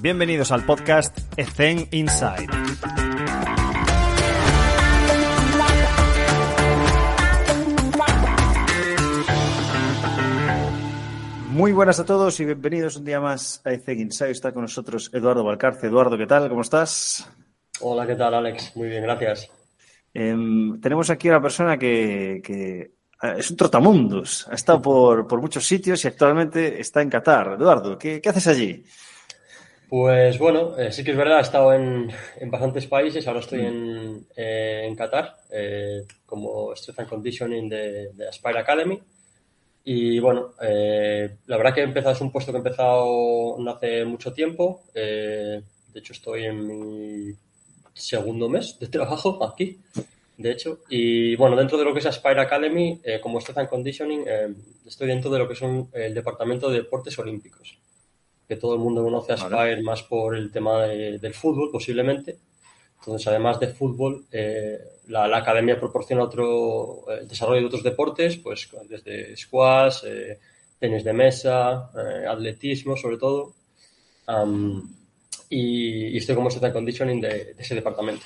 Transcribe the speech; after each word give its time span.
Bienvenidos 0.00 0.52
al 0.52 0.66
podcast 0.66 1.18
Ethen 1.36 1.88
Inside. 1.92 2.48
Muy 11.50 11.72
buenas 11.72 12.00
a 12.00 12.04
todos 12.04 12.38
y 12.40 12.44
bienvenidos 12.44 12.96
un 12.96 13.04
día 13.04 13.20
más 13.20 13.62
a 13.64 13.72
Ethen 13.72 14.00
Inside. 14.00 14.30
Está 14.32 14.52
con 14.52 14.62
nosotros 14.62 15.10
Eduardo 15.14 15.44
Valcarce. 15.44 15.86
Eduardo, 15.86 16.18
¿qué 16.18 16.26
tal? 16.26 16.48
¿Cómo 16.48 16.62
estás? 16.62 17.30
Hola, 17.80 18.06
¿qué 18.06 18.16
tal, 18.16 18.34
Alex? 18.34 18.76
Muy 18.76 18.88
bien, 18.88 19.04
gracias. 19.04 19.48
Em, 20.12 20.80
tenemos 20.80 21.08
aquí 21.10 21.28
a 21.28 21.32
una 21.32 21.42
persona 21.42 21.78
que, 21.78 22.42
que 22.44 22.94
eh, 23.22 23.34
es 23.38 23.50
un 23.50 23.56
trotamundos. 23.56 24.46
Ha 24.50 24.54
estado 24.54 24.82
por, 24.82 25.26
por, 25.26 25.40
muchos 25.40 25.66
sitios 25.66 26.04
y 26.04 26.08
actualmente 26.08 26.80
está 26.80 27.00
en 27.00 27.10
Qatar. 27.10 27.56
Eduardo, 27.58 27.96
¿qué, 27.96 28.20
qué 28.20 28.28
haces 28.28 28.46
allí? 28.48 28.84
Pues 29.88 30.38
bueno, 30.38 30.78
eh, 30.78 30.90
sí 30.90 31.04
que 31.04 31.10
es 31.10 31.16
verdad, 31.16 31.38
he 31.38 31.42
estado 31.42 31.72
en, 31.74 32.10
en 32.40 32.50
bastantes 32.50 32.86
países, 32.86 33.26
ahora 33.26 33.40
estoy 33.40 33.60
en, 33.60 34.26
eh, 34.34 34.84
en 34.86 34.96
Qatar 34.96 35.36
eh, 35.50 36.04
como 36.24 36.74
Strength 36.74 37.00
and 37.00 37.08
Conditioning 37.08 37.68
de, 37.68 38.12
de, 38.12 38.28
Aspire 38.28 38.58
Academy. 38.58 38.98
Y 39.84 40.18
bueno, 40.18 40.54
eh, 40.62 41.36
la 41.46 41.56
verdad 41.58 41.74
que 41.74 41.80
he 41.82 41.84
empezado, 41.84 42.14
es 42.14 42.20
un 42.22 42.32
puesto 42.32 42.50
que 42.50 42.56
he 42.56 42.60
empezado 42.60 43.56
no 43.58 43.70
hace 43.70 44.04
mucho 44.06 44.32
tiempo. 44.32 44.82
de 44.94 45.62
hecho, 45.94 46.12
estoy 46.14 46.46
en 46.46 46.66
mi 46.66 47.34
segundo 47.92 48.48
mes 48.48 48.78
de 48.80 48.88
trabajo 48.88 49.44
aquí, 49.44 49.78
de 50.38 50.50
hecho. 50.50 50.80
Y 50.88 51.36
bueno, 51.36 51.54
dentro 51.56 51.76
de 51.76 51.84
lo 51.84 51.92
que 51.92 51.98
es 51.98 52.06
Aspire 52.06 52.40
Academy, 52.40 53.00
como 53.22 53.40
Strength 53.40 53.58
and 53.58 53.68
Conditioning, 53.68 54.24
estoy 54.86 55.08
dentro 55.08 55.30
de 55.30 55.38
lo 55.38 55.46
que 55.46 55.54
son 55.54 55.90
el 55.92 56.14
Departamento 56.14 56.70
de 56.70 56.78
Deportes 56.78 57.18
Olímpicos 57.18 57.78
que 58.46 58.56
todo 58.56 58.74
el 58.74 58.80
mundo 58.80 59.02
conoce 59.02 59.32
a 59.32 59.34
Aspire 59.36 59.56
vale. 59.56 59.82
más 59.82 60.02
por 60.02 60.36
el 60.36 60.50
tema 60.50 60.82
de, 60.82 61.18
del 61.18 61.34
fútbol, 61.34 61.70
posiblemente. 61.70 62.36
Entonces, 62.98 63.26
además 63.28 63.60
de 63.60 63.68
fútbol, 63.68 64.24
eh, 64.32 64.78
la, 65.08 65.28
la, 65.28 65.38
academia 65.38 65.78
proporciona 65.78 66.22
otro 66.22 67.04
eh, 67.10 67.26
desarrollo 67.26 67.60
de 67.60 67.66
otros 67.66 67.82
deportes, 67.82 68.38
pues 68.38 68.68
desde 68.88 69.36
squash, 69.36 70.04
eh, 70.06 70.38
tenis 70.78 71.04
de 71.04 71.12
mesa, 71.12 71.90
eh, 71.96 72.26
atletismo, 72.26 72.96
sobre 72.96 73.18
todo. 73.18 73.54
Um, 74.26 74.88
y, 75.50 76.08
y, 76.08 76.16
estoy 76.16 76.34
como 76.34 76.50
strength 76.50 76.72
conditioning 76.72 77.20
de, 77.20 77.54
de 77.54 77.62
ese 77.62 77.74
departamento. 77.74 78.24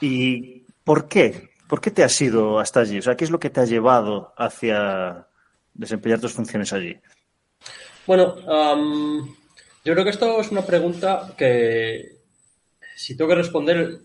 ¿Y 0.00 0.64
por 0.82 1.06
qué? 1.08 1.50
¿Por 1.68 1.80
qué 1.80 1.92
te 1.92 2.02
has 2.02 2.20
ido 2.20 2.58
hasta 2.58 2.80
allí? 2.80 2.98
O 2.98 3.02
sea, 3.02 3.16
¿qué 3.16 3.24
es 3.24 3.30
lo 3.30 3.38
que 3.38 3.50
te 3.50 3.60
ha 3.60 3.64
llevado 3.64 4.34
hacia 4.36 5.28
desempeñar 5.72 6.20
tus 6.20 6.32
funciones 6.32 6.72
allí? 6.72 6.96
Bueno, 8.10 8.34
um, 8.44 9.24
yo 9.84 9.92
creo 9.92 10.02
que 10.02 10.10
esto 10.10 10.40
es 10.40 10.50
una 10.50 10.66
pregunta 10.66 11.32
que 11.38 12.16
si 12.96 13.16
tengo 13.16 13.28
que 13.28 13.36
responder, 13.36 14.00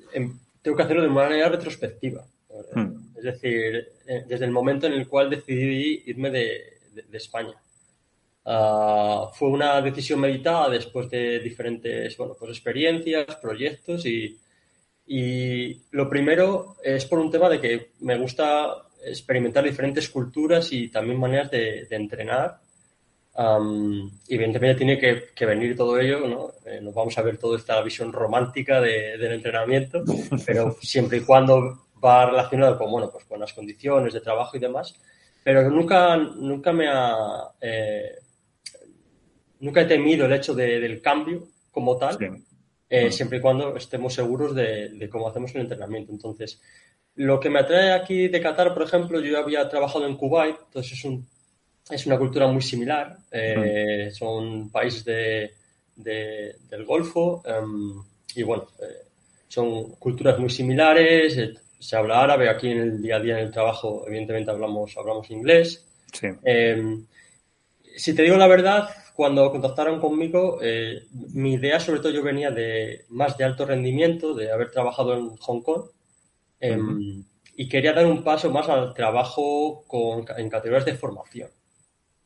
tengo 0.61 0.77
que 0.77 0.83
hacerlo 0.83 1.01
de 1.01 1.09
manera 1.09 1.49
retrospectiva. 1.49 2.23
Hmm. 2.75 3.15
Es 3.17 3.23
decir, 3.23 3.87
eh, 4.05 4.23
desde 4.27 4.45
el 4.45 4.51
momento 4.51 4.85
en 4.85 4.93
el 4.93 5.07
cual 5.07 5.31
decidí 5.31 6.03
irme 6.05 6.29
de, 6.29 6.77
de, 6.93 7.01
de 7.01 7.17
España. 7.17 7.55
Uh, 8.43 9.33
fue 9.33 9.49
una 9.49 9.81
decisión 9.81 10.19
meditada 10.19 10.69
después 10.69 11.09
de 11.09 11.39
diferentes 11.39 12.15
bueno, 12.15 12.35
pues 12.37 12.51
experiencias, 12.51 13.35
proyectos 13.37 14.05
y, 14.05 14.37
y 15.07 15.81
lo 15.89 16.07
primero 16.07 16.75
es 16.83 17.05
por 17.05 17.17
un 17.17 17.31
tema 17.31 17.49
de 17.49 17.59
que 17.59 17.89
me 18.01 18.19
gusta 18.19 18.71
experimentar 19.03 19.63
diferentes 19.63 20.07
culturas 20.09 20.71
y 20.71 20.89
también 20.89 21.19
maneras 21.19 21.49
de, 21.49 21.87
de 21.89 21.95
entrenar 21.95 22.64
Um, 23.37 24.09
evidentemente 24.29 24.77
tiene 24.77 24.97
que, 24.97 25.25
que, 25.35 25.45
venir 25.45 25.75
todo 25.75 25.99
ello, 25.99 26.25
¿no? 26.25 26.53
Eh, 26.65 26.79
nos 26.81 26.93
vamos 26.93 27.17
a 27.17 27.21
ver 27.21 27.37
toda 27.37 27.57
esta 27.57 27.81
visión 27.81 28.13
romántica 28.13 28.79
de, 28.79 29.17
del 29.17 29.33
entrenamiento, 29.33 30.05
pero 30.45 30.77
siempre 30.81 31.17
y 31.17 31.21
cuando 31.21 31.87
va 32.01 32.27
relacionado 32.27 32.77
con, 32.77 32.89
bueno, 32.89 33.09
pues 33.11 33.25
con 33.25 33.37
las 33.41 33.51
condiciones 33.51 34.13
de 34.13 34.21
trabajo 34.21 34.55
y 34.55 34.61
demás, 34.61 34.95
pero 35.43 35.69
nunca, 35.69 36.15
nunca 36.15 36.71
me 36.71 36.87
ha, 36.87 37.13
eh, 37.59 38.15
nunca 39.59 39.81
he 39.81 39.85
temido 39.85 40.27
el 40.27 40.33
hecho 40.33 40.53
de, 40.53 40.79
del 40.79 41.01
cambio 41.01 41.43
como 41.71 41.97
tal, 41.97 42.17
sí. 42.17 42.27
eh, 42.89 43.11
siempre 43.11 43.39
y 43.39 43.41
cuando 43.41 43.75
estemos 43.75 44.13
seguros 44.13 44.55
de, 44.55 44.89
de, 44.89 45.09
cómo 45.09 45.27
hacemos 45.27 45.53
el 45.55 45.61
entrenamiento. 45.61 46.13
Entonces, 46.13 46.61
lo 47.15 47.37
que 47.41 47.49
me 47.49 47.59
atrae 47.59 47.91
aquí 47.91 48.29
de 48.29 48.41
Qatar, 48.41 48.73
por 48.73 48.83
ejemplo, 48.83 49.19
yo 49.19 49.37
había 49.37 49.67
trabajado 49.67 50.07
en 50.07 50.15
Kuwait, 50.15 50.55
entonces 50.67 50.93
es 50.93 51.03
un 51.03 51.27
es 51.89 52.05
una 52.05 52.17
cultura 52.17 52.47
muy 52.47 52.61
similar. 52.61 53.17
Eh, 53.31 54.09
son 54.11 54.69
países 54.69 55.05
de, 55.05 55.53
de, 55.95 56.55
del 56.69 56.85
Golfo 56.85 57.43
um, 57.45 58.03
y 58.35 58.43
bueno, 58.43 58.67
eh, 58.81 59.05
son 59.47 59.91
culturas 59.95 60.39
muy 60.39 60.49
similares. 60.49 61.37
Eh, 61.37 61.53
se 61.79 61.95
habla 61.95 62.21
árabe 62.21 62.49
aquí 62.49 62.69
en 62.69 62.79
el 62.79 63.01
día 63.01 63.17
a 63.17 63.19
día 63.19 63.37
en 63.37 63.45
el 63.45 63.51
trabajo, 63.51 64.05
evidentemente 64.07 64.49
hablamos, 64.49 64.97
hablamos 64.97 65.29
inglés. 65.29 65.85
Sí. 66.11 66.29
si 67.97 68.15
te 68.15 68.23
digo 68.23 68.37
la 68.37 68.47
verdad, 68.47 68.89
cuando 69.13 69.51
contactaron 69.51 69.99
conmigo, 69.99 70.59
mi 71.33 71.53
idea 71.55 71.79
sobre 71.79 71.99
todo 71.99 72.13
yo 72.13 72.23
venía 72.23 72.51
de 72.51 73.03
más 73.09 73.37
de 73.37 73.43
alto 73.43 73.65
rendimiento, 73.65 74.33
de 74.33 74.49
haber 74.49 74.71
trabajado 74.71 75.13
en 75.13 75.35
Hong 75.35 75.61
Kong. 75.61 75.83
-huh. 76.61 77.25
y 77.57 77.67
quería 77.67 77.91
dar 77.91 78.05
un 78.05 78.23
paso 78.23 78.49
más 78.49 78.69
al 78.69 78.93
trabajo 78.93 79.83
con, 79.85 80.25
en 80.37 80.49
categorías 80.49 80.85
de 80.85 80.95
formación 80.95 81.49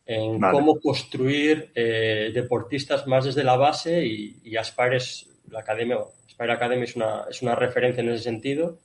en 0.10 0.40
vale. 0.40 0.58
cómo 0.58 0.80
construir 0.80 1.72
eh, 1.76 2.32
deportistas 2.34 3.06
más 3.06 3.26
desde 3.26 3.44
la 3.44 3.56
base 3.58 4.04
y, 4.04 4.38
y 4.44 4.58
Aspire 4.58 4.98
es 4.98 5.30
la 5.52 5.60
academia, 5.60 6.00
Aspire 6.26 6.52
Academy 6.52 6.82
es 6.82 6.96
una, 6.96 7.26
es 7.30 7.44
una 7.44 7.54
referencia 7.54 8.02
en 8.02 8.10
ese 8.10 8.24
sentido, 8.24 8.80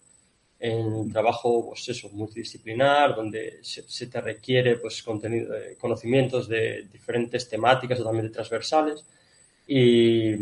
en 0.60 1.10
trabajo, 1.10 1.68
pues 1.68 1.88
eso, 1.88 2.10
multidisciplinar, 2.12 3.16
donde 3.16 3.60
se, 3.62 3.88
se 3.88 4.06
te 4.08 4.20
requiere 4.20 4.76
pues 4.76 5.02
contenido, 5.02 5.56
eh, 5.56 5.78
conocimientos 5.80 6.46
de 6.46 6.88
diferentes 6.92 7.48
temáticas 7.48 7.96
totalmente 7.96 8.28
transversales 8.28 9.02
y, 9.66 10.34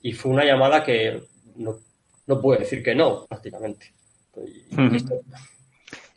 y 0.00 0.12
fue 0.12 0.32
una 0.32 0.46
llamada 0.46 0.82
que 0.82 1.22
no, 1.56 1.80
no 2.26 2.40
puedo 2.40 2.60
decir 2.60 2.82
que 2.82 2.94
no, 2.94 3.26
prácticamente. 3.26 3.92
Y. 4.38 5.04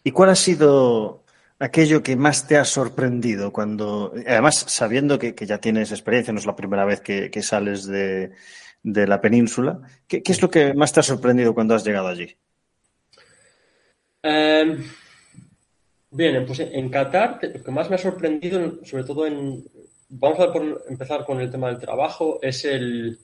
¿Y 0.06 0.12
cuál 0.12 0.30
ha 0.30 0.36
sido 0.36 1.26
aquello 1.60 2.04
que 2.04 2.16
más 2.16 2.48
te 2.48 2.58
ha 2.58 2.66
sorprendido 2.66 3.52
cuando, 3.52 4.14
además 4.28 4.66
sabiendo 4.68 5.18
que, 5.18 5.34
que 5.36 5.46
ya 5.46 5.60
tienes 5.60 5.92
experiencia, 5.92 6.34
no 6.34 6.40
es 6.40 6.46
la 6.46 6.56
primera 6.56 6.86
vez 6.86 7.02
que, 7.02 7.32
que 7.32 7.42
sales 7.42 7.86
de, 7.86 8.32
de, 8.84 9.08
la 9.08 9.22
península, 9.22 9.80
¿qué, 10.08 10.22
¿qué, 10.22 10.32
es 10.32 10.42
lo 10.42 10.50
que 10.50 10.74
más 10.74 10.94
te 10.94 11.00
ha 11.00 11.04
sorprendido 11.04 11.54
cuando 11.54 11.76
has 11.76 11.86
llegado 11.86 12.08
allí? 12.08 12.36
Eh, 14.24 14.78
bien, 16.12 16.46
pues 16.46 16.60
en 16.60 16.90
Qatar 16.90 17.40
lo 17.42 17.64
que 17.64 17.72
más 17.72 17.90
me 17.90 17.96
ha 17.96 18.00
sorprendido, 18.00 18.86
sobre 18.86 19.04
todo 19.04 19.26
en, 19.26 19.64
vamos 20.10 20.40
a 20.40 20.52
empezar 20.90 21.26
con 21.26 21.40
el 21.42 21.50
tema 21.50 21.68
del 21.68 21.80
trabajo, 21.80 22.40
es 22.42 22.66
el, 22.66 23.18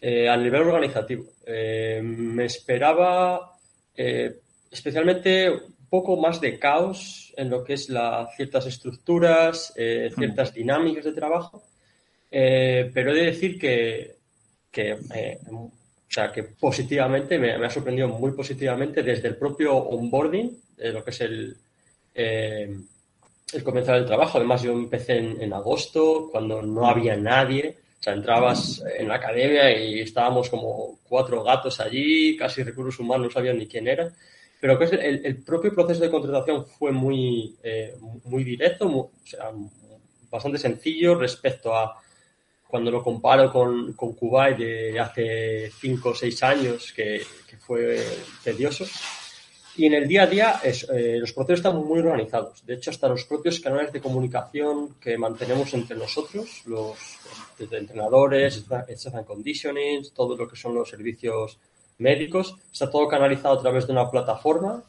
eh, 0.00 0.28
al 0.28 0.42
nivel 0.42 0.62
organizativo. 0.62 1.24
Eh, 1.44 2.00
me 2.02 2.44
esperaba 2.44 3.58
eh, 3.96 4.40
especialmente 4.70 5.52
poco 5.88 6.16
más 6.16 6.40
de 6.40 6.58
caos 6.58 7.32
en 7.36 7.50
lo 7.50 7.64
que 7.64 7.74
es 7.74 7.88
la, 7.88 8.28
ciertas 8.36 8.66
estructuras, 8.66 9.72
eh, 9.76 10.10
ciertas 10.16 10.52
dinámicas 10.52 11.04
de 11.04 11.12
trabajo, 11.12 11.62
eh, 12.30 12.90
pero 12.92 13.12
he 13.12 13.14
de 13.14 13.24
decir 13.26 13.58
que, 13.58 14.16
que, 14.70 14.98
eh, 15.14 15.38
o 15.50 15.70
sea, 16.08 16.32
que 16.32 16.42
positivamente, 16.42 17.38
me, 17.38 17.56
me, 17.58 17.66
ha 17.66 17.70
sorprendido 17.70 18.08
muy 18.08 18.32
positivamente 18.32 19.02
desde 19.02 19.28
el 19.28 19.36
propio 19.36 19.76
onboarding, 19.76 20.62
lo 20.78 21.02
que 21.02 21.10
es 21.10 21.20
el, 21.20 21.56
el 22.14 23.64
comenzar 23.64 23.96
el 23.96 24.06
trabajo. 24.06 24.38
Además, 24.38 24.62
yo 24.62 24.72
empecé 24.72 25.18
en, 25.18 25.42
en 25.42 25.52
agosto, 25.52 26.28
cuando 26.30 26.62
no 26.62 26.86
había 26.86 27.16
nadie. 27.16 27.76
O 27.98 28.02
sea, 28.02 28.12
entrabas 28.12 28.80
en 28.96 29.08
la 29.08 29.16
academia 29.16 29.76
y 29.76 30.00
estábamos 30.00 30.48
como 30.48 31.00
cuatro 31.08 31.42
gatos 31.42 31.80
allí, 31.80 32.36
casi 32.36 32.62
recursos 32.62 33.00
humanos 33.00 33.26
no 33.26 33.32
sabían 33.32 33.58
ni 33.58 33.66
quién 33.66 33.88
era 33.88 34.12
pero 34.60 34.78
que 34.78 34.84
el, 34.86 35.24
el, 35.24 35.42
propio 35.42 35.72
proceso 35.72 36.00
de 36.00 36.10
contratación 36.10 36.66
fue 36.66 36.90
muy, 36.92 37.56
eh, 37.62 37.94
muy 38.24 38.44
directo, 38.44 38.88
muy, 38.88 39.00
o 39.02 39.12
sea, 39.24 39.50
bastante 40.30 40.58
sencillo 40.58 41.14
respecto 41.14 41.74
a, 41.74 41.96
cuando 42.68 42.90
lo 42.90 43.02
comparo 43.02 43.50
con, 43.50 43.94
con 43.94 44.12
Kuwait 44.12 44.58
de 44.58 45.00
hace 45.00 45.70
cinco 45.70 46.10
o 46.10 46.14
seis 46.14 46.42
años, 46.42 46.92
que, 46.92 47.22
fue 47.58 48.02
tedioso. 48.42 48.84
Y 49.76 49.86
en 49.86 49.94
el 49.94 50.08
día 50.08 50.22
a 50.22 50.26
día 50.26 50.60
eh, 50.64 51.18
los 51.20 51.32
procesos 51.32 51.60
están 51.60 51.76
muy 51.76 52.00
organizados. 52.00 52.64
De 52.64 52.74
hecho, 52.74 52.90
hasta 52.90 53.08
los 53.08 53.24
propios 53.24 53.60
canales 53.60 53.92
de 53.92 54.00
comunicación 54.00 54.94
que 55.00 55.16
mantenemos 55.16 55.72
entre 55.74 55.96
nosotros, 55.96 56.62
los, 56.66 56.96
entrenadores, 57.58 58.64
Health 58.68 59.14
and 59.14 59.26
Conditioning, 59.26 60.02
todo 60.14 60.36
lo 60.36 60.48
que 60.48 60.56
son 60.56 60.74
los 60.74 60.88
servicios 60.88 61.58
médicos, 61.98 62.56
está 62.72 62.90
todo 62.90 63.08
canalizado 63.08 63.58
a 63.58 63.62
través 63.62 63.86
de 63.86 63.92
una 63.92 64.10
plataforma. 64.10 64.82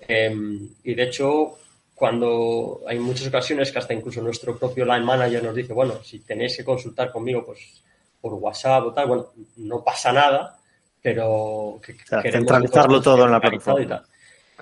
Em, 0.00 0.68
y 0.82 0.94
de 0.94 1.02
hecho, 1.02 1.58
cuando 1.94 2.82
hay 2.86 2.98
muchas 2.98 3.28
ocasiones 3.28 3.70
que 3.70 3.78
hasta 3.78 3.94
incluso 3.94 4.20
nuestro 4.20 4.58
propio 4.58 4.84
line 4.84 5.04
manager 5.04 5.42
nos 5.42 5.54
dice, 5.54 5.72
bueno, 5.72 6.02
si 6.02 6.20
tenéis 6.20 6.56
que 6.56 6.64
consultar 6.64 7.12
conmigo 7.12 7.44
pues 7.44 7.82
por 8.20 8.34
WhatsApp 8.34 8.86
o 8.86 8.92
tal, 8.92 9.06
bueno, 9.06 9.26
no 9.58 9.84
pasa 9.84 10.12
nada, 10.12 10.58
pero 11.00 11.80
que 11.82 11.94
centralizarlo 12.30 13.00
todo 13.00 13.24
en 13.26 13.32
la 13.32 13.40
plataforma. 13.40 14.02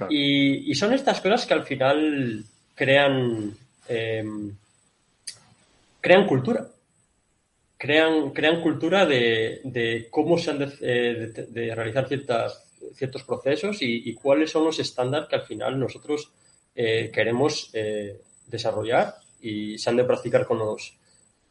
Y, 0.09 0.75
son 0.75 0.93
estas 0.93 1.21
cosas 1.21 1.47
que 1.47 1.55
al 1.55 1.65
final 1.65 2.45
crean 2.75 3.55
em, 3.89 4.53
crean 6.01 6.27
cultura. 6.27 6.67
Crean, 7.83 8.31
crean 8.31 8.63
cultura 8.63 9.07
de, 9.07 10.07
cómo 10.11 10.39
se 10.39 10.51
han 10.53 10.59
de, 10.61 10.73
eh, 10.83 11.75
realizar 11.75 12.07
ciertas, 12.07 12.65
ciertos 12.95 13.25
procesos 13.25 13.79
y 13.81 14.15
cuáles 14.15 14.53
son 14.53 14.65
los 14.65 14.79
estándares 14.79 15.29
que 15.29 15.37
al 15.37 15.43
final 15.43 15.81
nosotros 15.81 16.31
eh, 16.75 17.11
queremos 17.13 17.71
eh, 17.75 18.23
desarrollar 18.47 19.15
y 19.41 19.77
se 19.77 19.91
han 19.91 19.97
de 19.97 20.05
practicar 20.05 20.47
con 20.47 20.59
los, 20.59 20.97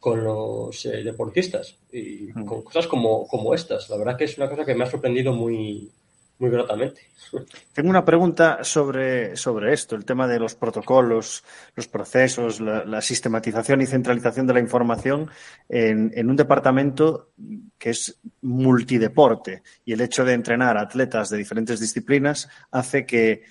con 0.00 0.24
los 0.24 0.84
eh, 0.84 1.04
deportistas 1.04 1.76
y 1.92 2.28
mm. 2.34 2.44
con 2.44 2.62
cosas 2.62 2.88
como, 2.88 3.26
como 3.28 3.54
estas. 3.54 3.88
La 3.88 3.96
verdad 3.96 4.16
que 4.16 4.24
es 4.24 4.36
una 4.36 4.48
cosa 4.48 4.64
que 4.64 4.74
me 4.74 4.84
ha 4.84 4.90
sorprendido 4.90 5.32
muy, 5.32 5.90
muy 6.38 6.50
gratamente. 6.50 7.02
Tengo 7.72 7.90
una 7.90 8.04
pregunta 8.04 8.62
sobre, 8.62 9.36
sobre 9.36 9.72
esto, 9.72 9.96
el 9.96 10.04
tema 10.04 10.26
de 10.26 10.38
los 10.38 10.54
protocolos, 10.54 11.44
los 11.74 11.88
procesos, 11.88 12.60
la, 12.60 13.00
sistematización 13.00 13.80
y 13.80 13.86
centralización 13.86 14.46
de 14.46 14.54
la 14.54 14.60
información 14.60 15.30
en, 15.68 16.12
en, 16.14 16.30
un 16.30 16.36
departamento 16.36 17.30
que 17.78 17.90
es 17.90 18.20
multideporte 18.42 19.62
y 19.84 19.92
el 19.92 20.00
hecho 20.00 20.24
de 20.24 20.34
entrenar 20.34 20.76
atletas 20.76 21.30
de 21.30 21.38
diferentes 21.38 21.80
disciplinas 21.80 22.48
hace 22.70 23.06
que 23.06 23.42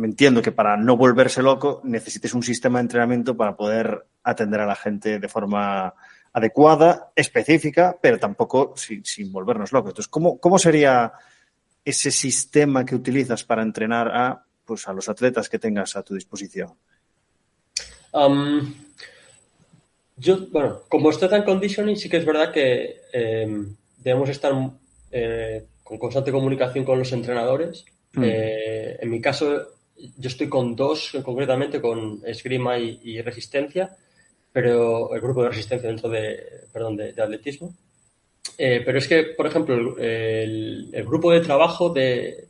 me 0.00 0.06
entiendo 0.06 0.42
que 0.42 0.52
para 0.52 0.76
no 0.76 0.96
volverse 0.96 1.42
loco 1.42 1.80
necesites 1.84 2.34
un 2.34 2.42
sistema 2.42 2.78
de 2.78 2.84
entrenamiento 2.84 3.36
para 3.36 3.56
poder 3.56 4.06
atender 4.22 4.60
a 4.60 4.66
la 4.66 4.76
gente 4.76 5.18
de 5.18 5.28
forma 5.28 5.94
adecuada, 6.32 7.10
específica, 7.14 7.96
pero 8.00 8.18
tampoco 8.18 8.74
sin, 8.76 9.32
volvernos 9.32 9.72
locos. 9.72 9.90
Entonces, 9.90 10.08
¿cómo, 10.08 10.38
¿cómo, 10.38 10.58
sería 10.58 11.12
ese 11.84 12.10
sistema 12.10 12.84
que 12.84 12.94
utilizas 12.94 13.44
para 13.44 13.62
entrenar 13.62 14.08
a, 14.08 14.44
pues, 14.64 14.86
a 14.88 14.92
los 14.92 15.08
atletas 15.08 15.48
que 15.48 15.58
tengas 15.58 15.96
a 15.96 16.02
tu 16.02 16.14
disposición? 16.14 16.74
Um, 18.12 18.74
yo, 20.16 20.46
bueno, 20.50 20.82
como 20.88 21.10
estoy 21.10 21.28
en 21.32 21.44
conditioning, 21.44 21.96
sí 21.96 22.08
que 22.08 22.18
es 22.18 22.24
verdad 22.26 22.52
que 22.52 23.00
em, 23.12 23.74
debemos 23.98 24.28
estar 24.28 24.52
eh, 25.10 25.64
con 25.82 25.98
constante 25.98 26.30
comunicación 26.30 26.84
con 26.84 26.98
los 26.98 27.12
entrenadores. 27.12 27.84
Mm. 28.12 28.22
Eh, 28.24 28.98
en 29.00 29.10
mi 29.10 29.20
caso, 29.20 29.68
yo 29.96 30.28
estoy 30.28 30.48
con 30.48 30.76
dos, 30.76 31.16
concretamente 31.24 31.80
con 31.80 32.20
esgrima 32.24 32.78
y, 32.78 33.20
resistencia, 33.22 33.96
pero 34.52 35.14
el 35.14 35.20
grupo 35.20 35.42
de 35.42 35.50
resistencia 35.50 35.88
dentro 35.88 36.08
de, 36.08 36.66
perdón, 36.72 36.96
de, 36.96 37.10
atletismo. 37.10 37.74
Eh, 38.56 38.82
pero 38.84 38.98
es 38.98 39.08
que, 39.08 39.22
por 39.36 39.46
ejemplo, 39.46 39.96
el, 39.98 40.90
grupo 41.06 41.30
de 41.32 41.40
trabajo 41.40 41.90
de, 41.90 42.46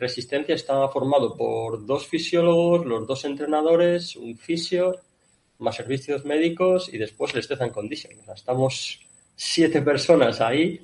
resistencia 0.00 0.54
está 0.54 0.88
formado 0.88 1.36
por 1.36 1.84
dos 1.84 2.06
fisiólogos, 2.06 2.86
los 2.86 3.06
dos 3.08 3.24
entrenadores, 3.24 4.14
un 4.14 4.36
fisio, 4.36 5.00
más 5.58 5.74
servicios 5.74 6.24
médicos 6.24 6.88
y 6.92 6.98
después 6.98 7.34
el 7.34 7.42
Strength 7.42 7.62
and 7.62 7.72
Condition. 7.72 8.12
estamos 8.34 9.00
siete 9.34 9.82
personas 9.82 10.40
ahí. 10.40 10.80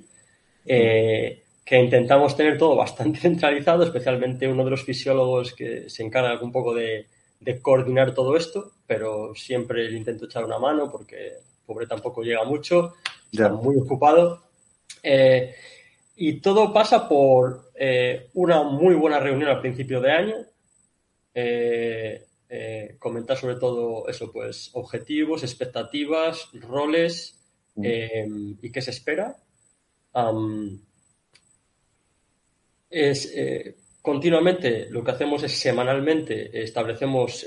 Eh, 0.66 1.42
que 1.68 1.78
intentamos 1.78 2.34
tener 2.34 2.56
todo 2.56 2.74
bastante 2.76 3.18
centralizado, 3.26 3.84
especialmente 3.84 4.48
uno 4.48 4.64
de 4.64 4.70
los 4.70 4.84
fisiólogos 4.84 5.52
que 5.52 5.90
se 5.90 6.02
encarga 6.02 6.42
un 6.42 6.50
poco 6.50 6.72
de, 6.72 7.06
coordinar 7.60 8.14
todo 8.14 8.38
esto, 8.38 8.72
pero 8.86 9.34
siempre 9.34 9.90
le 9.90 9.98
intento 9.98 10.24
echar 10.24 10.46
una 10.46 10.58
mano 10.58 10.90
porque 10.90 11.34
pobre 11.68 11.86
tampoco 11.86 12.22
llega 12.22 12.44
mucho, 12.44 12.94
está 13.30 13.50
muy 13.50 13.76
ocupado. 13.76 14.42
Eh, 15.02 15.54
y 16.16 16.40
todo 16.40 16.72
pasa 16.72 17.06
por 17.06 17.70
eh, 17.74 18.30
una 18.34 18.62
muy 18.62 18.94
buena 18.94 19.20
reunión 19.20 19.50
al 19.50 19.60
principio 19.60 20.00
de 20.00 20.10
año, 20.10 20.36
eh, 21.34 22.24
comentar 22.98 23.36
sobre 23.36 23.56
todo 23.56 24.08
eso, 24.08 24.32
pues 24.32 24.70
objetivos, 24.72 25.42
expectativas, 25.42 26.48
roles 26.54 27.38
mm. 27.74 28.54
y 28.62 28.72
qué 28.72 28.80
se 28.80 28.90
espera 28.90 29.36
es 32.90 33.34
continuamente 34.00 34.88
lo 34.88 35.04
que 35.04 35.10
hacemos 35.10 35.42
es 35.44 35.52
semanalmente 35.52 36.62
establecemos 36.62 37.46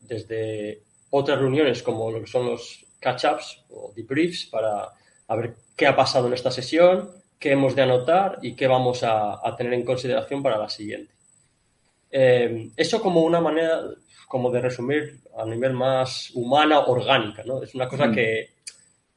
desde 0.00 0.82
otras 1.10 1.38
reuniones 1.38 1.82
como 1.82 2.10
lo 2.10 2.20
que 2.20 2.26
son 2.26 2.46
los 2.46 2.84
catch-ups 3.02 3.64
o 3.70 3.92
debriefs 3.94 4.46
para 4.46 4.88
ver 5.36 5.54
qué 5.76 5.86
ha 5.86 5.96
pasado 5.96 6.28
en 6.28 6.34
esta 6.34 6.50
sesión, 6.50 7.10
qué 7.38 7.52
hemos 7.52 7.74
de 7.74 7.82
anotar 7.82 8.38
y 8.42 8.54
qué 8.54 8.66
vamos 8.66 9.02
a, 9.02 9.40
tener 9.56 9.74
en 9.74 9.84
consideración 9.84 10.42
para 10.42 10.58
la 10.58 10.68
siguiente. 10.68 11.12
Eh, 12.10 12.70
eso 12.76 13.00
como 13.00 13.22
una 13.22 13.40
manera 13.40 13.80
como 14.28 14.50
de 14.50 14.60
resumir 14.60 15.20
a 15.36 15.44
nivel 15.44 15.72
más 15.72 16.30
humana, 16.34 16.80
orgánica, 16.80 17.42
¿no? 17.44 17.62
Es 17.62 17.74
una 17.74 17.88
cosa 17.88 18.06
mm. 18.06 18.14
que, 18.14 18.50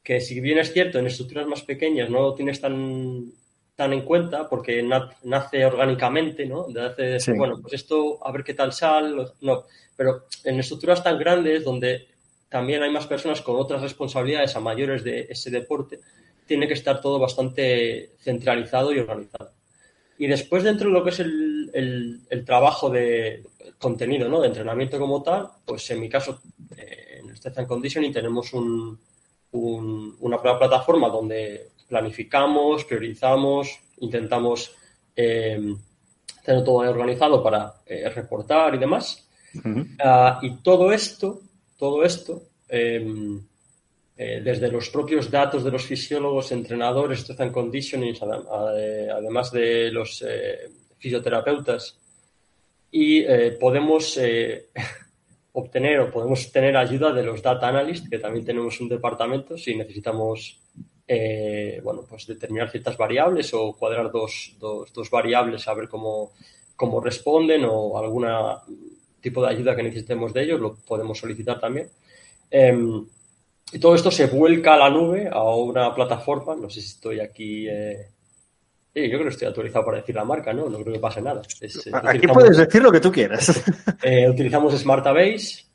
que 0.04 0.20
si 0.20 0.40
bien 0.42 0.58
es 0.58 0.74
cierto 0.74 1.00
en 1.00 1.08
estructuras 1.08 1.48
más 1.48 1.62
pequeñas 1.62 2.10
no 2.10 2.34
tienes 2.34 2.60
tan 2.60 3.32
tan 3.76 3.92
en 3.92 4.02
cuenta 4.02 4.48
porque 4.50 4.82
nace 5.24 5.66
orgánicamente, 5.66 6.46
¿no? 6.46 6.66
De 6.68 6.82
hace, 6.82 7.34
bueno, 7.34 7.60
pues 7.62 7.74
esto, 7.74 8.26
a 8.26 8.32
ver 8.32 8.44
qué 8.44 8.54
tal 8.54 8.72
sale, 8.72 9.26
no. 9.42 9.66
Pero 9.98 10.26
en 10.44 10.60
estructuras 10.60 11.04
tan 11.04 11.20
grandes 11.20 11.64
donde 11.64 12.08
también 12.56 12.82
hay 12.82 12.90
más 12.90 13.06
personas 13.06 13.42
con 13.42 13.58
otras 13.58 13.82
responsabilidades 13.82 14.56
a 14.56 14.62
mayores 14.62 15.04
de 15.04 15.28
ese 15.30 15.52
deporte, 15.52 16.00
tiene 16.48 16.70
que 16.70 16.76
estar 16.76 17.02
todo 17.02 17.20
bastante 17.20 18.12
centralizado 18.18 18.94
y 18.94 19.00
organizado. 19.00 19.52
Y 20.18 20.28
después 20.28 20.64
dentro 20.64 20.88
de 20.88 20.94
lo 20.94 21.04
que 21.04 21.10
es 21.10 21.20
el, 21.20 22.22
el, 22.30 22.46
trabajo 22.46 22.90
de 22.90 23.44
contenido, 23.78 24.30
¿no? 24.30 24.40
De 24.40 24.48
entrenamiento 24.48 24.98
como 24.98 25.22
tal, 25.22 25.50
pues 25.66 25.92
en 25.92 26.00
mi 26.00 26.08
caso, 26.08 26.40
eh, 26.78 27.20
en 27.20 27.36
Strength 27.36 27.68
Conditioning 27.68 28.14
tenemos 28.14 28.54
un, 28.54 28.98
un, 29.52 30.16
una 30.22 30.42
plataforma 30.42 31.10
donde 31.10 31.72
planificamos, 31.90 32.86
priorizamos, 32.86 33.82
intentamos 33.98 34.74
eh, 35.14 35.76
tener 36.42 36.64
todo 36.64 36.90
organizado 36.90 37.44
para 37.44 37.74
eh, 37.86 38.08
reportar 38.08 38.76
y 38.76 38.78
demás. 38.78 39.28
Ah, 40.00 40.40
y 40.42 40.58
todo 40.58 40.94
esto, 40.94 41.42
todo 41.78 42.04
esto, 42.04 42.44
em, 42.70 43.42
eh, 44.18 44.42
desde 44.44 44.72
los 44.72 44.90
propios 44.90 45.30
datos 45.30 45.64
de 45.64 45.72
los 45.72 45.84
fisiólogos, 45.86 46.52
entrenadores, 46.52 47.20
strength 47.20 47.42
and 47.42 47.52
conditioning, 47.52 48.16
además 48.22 49.52
de 49.52 49.92
los 49.92 50.24
fisioterapeutas, 50.98 51.98
y 52.92 53.24
podemos 53.60 54.18
obtener 55.52 56.00
o 56.00 56.12
podemos 56.12 56.52
tener 56.52 56.78
ayuda 56.78 57.12
de 57.12 57.24
los 57.24 57.42
data 57.42 57.68
analysts, 57.68 58.10
que 58.10 58.20
también 58.20 58.46
tenemos 58.46 58.80
un 58.80 58.88
departamento 58.88 59.58
si 59.58 59.76
necesitamos 59.76 60.62
eh, 61.08 61.82
bueno, 61.84 62.04
pues 62.10 62.26
determinar 62.26 62.72
ciertas 62.72 62.98
variables 62.98 63.54
o 63.54 63.74
cuadrar 63.74 64.12
dos, 64.12 64.56
dos, 64.60 65.10
variables 65.12 65.68
a 65.68 65.76
ver 65.76 65.88
cómo, 65.88 66.32
cómo, 66.76 67.00
responden 67.00 67.64
o 67.66 67.96
algún 67.98 68.26
tipo 69.30 69.42
de 69.42 69.50
ayuda 69.50 69.76
que 69.76 69.84
necesitemos 69.84 70.34
de 70.34 70.44
ellos, 70.44 70.60
lo 70.60 70.76
podemos 70.76 71.18
solicitar 71.18 71.60
también. 71.60 71.90
Em, 72.50 73.06
y 73.72 73.80
todo 73.80 73.96
esto 73.96 74.12
se 74.12 74.28
vuelca 74.28 74.76
a 74.76 74.78
la 74.78 74.90
nube, 74.90 75.28
a 75.32 75.44
una 75.56 75.94
plataforma, 75.94 76.56
no 76.56 76.70
sé 76.70 76.82
si 76.82 76.88
estoy 76.88 77.20
aquí... 77.20 77.68
Eh, 77.68 78.08
yo 78.94 79.18
creo 79.18 79.24
que 79.24 79.30
estoy 79.30 79.48
autorizado 79.48 79.84
para 79.84 79.98
decir 79.98 80.16
la 80.16 80.24
marca, 80.24 80.54
¿no? 80.54 80.70
No 80.70 80.80
creo 80.80 80.94
que 80.94 81.00
pase 81.00 81.22
nada. 81.22 81.42
aquí 82.04 82.28
puedes 82.28 82.56
decir 82.56 82.82
lo 82.82 82.92
que 82.92 83.02
tú 83.02 83.12
quieras. 83.12 83.62
Eh, 84.04 84.30
utilizamos 84.30 84.78
Smartabase 84.78 85.66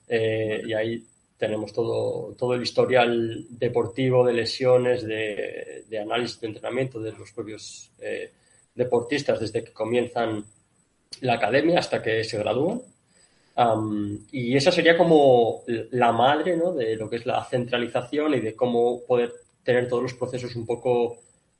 y 0.64 0.72
ahí 0.72 1.04
tenemos 1.40 1.72
todo, 1.72 2.34
todo 2.38 2.54
el 2.54 2.62
historial 2.62 3.46
deportivo 3.48 4.24
de 4.26 4.34
lesiones, 4.34 5.04
de, 5.04 5.98
análisis 5.98 6.38
de 6.38 6.48
entrenamiento 6.48 7.00
de 7.00 7.12
los 7.12 7.32
propios 7.32 7.90
eh, 7.98 8.30
deportistas 8.74 9.40
desde 9.40 9.64
que 9.64 9.72
comienzan 9.72 10.44
la 11.22 11.34
academia 11.34 11.78
hasta 11.78 12.02
que 12.02 12.22
se 12.24 12.38
gradúan. 12.38 12.82
Y 14.32 14.56
esa 14.56 14.72
sería 14.72 14.96
como 14.96 15.62
la 15.90 16.12
madre 16.12 16.56
de 16.56 16.96
lo 16.96 17.10
que 17.10 17.16
es 17.16 17.26
la 17.26 17.44
centralización 17.44 18.34
y 18.34 18.40
de 18.40 18.54
cómo 18.54 19.00
poder 19.06 19.32
tener 19.62 19.88
todos 19.88 20.02
los 20.02 20.14
procesos 20.14 20.56
un 20.56 20.66
poco, 20.66 21.18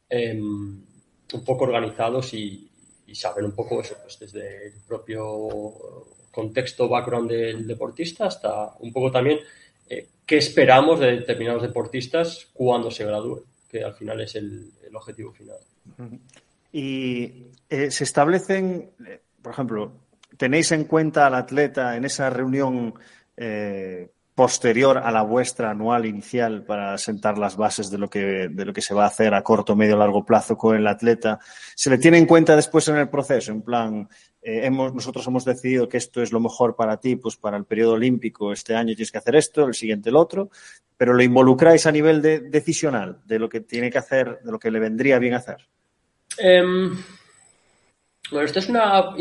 em, 0.08 0.82
un 1.32 1.44
poco 1.44 1.64
organizados 1.64 2.32
y, 2.34 2.66
saber 3.12 3.44
un 3.44 3.52
poco 3.52 3.80
eso, 3.80 3.96
pues 4.02 4.20
desde 4.20 4.68
el 4.68 4.72
propio 4.86 5.48
contexto, 6.30 6.88
background 6.88 7.28
del 7.28 7.66
deportista 7.66 8.26
hasta 8.26 8.72
un 8.78 8.92
poco 8.92 9.10
también 9.10 9.40
eh, 9.88 10.06
qué 10.24 10.36
esperamos 10.36 11.00
de 11.00 11.16
determinados 11.16 11.62
deportistas 11.62 12.46
cuando 12.52 12.88
se 12.88 13.04
gradúen, 13.04 13.42
que 13.68 13.82
al 13.82 13.94
final 13.94 14.20
es 14.20 14.36
el, 14.36 14.70
objetivo 14.92 15.32
final. 15.32 15.58
Y 16.72 17.46
eh, 17.68 17.90
se 17.90 18.04
establecen, 18.04 18.90
eh, 19.04 19.20
por 19.42 19.52
ejemplo, 19.54 19.92
¿tenéis 20.40 20.72
en 20.72 20.84
cuenta 20.84 21.26
al 21.26 21.34
atleta 21.34 21.94
en 21.94 22.06
esa 22.06 22.30
reunión 22.30 22.94
posterior 24.40 24.96
a 24.96 25.10
la 25.10 25.20
vuestra 25.20 25.70
anual 25.70 26.06
inicial 26.06 26.62
para 26.64 26.96
sentar 26.96 27.36
las 27.36 27.58
bases 27.58 27.90
de 27.90 27.98
lo 27.98 28.08
que, 28.08 28.48
se 28.78 28.94
va 28.94 29.04
a 29.04 29.08
hacer 29.08 29.34
a 29.34 29.42
corto, 29.42 29.76
medio, 29.76 29.98
largo 29.98 30.24
plazo 30.24 30.56
con 30.56 30.74
el 30.74 30.86
atleta, 30.86 31.38
¿se 31.74 31.90
le 31.90 31.98
tiene 31.98 32.16
en 32.16 32.24
cuenta 32.24 32.56
después 32.56 32.88
en 32.88 32.96
el 32.96 33.10
proceso? 33.10 33.52
En 33.52 33.60
plan, 33.60 34.08
eh, 34.40 34.70
nosotros 34.70 35.26
hemos 35.26 35.44
decidido 35.44 35.86
que 35.90 35.98
esto 35.98 36.22
es 36.22 36.32
lo 36.32 36.40
mejor 36.40 36.74
para 36.74 36.96
ti, 36.96 37.16
pues 37.16 37.36
para 37.36 37.58
el 37.58 37.66
periodo 37.66 37.92
olímpico 37.92 38.50
este 38.50 38.74
año 38.74 38.94
tienes 38.94 39.12
que 39.12 39.18
hacer 39.18 39.36
esto, 39.36 39.66
el 39.66 39.74
siguiente 39.74 40.08
el 40.08 40.16
otro, 40.16 40.48
pero 40.96 41.12
lo 41.12 41.22
involucráis 41.22 41.84
a 41.84 41.92
nivel 41.92 42.22
de, 42.22 42.40
decisional, 42.40 43.20
de 43.26 43.38
lo 43.38 43.46
que 43.50 43.60
tiene 43.60 43.90
que 43.90 43.98
hacer, 43.98 44.40
de 44.42 44.52
lo 44.52 44.58
que 44.58 44.70
le 44.70 44.80
vendría 44.80 45.18
bien 45.18 45.34
hacer. 45.34 45.68
Em, 46.38 46.96
bueno, 48.30 48.46
esto 48.46 48.60
es 48.60 48.70
una 48.70 49.14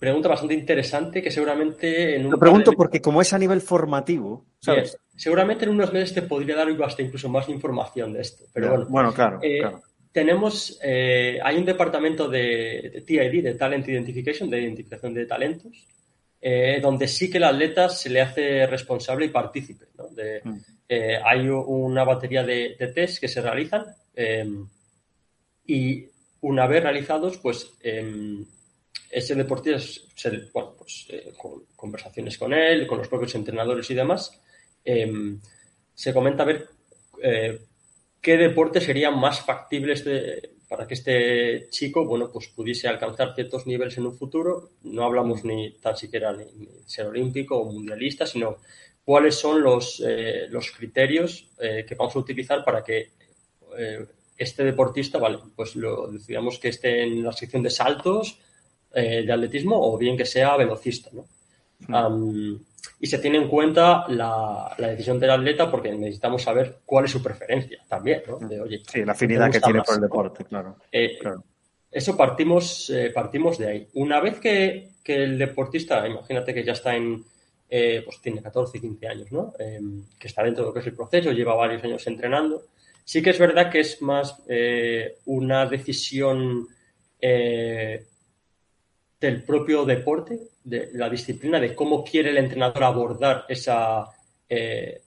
pregunta 0.00 0.30
bastante 0.30 0.54
interesante 0.54 1.22
que 1.22 1.30
seguramente 1.30 2.16
en 2.16 2.24
un 2.24 2.32
Lo 2.32 2.38
pregunto 2.38 2.72
porque 2.72 3.02
como 3.02 3.20
es 3.20 3.32
a 3.34 3.38
nivel 3.38 3.60
formativo, 3.60 4.46
¿sabes? 4.58 4.98
seguramente 5.14 5.66
en 5.66 5.72
unos 5.72 5.92
meses 5.92 6.14
te 6.14 6.22
podría 6.22 6.56
dar 6.56 6.68
hasta 6.82 7.02
incluso 7.02 7.28
más 7.28 7.48
información 7.50 8.14
de 8.14 8.22
esto. 8.22 8.44
Pero 8.54 8.70
bueno, 8.70 8.86
bueno 8.88 9.12
claro, 9.12 9.38
eh, 9.42 9.60
Tenemos, 10.10 10.80
eh, 10.82 11.38
hay 11.44 11.58
un 11.58 11.66
departamento 11.66 12.28
de, 12.28 13.04
TID, 13.06 13.44
de 13.44 13.54
Talent 13.54 13.86
Identification, 13.86 14.48
de 14.48 14.62
identificación 14.62 15.12
de 15.12 15.26
talentos, 15.26 15.86
eh, 16.40 16.80
donde 16.80 17.06
sí 17.06 17.30
que 17.30 17.36
el 17.36 17.44
atleta 17.44 17.90
se 17.90 18.08
le 18.08 18.22
hace 18.22 18.66
responsable 18.66 19.26
y 19.26 19.28
partícipe. 19.28 19.84
Mm. 20.42 20.56
hay 21.24 21.48
una 21.48 22.04
batería 22.04 22.42
de, 22.42 22.74
de 22.78 22.88
test 22.88 23.20
que 23.20 23.28
se 23.28 23.42
realizan 23.42 23.84
y 25.66 26.06
una 26.40 26.66
vez 26.66 26.82
realizados, 26.82 27.36
pues 27.36 27.70
em, 27.82 28.46
ese 29.10 29.34
deportista, 29.34 30.30
bueno, 30.54 30.74
pues 30.78 31.06
eh, 31.08 31.32
con 31.36 31.64
conversaciones 31.74 32.38
con 32.38 32.54
él, 32.54 32.86
con 32.86 32.98
los 32.98 33.08
propios 33.08 33.34
entrenadores 33.34 33.90
y 33.90 33.94
demás, 33.94 34.40
em, 34.84 35.40
se 35.92 36.14
comenta 36.14 36.44
a 36.44 36.46
ver 36.46 36.68
eh, 37.22 37.60
qué 38.20 38.36
deporte 38.36 38.80
sería 38.80 39.10
más 39.10 39.40
factible 39.40 39.94
este, 39.94 40.52
para 40.68 40.86
que 40.86 40.94
este 40.94 41.68
chico, 41.70 42.04
bueno, 42.04 42.30
pues 42.32 42.48
pudiese 42.48 42.86
alcanzar 42.86 43.34
ciertos 43.34 43.66
niveles 43.66 43.98
en 43.98 44.06
un 44.06 44.16
futuro. 44.16 44.70
No 44.84 45.04
hablamos 45.04 45.44
ni 45.44 45.72
tan 45.72 45.96
siquiera 45.96 46.32
ni, 46.32 46.46
ser 46.86 47.06
olímpico 47.06 47.58
o 47.58 47.72
mundialista, 47.72 48.26
sino 48.26 48.58
cuáles 49.04 49.34
son 49.34 49.60
los, 49.60 50.00
eh, 50.06 50.46
los 50.50 50.70
criterios 50.70 51.48
que 51.58 51.94
vamos 51.96 52.14
a 52.14 52.18
utilizar 52.20 52.64
para 52.64 52.84
que 52.84 53.10
este 54.36 54.64
deportista, 54.64 55.18
vale, 55.18 55.38
pues 55.54 55.76
lo 55.76 56.08
decidamos 56.08 56.58
que 56.58 56.68
esté 56.68 57.02
en 57.02 57.22
la 57.22 57.32
sección 57.32 57.62
de 57.62 57.70
saltos, 57.70 58.38
eh, 58.92 59.22
de 59.24 59.32
atletismo 59.32 59.76
o 59.80 59.96
bien 59.96 60.16
que 60.16 60.26
sea 60.26 60.56
velocista. 60.56 61.10
y 62.98 63.06
se 63.06 63.18
tiene 63.18 63.38
en 63.38 63.46
cuenta 63.46 64.04
la, 64.08 64.74
decisión 64.76 65.20
del 65.20 65.30
atleta 65.30 65.70
porque 65.70 65.92
necesitamos 65.92 66.42
saber 66.42 66.78
cuál 66.84 67.04
es 67.04 67.12
su 67.12 67.22
preferencia 67.22 67.78
también. 67.88 68.22
¿no? 68.26 68.40
sí, 68.90 69.04
la 69.04 69.12
afinidad 69.12 69.48
que 69.48 69.60
tiene 69.60 69.82
por 69.82 69.94
el 69.94 70.00
deporte, 70.00 70.44
eh, 70.90 71.18
claro. 71.20 71.44
Eso 71.88 72.16
partimos, 72.16 72.90
eh, 72.90 73.10
partimos 73.14 73.58
de 73.58 73.68
ahí. 73.68 73.88
Una 73.94 74.20
vez 74.20 74.40
que, 74.40 74.90
el 75.04 75.38
deportista, 75.38 76.06
imagínate 76.06 76.54
que 76.54 76.64
ya 76.64 76.72
está 76.72 76.94
en, 76.94 77.24
pues 77.68 78.20
tiene 78.20 78.42
14, 78.42 78.80
15 78.80 79.08
años, 79.08 79.32
¿no? 79.32 79.52
Em, 79.58 80.04
que 80.18 80.28
está 80.28 80.42
dentro 80.42 80.62
de 80.62 80.68
lo 80.68 80.74
que 80.74 80.80
es 80.80 80.86
el 80.86 80.94
proceso, 80.94 81.32
lleva 81.32 81.54
varios 81.54 81.82
años 81.82 82.06
entrenando. 82.06 82.62
Sí 83.04 83.22
que 83.22 83.30
es 83.30 83.38
verdad 83.38 83.70
que 83.70 83.80
es 83.80 84.02
más 84.02 84.36
una 85.26 85.66
decisión 85.66 86.68
del 89.20 89.42
propio 89.42 89.84
deporte, 89.84 90.38
de 90.64 90.90
la 90.94 91.10
disciplina, 91.10 91.60
de 91.60 91.74
cómo 91.74 92.02
quiere 92.02 92.30
el 92.30 92.38
entrenador 92.38 92.84
abordar 92.84 93.44
esa, 93.48 94.08
eh, 94.48 95.02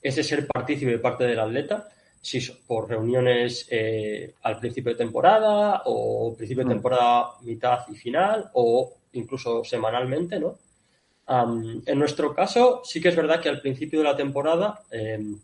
ese 0.00 0.22
ser 0.22 0.46
partícipe 0.46 0.92
de 0.92 0.98
parte 0.98 1.24
del 1.24 1.40
atleta, 1.40 1.88
si 2.22 2.40
por 2.66 2.88
reuniones 2.88 3.66
eh, 3.70 4.34
al 4.42 4.58
principio 4.58 4.92
de 4.92 4.98
temporada 4.98 5.82
o 5.86 6.34
principio 6.36 6.64
de 6.64 6.70
mm. 6.70 6.74
temporada 6.74 7.30
mitad 7.42 7.80
y 7.88 7.94
final 7.94 8.50
o 8.54 8.92
incluso 9.12 9.64
semanalmente, 9.64 10.38
¿no? 10.38 10.58
en 11.32 11.96
nuestro 11.96 12.34
caso, 12.34 12.80
sí 12.82 13.00
que 13.00 13.10
es 13.10 13.14
verdad 13.14 13.40
que 13.40 13.48
al 13.48 13.60
principio 13.60 14.00
de 14.00 14.04
la 14.04 14.16
temporada 14.16 14.80
em, 14.90 15.38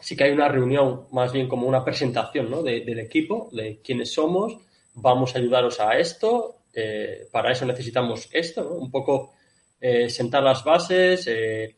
sí 0.00 0.14
que 0.14 0.22
hay 0.22 0.30
una 0.30 0.46
reunión, 0.48 1.06
más 1.10 1.32
bien 1.32 1.48
como 1.48 1.66
una 1.66 1.84
presentación 1.84 2.48
¿no? 2.48 2.62
del 2.62 2.98
equipo, 3.00 3.48
de 3.50 3.80
quiénes 3.82 4.12
somos, 4.12 4.56
vamos 4.94 5.34
a 5.34 5.38
ayudaros 5.38 5.80
a 5.80 5.98
esto, 5.98 6.56
eh, 6.78 7.26
para 7.32 7.52
eso 7.52 7.64
necesitamos 7.64 8.28
esto, 8.30 8.74
un 8.74 8.90
poco 8.90 9.32
eh, 9.80 10.10
sentar 10.10 10.42
las 10.42 10.62
bases, 10.62 11.26
eh, 11.26 11.74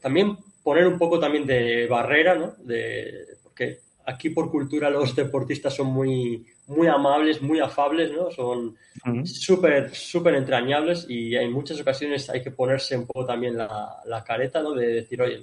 también 0.00 0.36
poner 0.62 0.86
un 0.86 0.96
poco 0.96 1.18
también 1.18 1.44
de 1.44 1.88
barrera, 1.88 2.36
¿no? 2.36 2.54
de, 2.60 3.26
porque 3.42 3.80
aquí 4.06 4.30
por 4.30 4.48
cultura 4.48 4.90
los 4.90 5.16
deportistas 5.16 5.74
son 5.74 5.88
muy, 5.88 6.46
muy 6.68 6.86
amables, 6.86 7.42
muy 7.42 7.58
afables, 7.58 8.12
¿no? 8.12 8.30
son 8.30 8.76
súper, 9.24 9.92
súper 9.92 10.36
entrañables 10.36 11.06
y 11.08 11.34
en 11.34 11.50
muchas 11.50 11.80
ocasiones 11.80 12.30
hay 12.30 12.40
que 12.40 12.52
ponerse 12.52 12.96
un 12.96 13.08
poco 13.08 13.26
también 13.26 13.56
la, 13.56 14.24
careta 14.24 14.62
¿no? 14.62 14.72
de 14.72 14.86
decir, 14.86 15.20
oye, 15.20 15.42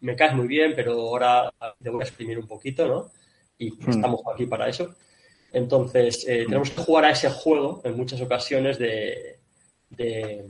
me 0.00 0.14
caes 0.14 0.34
muy 0.34 0.46
bien, 0.46 0.74
pero 0.76 0.92
ahora 0.92 1.52
te 1.82 1.90
voy 1.90 2.02
a 2.02 2.04
exprimir 2.04 2.38
un 2.38 2.46
poquito, 2.46 2.86
¿no? 2.86 3.10
Y 3.58 3.72
estamos 3.90 4.20
aquí 4.32 4.46
para 4.46 4.68
eso. 4.68 4.94
Entonces, 5.54 6.24
eh, 6.26 6.44
tenemos 6.46 6.70
que 6.70 6.82
jugar 6.82 7.04
a 7.04 7.10
ese 7.10 7.30
juego 7.30 7.80
en 7.84 7.96
muchas 7.96 8.20
ocasiones 8.20 8.76
de... 8.76 9.38
de, 9.88 10.44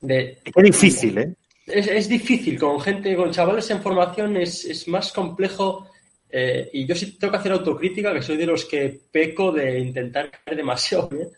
es 0.00 0.62
difícil, 0.62 1.18
¿eh? 1.18 1.34
Es, 1.66 2.08
difícil, 2.08 2.60
con 2.60 2.80
gente, 2.80 3.16
con 3.16 3.32
chavales 3.32 3.68
en 3.70 3.82
formación 3.82 4.36
es, 4.36 4.86
más 4.86 5.10
complejo 5.10 5.88
eh, 6.30 6.70
y 6.72 6.86
yo 6.86 6.94
sí 6.94 7.18
tengo 7.18 7.32
que 7.32 7.38
hacer 7.38 7.50
autocrítica, 7.50 8.14
que 8.14 8.22
soy 8.22 8.36
de 8.36 8.46
los 8.46 8.66
que 8.66 9.00
peco 9.10 9.50
de 9.50 9.80
intentar 9.80 10.30
caer 10.30 10.56
demasiado 10.56 11.08
bien. 11.08 11.28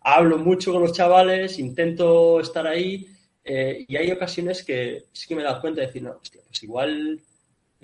Hablo 0.00 0.38
mucho 0.38 0.72
con 0.72 0.80
los 0.80 0.94
chavales, 0.94 1.58
intento 1.58 2.40
estar 2.40 2.66
ahí 2.66 3.06
eh, 3.44 3.84
y 3.86 3.96
hay 3.96 4.10
ocasiones 4.10 4.64
que 4.64 5.04
sí 5.12 5.28
que 5.28 5.34
me 5.34 5.42
he 5.42 5.44
dado 5.44 5.60
cuenta 5.60 5.82
de 5.82 5.88
decir, 5.88 6.02
no, 6.02 6.12
hostia, 6.22 6.40
pues 6.48 6.62
igual 6.62 7.20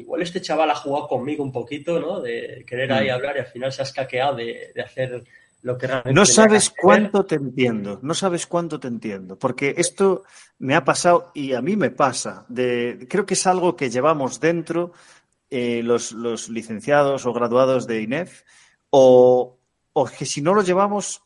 igual 0.02 0.22
este 0.22 0.40
chaval 0.40 0.70
ha 0.70 0.74
jugado 0.74 1.08
conmigo 1.08 1.42
un 1.42 1.52
poquito, 1.52 1.98
¿no? 1.98 2.20
De 2.20 2.64
querer 2.66 2.92
ahí 2.92 3.08
mm. 3.08 3.12
hablar 3.12 3.36
y 3.36 3.40
al 3.40 3.46
final 3.46 3.72
se 3.72 3.82
ha 3.82 3.84
escaqueado 3.84 4.36
de, 4.36 4.72
hacer 4.84 5.24
lo 5.62 5.78
que 5.78 5.86
realmente. 5.86 6.12
No 6.12 6.26
sabes 6.26 6.70
cuánto 6.70 7.24
te 7.24 7.36
entiendo, 7.36 8.00
no 8.02 8.14
sabes 8.14 8.46
cuánto 8.46 8.78
te 8.78 8.88
entiendo, 8.88 9.38
porque 9.38 9.74
esto 9.76 10.24
me 10.58 10.74
ha 10.74 10.84
pasado 10.84 11.30
y 11.34 11.54
a 11.54 11.62
mí 11.62 11.76
me 11.76 11.90
pasa. 11.90 12.44
De, 12.48 13.06
creo 13.08 13.24
que 13.24 13.34
es 13.34 13.46
algo 13.46 13.76
que 13.76 13.90
llevamos 13.90 14.40
dentro 14.40 14.92
eh, 15.50 15.82
los, 15.82 16.12
licenciados 16.48 17.26
o 17.26 17.32
graduados 17.32 17.86
de 17.86 18.02
INEF, 18.02 18.42
o, 18.90 19.58
que 20.18 20.26
si 20.26 20.42
no 20.42 20.54
lo 20.54 20.62
llevamos, 20.62 21.22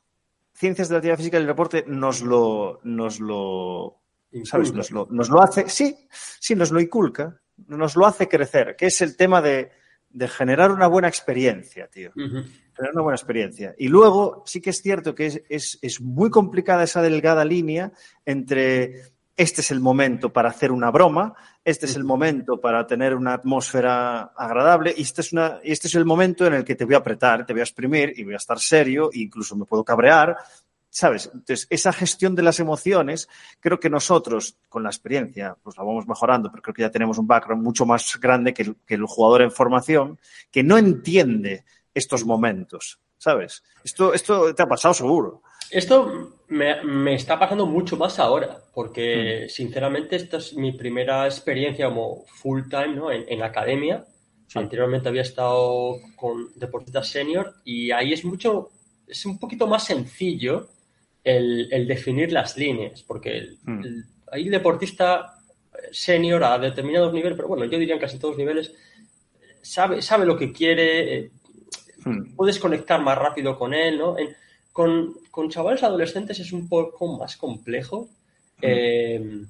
Ciencias 0.53 0.89
de 0.89 0.95
la 0.95 0.99
Actividad 0.99 1.19
Física 1.19 1.37
y 1.37 1.41
el 1.43 1.47
Deporte 1.47 1.85
nos 1.87 2.23
lo, 2.23 2.81
nos 2.83 3.21
lo, 3.21 4.01
¿sabes? 4.45 4.73
Nos 4.73 4.91
lo, 4.91 5.07
nos 5.11 5.29
lo 5.29 5.43
hace, 5.43 5.69
sí, 5.69 6.09
sí, 6.11 6.55
nos 6.55 6.71
lo 6.71 6.81
inculca 6.81 7.41
nos 7.69 7.97
lo 7.97 8.07
hace 8.07 8.29
crecer, 8.29 8.77
que 8.77 8.87
es 8.87 9.01
el 9.01 9.17
tema 9.17 9.41
de, 9.41 9.71
generar 10.29 10.71
una 10.71 10.87
buena 10.87 11.09
experiencia, 11.09 11.89
tío. 11.89 12.11
Generar 12.15 12.95
una 12.95 13.03
buena 13.03 13.17
experiencia. 13.17 13.75
Y 13.77 13.89
luego 13.89 14.43
sí 14.47 14.61
que 14.61 14.71
es 14.71 14.81
cierto 14.81 15.15
que 15.15 15.45
es, 15.49 16.01
muy 16.01 16.31
complicada 16.31 16.85
esa 16.85 17.03
delgada 17.03 17.45
línea 17.45 17.93
entre 18.25 19.03
este 19.37 19.61
es 19.61 19.71
el 19.71 19.81
momento 19.81 20.33
para 20.33 20.49
hacer 20.49 20.73
una 20.73 20.91
broma, 20.91 21.35
este 21.63 21.85
es 21.85 21.95
el 21.97 22.05
momento 22.05 22.59
para 22.59 22.87
tener 22.87 23.15
una 23.15 23.35
atmósfera 23.35 24.33
agradable 24.35 24.95
y 24.97 25.03
este, 25.03 25.21
es 25.21 25.33
una, 25.35 25.61
y 25.63 25.73
este 25.73 25.89
es 25.89 25.95
el 25.95 26.07
momento 26.07 26.47
en 26.47 26.55
el 26.55 26.65
que 26.65 26.75
te 26.75 26.87
voy 26.87 26.95
a 26.95 26.99
apretar, 26.99 27.45
te 27.45 27.53
voy 27.53 27.61
a 27.61 27.65
exprimir 27.65 28.15
y 28.17 28.25
voy 28.25 28.33
a 28.33 28.39
estar 28.39 28.59
serio, 28.59 29.11
e 29.13 29.19
incluso 29.19 29.55
me 29.55 29.67
puedo 29.67 29.85
cabrear 29.85 30.39
¿sabes? 30.91 31.31
Entonces, 31.33 31.67
esa 31.71 31.93
gestión 31.93 32.35
de 32.35 32.43
las 32.43 32.61
emociones, 32.61 33.29
creo 33.61 33.79
que 33.79 33.91
nosotros, 33.91 34.57
con 34.69 34.83
la 34.83 34.89
experiencia, 34.89 35.57
pues 35.63 35.77
la 35.77 35.85
vamos 35.85 36.07
mejorando, 36.07 36.51
pero 36.51 36.63
creo 36.63 36.75
que 36.75 36.83
ya 36.83 36.91
tenemos 36.91 37.19
un 37.19 37.27
background 37.27 37.63
mucho 37.63 37.85
más 37.85 38.19
grande 38.21 38.55
que 38.55 38.75
el, 38.89 39.05
jugador 39.05 39.43
en 39.43 39.51
formación, 39.51 40.19
que 40.51 40.63
no 40.63 40.79
entiende 40.79 41.65
estos 41.93 42.25
momentos, 42.25 42.99
¿sabes? 43.19 43.63
Esto, 43.85 44.15
esto 44.15 44.55
te 44.55 44.63
ha 44.63 44.67
pasado 44.67 44.95
seguro. 44.95 45.43
Esto 45.71 46.41
me, 46.49 47.15
está 47.15 47.39
pasando 47.39 47.67
mucho 47.67 47.97
más 47.97 48.19
ahora, 48.19 48.59
porque 48.73 49.45
mm. 49.47 49.49
sinceramente 49.51 50.17
esta 50.17 50.39
es 50.39 50.55
mi 50.55 50.73
primera 50.73 51.27
experiencia 51.27 51.89
como 51.89 52.25
full 52.27 52.63
time 52.71 52.95
¿no? 52.95 53.11
en, 53.11 53.25
en 53.29 53.43
academia. 53.43 54.05
Anteriormente 54.55 55.09
había 55.09 55.23
estado 55.23 55.97
con 56.15 56.53
deportistas 56.55 57.09
senior 57.09 57.57
y 57.65 57.91
ahí 57.91 58.13
es 58.13 58.25
mucho, 58.25 58.71
es 59.07 59.27
un 59.27 59.39
poquito 59.39 59.67
más 59.67 59.85
sencillo 59.85 60.69
el, 61.27 61.89
definir 61.89 62.33
las 62.33 62.57
líneas, 62.57 63.03
porque 63.03 63.57
hmm. 63.65 63.83
ahí 64.31 64.45
el 64.45 64.51
deportista 64.51 65.35
senior 65.91 66.43
a 66.45 66.59
determinados 66.59 67.13
niveles, 67.13 67.37
pero 67.37 67.49
bueno, 67.49 67.65
yo 67.65 67.79
diría 67.79 67.95
en 67.95 68.01
casi 68.01 68.19
todos 68.19 68.35
los 68.35 68.39
niveles, 68.39 68.73
sabe, 69.61 70.01
sabe 70.03 70.25
lo 70.25 70.39
que 70.39 70.53
quiere, 70.53 71.19
eh, 71.19 71.31
hmm. 72.05 72.37
puedes 72.37 72.61
conectar 72.61 73.03
más 73.03 73.19
rápido 73.19 73.59
con 73.59 73.75
él, 73.75 73.99
¿no? 73.99 74.17
con, 74.73 75.17
chavales 75.51 75.83
adolescentes 75.83 76.41
es 76.41 76.53
un 76.53 76.69
poco 76.69 77.19
más 77.19 77.37
complejo, 77.37 78.09
hmm. 78.59 78.63
eh, 78.63 79.45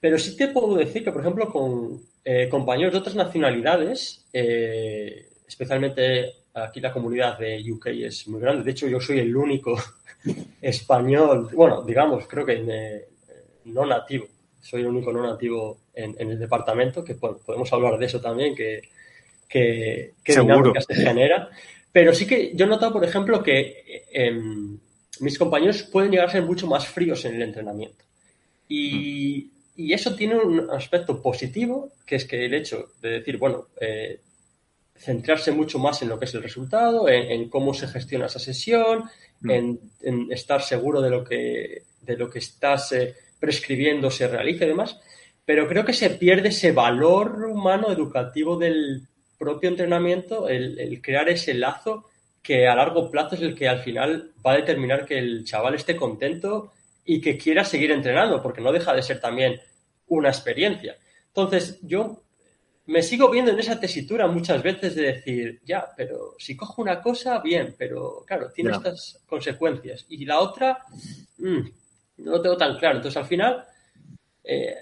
pero 0.00 0.18
sí 0.18 0.36
te 0.36 0.48
puedo 0.48 0.74
decir 0.74 1.04
que, 1.04 1.12
por 1.12 1.20
ejemplo, 1.20 1.52
con 1.52 2.00
eh, 2.24 2.48
compañeros 2.48 2.94
de 2.94 2.98
otras 2.98 3.14
nacionalidades, 3.14 4.24
especialmente 4.32 6.32
aquí 6.54 6.80
la 6.80 6.92
comunidad 6.92 7.38
de 7.38 7.62
UK 7.70 7.88
es 7.88 8.26
muy 8.26 8.40
grande, 8.40 8.64
de 8.64 8.70
hecho 8.70 8.88
yo 8.88 9.00
soy 9.00 9.18
el 9.18 9.36
único 9.36 9.76
español, 10.60 11.50
bueno, 11.54 11.82
digamos, 11.82 12.26
creo 12.26 12.46
que 12.46 13.06
no 13.64 13.86
nativo, 13.86 14.26
soy 14.60 14.80
el 14.80 14.88
único 14.88 15.12
no 15.12 15.22
nativo 15.22 15.78
en, 15.94 16.14
el 16.18 16.38
departamento, 16.38 17.04
que 17.04 17.14
podemos 17.14 17.72
hablar 17.72 17.98
de 17.98 18.06
eso 18.06 18.20
también, 18.20 18.54
que, 18.54 18.82
que, 19.48 20.12
dinámica 20.26 20.80
se 20.80 20.94
genera. 20.94 21.50
Pero 21.92 22.12
sí 22.12 22.26
que 22.26 22.52
yo 22.54 22.66
he 22.66 22.68
notado, 22.68 22.92
por 22.92 23.04
ejemplo, 23.04 23.42
que 23.42 24.04
em, 24.10 24.78
mis 25.20 25.38
compañeros 25.38 25.84
pueden 25.84 26.10
llegar 26.10 26.28
a 26.28 26.32
ser 26.32 26.42
mucho 26.42 26.66
más 26.66 26.86
fríos 26.86 27.24
en 27.24 27.36
el 27.36 27.42
entrenamiento. 27.42 28.04
Y, 28.68 29.50
eso 29.76 30.14
tiene 30.14 30.36
un 30.36 30.70
aspecto 30.70 31.20
positivo, 31.20 31.90
que 32.06 32.14
es 32.16 32.24
que 32.24 32.44
el 32.44 32.54
hecho 32.54 32.92
de 33.02 33.10
decir, 33.10 33.38
bueno, 33.38 33.66
eh, 33.80 34.20
centrarse 34.96 35.52
mucho 35.52 35.78
más 35.78 36.02
en 36.02 36.08
lo 36.08 36.18
que 36.18 36.24
es 36.24 36.34
el 36.34 36.42
resultado, 36.42 37.08
en, 37.08 37.48
cómo 37.48 37.74
se 37.74 37.88
gestiona 37.88 38.26
esa 38.26 38.38
sesión, 38.38 39.04
mm. 39.40 39.50
en, 39.50 40.32
estar 40.32 40.62
seguro 40.62 41.00
de 41.00 41.10
lo 41.10 41.24
que, 41.24 41.82
de 42.00 42.16
lo 42.16 42.30
que 42.30 42.38
estás 42.38 42.92
eh, 42.92 43.14
prescribiendo 43.38 44.10
se 44.10 44.28
realice 44.28 44.64
y 44.64 44.68
demás, 44.68 44.98
pero 45.44 45.68
creo 45.68 45.84
que 45.84 45.92
se 45.92 46.10
pierde 46.10 46.48
ese 46.48 46.72
valor 46.72 47.44
humano 47.44 47.90
educativo 47.90 48.56
del 48.56 49.02
propio 49.38 49.68
entrenamiento, 49.68 50.48
el, 50.48 51.00
crear 51.02 51.28
ese 51.28 51.54
lazo 51.54 52.06
que 52.42 52.66
a 52.66 52.74
largo 52.74 53.10
plazo 53.10 53.34
es 53.34 53.42
el 53.42 53.54
que 53.54 53.68
al 53.68 53.80
final 53.80 54.32
va 54.44 54.52
a 54.52 54.56
determinar 54.56 55.04
que 55.04 55.18
el 55.18 55.44
chaval 55.44 55.74
esté 55.74 55.96
contento 55.96 56.72
y 57.04 57.20
que 57.20 57.36
quiera 57.36 57.64
seguir 57.64 57.90
entrenando, 57.90 58.42
porque 58.42 58.60
no 58.60 58.72
deja 58.72 58.94
de 58.94 59.02
ser 59.02 59.20
también 59.20 59.60
una 60.06 60.28
experiencia. 60.28 60.96
Entonces, 61.28 61.78
yo 61.82 62.23
me 62.86 63.02
sigo 63.02 63.30
viendo 63.30 63.50
en 63.50 63.58
esa 63.58 63.80
tesitura 63.80 64.26
muchas 64.26 64.62
veces 64.62 64.94
de 64.94 65.02
decir, 65.02 65.60
ya, 65.64 65.86
pero 65.96 66.34
si 66.38 66.56
cojo 66.56 66.82
una 66.82 67.00
cosa, 67.00 67.40
bien, 67.40 67.74
pero 67.78 68.24
claro, 68.26 68.50
tiene 68.50 68.72
estas 68.72 69.20
consecuencias. 69.26 70.04
Y 70.08 70.24
la 70.24 70.40
otra, 70.40 70.84
mm, 71.38 71.60
no 72.18 72.30
lo 72.30 72.42
tengo 72.42 72.56
tan 72.56 72.78
claro. 72.78 72.96
Entonces, 72.96 73.16
al 73.16 73.26
final, 73.26 73.64
eh, 74.44 74.74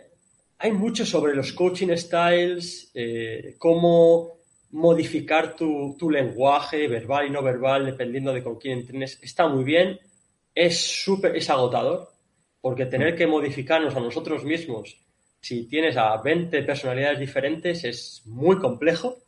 hay 0.58 0.72
mucho 0.72 1.06
sobre 1.06 1.34
los 1.34 1.52
coaching 1.52 1.96
styles, 1.96 2.90
eh, 2.94 3.54
cómo 3.58 4.38
modificar 4.72 5.54
tu, 5.54 5.96
lenguaje 6.10 6.88
verbal 6.88 7.26
y 7.26 7.30
no 7.30 7.42
verbal, 7.42 7.86
dependiendo 7.86 8.32
de 8.32 8.42
con 8.42 8.58
quién 8.58 8.78
entrenes. 8.78 9.18
Está 9.22 9.46
muy 9.46 9.64
bien, 9.64 10.00
es 10.54 10.78
súper, 10.78 11.36
es 11.36 11.48
agotador, 11.50 12.08
porque 12.60 12.86
tener 12.86 13.14
que 13.14 13.26
modificarnos 13.26 13.94
a 13.94 14.00
nosotros 14.00 14.44
mismos, 14.44 14.96
si 15.42 15.64
tienes 15.64 15.96
a 15.96 16.16
20 16.16 16.62
personalidades 16.62 17.18
diferentes, 17.18 17.84
es 17.84 18.22
muy 18.24 18.58
complejo. 18.58 19.18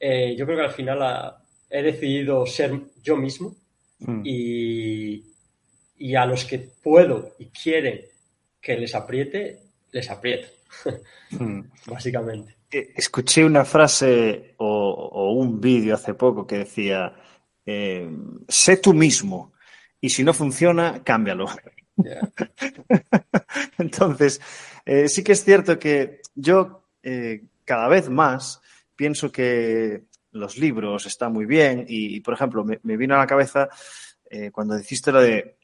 Eh, 0.00 0.34
yo 0.36 0.46
creo 0.46 0.58
que 0.58 0.64
al 0.64 0.72
final 0.72 1.34
he 1.68 1.82
decidido 1.82 2.46
ser 2.46 2.80
yo 3.02 3.16
mismo 3.16 3.54
mm. 3.98 4.22
y, 4.24 5.24
y 5.98 6.14
a 6.14 6.24
los 6.24 6.44
que 6.44 6.58
puedo 6.58 7.34
y 7.38 7.46
quieren 7.46 8.00
que 8.60 8.76
les 8.76 8.94
apriete, 8.94 9.58
les 9.92 10.10
aprieto. 10.10 10.48
Hmm. 11.30 11.60
Básicamente. 11.86 12.56
Eh, 12.70 12.92
escuché 12.96 13.44
una 13.44 13.64
frase 13.64 14.54
o, 14.58 15.32
un 15.32 15.60
vídeo 15.60 15.94
hace 15.94 16.14
poco 16.14 16.46
que 16.46 16.58
decía, 16.58 17.14
eh, 17.64 18.08
sé 18.48 18.76
tú 18.76 18.94
mismo 18.94 19.52
y 20.00 20.10
si 20.10 20.22
no 20.22 20.32
funciona, 20.32 21.02
cámbialo. 21.02 21.46
Entonces, 23.78 24.40
eh, 24.88 25.08
sí 25.08 25.22
que 25.22 25.32
es 25.32 25.44
cierto 25.44 25.78
que 25.78 26.22
yo 26.34 26.84
cada 27.64 27.88
vez 27.88 28.10
más 28.10 28.60
pienso 28.96 29.30
que 29.30 30.02
los 30.32 30.58
libros 30.58 31.06
están 31.06 31.32
muy 31.32 31.46
bien 31.46 31.86
y, 31.88 32.20
por 32.20 32.34
ejemplo, 32.34 32.64
me, 32.64 32.80
me, 32.82 32.96
vino 32.96 33.14
a 33.14 33.18
la 33.18 33.26
cabeza 33.26 33.68
cuando 34.52 34.76
dijiste 34.76 35.10
lo 35.10 35.22
de 35.22 35.56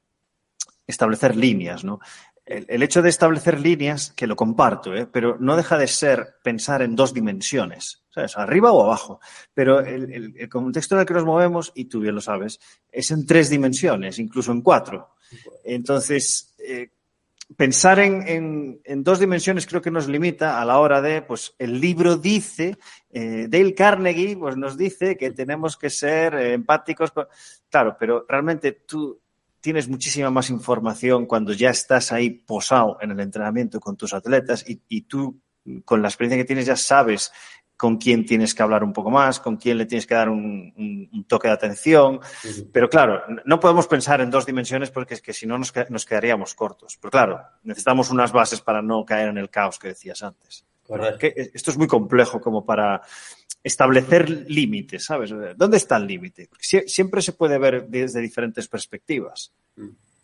establecer 0.87 1.37
líneas, 1.37 1.85
¿no? 1.85 2.01
El, 2.47 2.83
hecho 2.83 3.01
de 3.01 3.09
establecer 3.09 3.59
líneas, 3.59 4.13
que 4.15 4.27
lo 4.27 4.37
comparto, 4.37 4.95
¿eh? 4.95 5.07
pero 5.11 5.39
no 5.41 5.57
deja 5.57 5.79
de 5.79 5.87
ser 5.87 6.37
pensar 6.43 6.83
en 6.83 6.95
dos 6.95 7.15
dimensiones, 7.15 8.03
¿sabes? 8.11 8.37
Arriba 8.37 8.71
o 8.71 8.85
abajo. 8.85 9.19
Pero 9.55 9.81
el, 9.81 10.47
contexto 10.51 10.95
en 10.95 11.01
el 11.01 11.07
que 11.07 11.15
nos 11.15 11.25
movemos, 11.25 11.73
y 11.75 11.87
tú 11.87 12.01
bien 12.01 12.15
lo 12.15 12.21
sabes, 12.21 12.61
es 12.93 13.11
en 13.11 13.25
tres 13.25 13.49
dimensiones, 13.49 14.19
incluso 14.19 14.53
en 14.53 14.61
cuatro. 14.61 15.15
Entonces, 15.65 16.55
eh, 16.59 16.91
pensar 17.57 17.99
en, 17.99 18.81
dos 19.03 19.19
dimensiones 19.19 19.67
creo 19.67 19.83
que 19.83 19.91
nos 19.91 20.09
limita 20.09 20.61
a 20.61 20.65
la 20.65 20.79
hora 20.79 21.01
de, 21.01 21.23
pues, 21.23 21.55
el 21.59 21.81
libro 21.81 22.17
dice, 22.17 22.77
eh, 23.11 23.47
Dale 23.49 23.75
Carnegie, 23.75 24.37
pues 24.37 24.57
nos 24.57 24.77
dice 24.77 25.17
que 25.17 25.31
tenemos 25.31 25.77
que 25.77 25.91
ser 25.91 26.35
empáticos. 26.35 27.13
Claro, 27.69 27.97
pero 27.99 28.25
realmente 28.29 28.73
tú 28.73 29.21
tienes 29.65 29.89
muchísima 29.89 30.31
más 30.31 30.51
información 30.51 31.25
cuando 31.25 31.55
ya 31.55 31.71
estás 31.71 32.13
ahí 32.13 32.29
posado 32.29 32.99
en 33.01 33.13
el 33.13 33.21
entrenamiento 33.21 33.81
con 33.81 33.97
tus 33.97 34.13
atletas 34.13 34.63
y, 34.67 35.03
tú, 35.03 35.41
con 35.87 36.03
la 36.03 36.09
experiencia 36.09 36.37
que 36.37 36.47
tienes, 36.47 36.67
ya 36.67 36.77
sabes 36.77 37.33
con 37.85 37.99
quién 37.99 38.25
tienes 38.25 38.55
que 38.55 38.63
hablar 38.63 38.83
un 38.83 38.95
poco 38.95 39.11
más, 39.11 39.41
con 39.41 39.59
quién 39.59 39.77
le 39.77 39.85
tienes 39.85 40.07
que 40.07 40.15
dar 40.15 40.31
un, 40.31 41.27
toque 41.29 41.49
de 41.49 41.53
atención. 41.53 42.19
Pero 42.73 42.89
claro, 42.89 43.21
no 43.45 43.61
podemos 43.61 43.87
pensar 43.87 44.23
en 44.23 44.31
dos 44.31 44.47
dimensiones 44.47 44.91
porque 44.91 45.13
es 45.13 45.21
que 45.21 45.35
si 45.35 45.45
no 45.45 45.59
nos, 45.59 45.71
nos, 45.91 46.07
quedaríamos 46.07 46.55
cortos. 46.55 46.97
Pero 46.99 47.11
claro, 47.11 47.43
necesitamos 47.63 48.09
unas 48.09 48.33
bases 48.33 48.63
para 48.63 48.81
no 48.81 49.05
caer 49.05 49.29
en 49.29 49.37
el 49.37 49.51
caos 49.51 49.79
que 49.79 49.89
decías 49.89 50.23
antes. 50.23 50.65
esto 51.53 51.71
es 51.73 51.77
muy 51.77 51.87
complejo 51.87 52.41
como 52.41 52.65
para 52.65 53.03
establecer 53.63 54.31
límites, 54.49 55.05
¿sabes? 55.05 55.35
¿Dónde 55.55 55.77
está 55.77 55.99
el 55.99 56.07
límite? 56.07 56.49
siempre 56.87 57.21
se 57.21 57.35
puede 57.35 57.59
ver 57.59 57.87
desde 57.87 58.23
diferentes 58.23 58.67
perspectivas. 58.67 59.53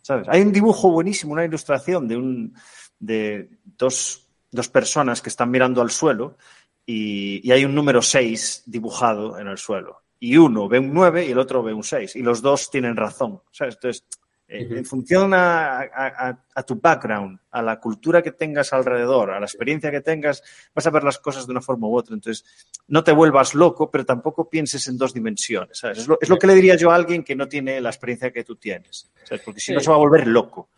¿sabes? 0.01 0.27
Hay 0.29 0.41
un 0.41 0.51
dibujo 0.51 0.89
buenísimo, 0.89 1.33
una 1.33 1.45
ilustración 1.45 2.07
de, 2.07 2.17
un, 2.17 2.55
de 2.97 3.51
dos, 3.77 4.27
personas 4.73 5.21
que 5.21 5.29
están 5.29 5.51
mirando 5.51 5.79
al 5.79 5.91
suelo 5.91 6.37
y, 6.85 7.47
y 7.47 7.51
hay 7.51 7.65
un 7.65 7.75
número 7.75 8.01
6 8.01 8.63
dibujado 8.65 9.39
en 9.39 9.47
el 9.47 9.57
suelo. 9.57 10.01
Y 10.19 10.37
uno 10.37 10.67
ve 10.67 10.79
un 10.79 10.93
9 10.93 11.25
y 11.25 11.31
el 11.31 11.39
otro 11.39 11.63
ve 11.63 11.73
un 11.73 11.83
6. 11.83 12.15
Y 12.15 12.21
los 12.21 12.41
dos 12.41 12.69
tienen 12.69 12.95
razón. 12.95 13.41
¿sabes? 13.51 13.75
Entonces, 13.75 14.05
eh, 14.51 14.67
en 14.69 14.85
función 14.85 15.31
a, 15.33 16.37
tu 16.67 16.75
background, 16.75 17.39
a 17.51 17.61
la 17.61 17.79
cultura 17.79 18.21
que 18.21 18.33
tengas 18.33 18.73
alrededor, 18.73 19.31
a 19.31 19.39
la 19.39 19.45
experiencia 19.45 19.89
que 19.89 20.01
tengas, 20.01 20.43
vas 20.75 20.85
a 20.85 20.89
ver 20.89 21.05
las 21.05 21.19
cosas 21.19 21.47
de 21.47 21.51
una 21.51 21.61
forma 21.61 21.87
u 21.87 21.95
otra. 21.95 22.13
Entonces, 22.13 22.45
no 22.89 23.01
te 23.01 23.13
vuelvas 23.13 23.55
loco, 23.55 23.89
pero 23.89 24.05
tampoco 24.05 24.49
pienses 24.49 24.85
en 24.89 24.97
dos 24.97 25.13
dimensiones. 25.13 25.81
Es, 25.85 26.05
lo, 26.05 26.17
que 26.17 26.47
le 26.47 26.55
diría 26.55 26.75
yo 26.75 26.91
a 26.91 26.95
alguien 26.95 27.23
que 27.23 27.33
no 27.33 27.47
tiene 27.47 27.79
la 27.79 27.89
experiencia 27.89 28.31
que 28.31 28.43
tú 28.43 28.57
tienes. 28.57 29.09
Porque 29.45 29.61
si 29.61 29.73
no, 29.73 29.79
se 29.79 29.89
va 29.89 29.95
a 29.95 29.99
volver 29.99 30.27
loco. 30.27 30.69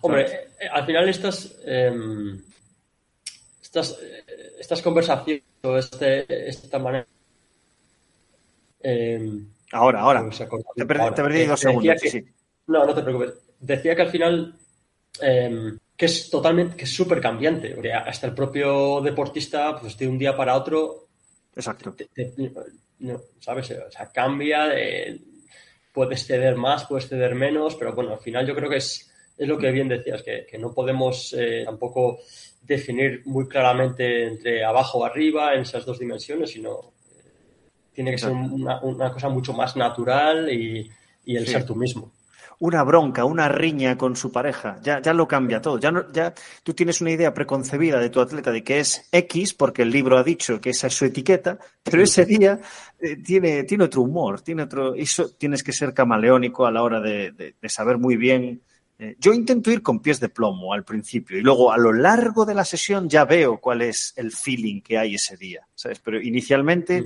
Hombre, 0.00 0.48
eh, 0.58 0.68
al 0.72 0.86
final 0.86 1.10
estas, 1.10 1.58
em, 1.66 2.40
estas, 3.70 3.98
eh, 4.02 4.24
estas 4.58 4.82
conversaciones 4.82 5.44
o 5.62 5.76
este, 5.76 6.48
esta 6.48 6.78
manera 6.78 7.06
em, 8.80 9.46
Ahora, 9.72 10.00
ahora. 10.00 10.28
Te, 10.74 10.84
perdí 10.84 11.46
dos 11.46 11.60
segundos. 11.60 11.96
No, 12.66 12.84
no 12.84 12.92
te 12.92 13.02
preocupes. 13.02 13.34
Decía 13.60 13.94
que 13.94 14.02
al 14.02 14.10
final 14.10 14.54
em, 15.20 15.78
que 15.96 16.06
es 16.06 16.28
totalmente, 16.28 16.76
que 16.76 16.84
es 16.84 16.90
súper 16.90 17.20
cambiante. 17.20 17.76
hasta 17.94 18.26
el 18.26 18.34
propio 18.34 19.00
deportista, 19.00 19.78
pues 19.78 19.96
de 19.96 20.08
un 20.08 20.18
día 20.18 20.36
para 20.36 20.56
otro. 20.56 21.06
Exacto. 21.54 21.94
¿Sabes? 23.38 23.70
O 23.70 23.90
sea, 23.90 24.10
cambia. 24.10 24.70
puedes 25.92 26.26
ceder 26.26 26.56
más, 26.56 26.86
puedes 26.86 27.08
ceder 27.08 27.36
menos, 27.36 27.76
pero 27.76 27.92
bueno, 27.94 28.14
al 28.14 28.20
final 28.20 28.44
yo 28.44 28.56
creo 28.56 28.68
que 28.68 28.78
es, 28.78 29.10
es 29.40 29.48
lo 29.48 29.56
que 29.56 29.70
bien 29.70 29.88
decías, 29.88 30.22
que, 30.22 30.58
no 30.58 30.72
podemos 30.72 31.32
eh, 31.32 31.62
tampoco 31.64 32.18
definir 32.70 33.22
muy 33.24 33.48
claramente 33.48 34.28
entre 34.28 34.64
abajo 34.64 34.98
o 34.98 35.04
arriba 35.04 35.54
en 35.54 35.62
esas 35.62 35.84
dos 35.84 35.98
dimensiones, 35.98 36.52
sino 36.52 36.92
tiene 37.92 38.12
que 38.12 38.18
ser 38.18 38.30
una, 38.30 39.12
cosa 39.12 39.28
mucho 39.28 39.52
más 39.52 39.74
natural 39.76 40.48
y, 40.52 40.88
el 41.26 41.46
ser 41.46 41.66
tú 41.66 41.74
mismo. 41.74 42.12
una 42.60 42.82
bronca, 42.84 43.24
una 43.24 43.48
riña 43.48 43.96
con 43.98 44.14
su 44.14 44.30
pareja, 44.30 44.78
ya, 44.82 45.02
ya 45.02 45.12
lo 45.12 45.26
cambia 45.26 45.60
todo. 45.60 45.78
Ya, 45.78 45.90
no, 45.90 46.12
ya 46.12 46.32
tú 46.62 46.72
tienes 46.72 47.00
una 47.00 47.10
idea 47.10 47.34
preconcebida 47.34 47.98
de 47.98 48.10
tu 48.10 48.20
atleta 48.20 48.52
de 48.52 48.62
que 48.62 48.78
es 48.78 49.08
X, 49.10 49.54
porque 49.54 49.82
el 49.82 49.90
libro 49.90 50.16
ha 50.16 50.22
dicho 50.22 50.60
que 50.60 50.70
esa 50.70 50.86
es 50.86 50.94
su 50.94 51.04
etiqueta, 51.04 51.58
pero 51.82 52.02
ese 52.02 52.24
día 52.24 52.60
eh, 53.00 53.16
tiene, 53.16 53.64
tiene 53.64 53.84
otro 53.84 54.02
humor, 54.02 54.42
tiene 54.42 54.62
otro. 54.62 54.94
Eso 54.94 55.30
tienes 55.30 55.64
que 55.64 55.72
ser 55.72 55.92
camaleónico 55.92 56.66
a 56.66 56.70
la 56.70 56.82
hora 56.82 57.00
de, 57.00 57.32
de, 57.32 57.68
saber 57.68 57.98
muy 57.98 58.16
bien. 58.16 58.62
Eh, 59.02 59.16
yo 59.18 59.32
intento 59.32 59.70
ir 59.70 59.82
con 59.82 60.00
pies 60.00 60.20
de 60.20 60.28
plomo 60.28 60.74
al 60.74 60.84
principio 60.84 61.38
y 61.38 61.40
luego 61.40 61.72
a 61.72 61.78
lo 61.78 61.90
largo 61.90 62.44
de 62.44 62.54
la 62.54 62.66
sesión 62.66 63.08
ya 63.08 63.24
veo 63.24 63.58
cuál 63.58 63.80
es 63.80 64.12
el 64.16 64.30
feeling 64.30 64.82
que 64.82 64.98
hay 64.98 65.14
ese 65.14 65.38
día, 65.38 65.66
¿sabes? 65.74 66.00
Pero 66.00 66.20
inicialmente 66.20 67.02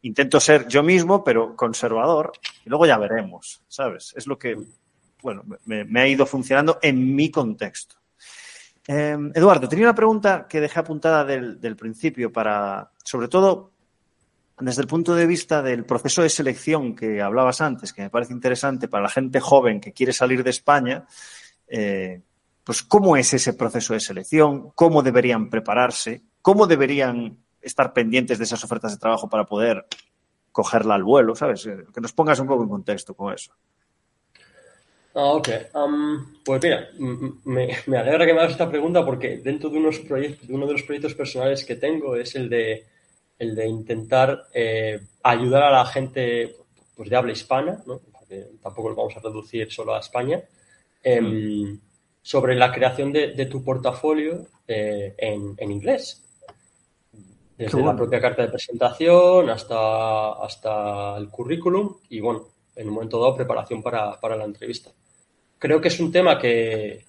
intento 0.00 0.40
ser 0.40 0.66
yo 0.66 0.82
mismo, 0.82 1.22
pero 1.22 1.54
conservador, 1.54 2.32
y 2.64 2.70
luego 2.70 2.86
ya 2.86 2.96
veremos, 2.96 3.62
¿sabes? 3.68 4.14
Es 4.16 4.26
lo 4.26 4.38
que 4.38 4.56
bueno, 5.20 5.42
me, 5.66 6.00
ha 6.00 6.08
ido 6.08 6.24
funcionando 6.24 6.78
en 6.80 7.14
mi 7.14 7.30
contexto. 7.30 7.96
Em, 8.86 9.30
Eduardo, 9.34 9.68
tenía 9.68 9.84
una 9.84 9.94
pregunta 9.94 10.46
que 10.48 10.62
dejé 10.62 10.80
apuntada 10.80 11.24
del, 11.26 11.76
principio 11.76 12.32
para, 12.32 12.90
sobre 13.04 13.28
todo, 13.28 13.73
desde 14.58 14.82
el 14.82 14.88
punto 14.88 15.14
de 15.14 15.26
vista 15.26 15.62
del 15.62 15.84
proceso 15.84 16.22
de 16.22 16.28
selección 16.28 16.94
que 16.94 17.20
hablabas 17.20 17.60
antes, 17.60 17.92
que 17.92 18.02
me 18.02 18.10
parece 18.10 18.32
interesante 18.32 18.88
para 18.88 19.02
la 19.02 19.08
gente 19.08 19.40
joven 19.40 19.80
que 19.80 19.92
quiere 19.92 20.12
salir 20.12 20.44
de 20.44 20.50
España, 20.50 21.06
eh, 21.66 22.22
pues 22.62 22.82
cómo 22.82 23.16
es 23.16 23.34
ese 23.34 23.54
proceso 23.54 23.94
de 23.94 24.00
selección, 24.00 24.70
cómo 24.74 25.02
deberían 25.02 25.50
prepararse, 25.50 26.22
cómo 26.40 26.66
deberían 26.66 27.38
estar 27.60 27.92
pendientes 27.92 28.38
de 28.38 28.44
esas 28.44 28.62
ofertas 28.62 28.92
de 28.92 28.98
trabajo 28.98 29.28
para 29.28 29.44
poder 29.44 29.86
cogerla 30.52 30.94
al 30.94 31.02
vuelo, 31.02 31.34
¿sabes? 31.34 31.66
Eh, 31.66 31.84
que 31.92 32.00
nos 32.00 32.12
pongas 32.12 32.38
un 32.38 32.46
poco 32.46 32.62
en 32.62 32.68
contexto 32.68 33.14
con 33.14 33.34
eso. 33.34 33.52
Ah, 35.14 35.32
ok. 35.32 35.48
pues 36.44 36.62
mira, 36.62 36.88
me, 37.44 37.98
alegra 37.98 38.26
que 38.26 38.34
me 38.34 38.40
hagas 38.40 38.52
esta 38.52 38.68
pregunta 38.68 39.04
porque 39.04 39.38
dentro 39.38 39.70
de, 39.70 39.78
unos 39.78 40.00
proyectos, 40.00 40.48
uno 40.48 40.66
de 40.66 40.72
los 40.72 40.82
proyectos 40.82 41.14
personales 41.14 41.64
que 41.64 41.76
tengo 41.76 42.16
es 42.16 42.34
el 42.34 42.48
de, 42.48 42.84
el 43.38 43.54
de 43.54 43.66
intentar 43.66 44.46
eh, 44.52 45.00
ayudar 45.22 45.64
a 45.64 45.70
la 45.70 45.86
gente 45.86 46.56
pues, 46.96 47.08
de 47.10 47.16
habla 47.16 47.32
hispana, 47.32 47.82
¿no? 47.86 48.00
tampoco 48.60 48.88
lo 48.88 48.96
vamos 48.96 49.16
a 49.16 49.20
reducir 49.20 49.70
solo 49.70 49.94
a 49.94 50.00
España, 50.00 50.42
em, 51.02 51.62
mm. 51.62 51.80
sobre 52.20 52.56
la 52.56 52.72
creación 52.72 53.12
de, 53.12 53.46
tu 53.46 53.62
portafolio 53.62 54.46
eh, 54.66 55.14
en, 55.18 55.70
inglés. 55.70 56.20
Desde 57.56 57.80
la 57.80 57.94
propia 57.94 58.20
carta 58.20 58.42
de 58.42 58.48
presentación 58.48 59.48
hasta, 59.50 60.32
hasta 60.32 61.16
el 61.16 61.28
currículum 61.28 61.96
y, 62.08 62.18
bueno, 62.18 62.48
en 62.74 62.88
un 62.88 62.94
momento 62.94 63.20
dado, 63.20 63.36
preparación 63.36 63.80
para, 63.80 64.18
para 64.18 64.36
la 64.36 64.44
entrevista 64.44 64.90
creo 65.64 65.80
que 65.80 65.88
es 65.88 65.98
un 65.98 66.12
tema 66.12 66.38
que, 66.38 67.06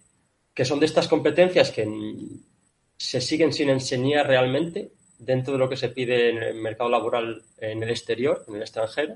son 0.63 0.79
de 0.79 0.85
estas 0.85 1.09
competencias 1.09 1.71
que 1.71 1.85
se 2.95 3.19
siguen 3.19 3.51
sin 3.51 3.69
enseñar 3.69 4.27
realmente 4.27 4.93
dentro 5.25 5.53
de 5.53 5.59
lo 5.59 5.69
que 5.69 5.77
se 5.77 5.89
pide 5.89 6.29
en 6.29 6.37
el 6.37 6.55
mercado 6.55 6.89
laboral 6.89 7.41
en 7.57 7.83
el 7.83 7.89
exterior, 7.89 8.43
en 8.47 8.55
el 8.55 8.61
extranjero. 8.61 9.15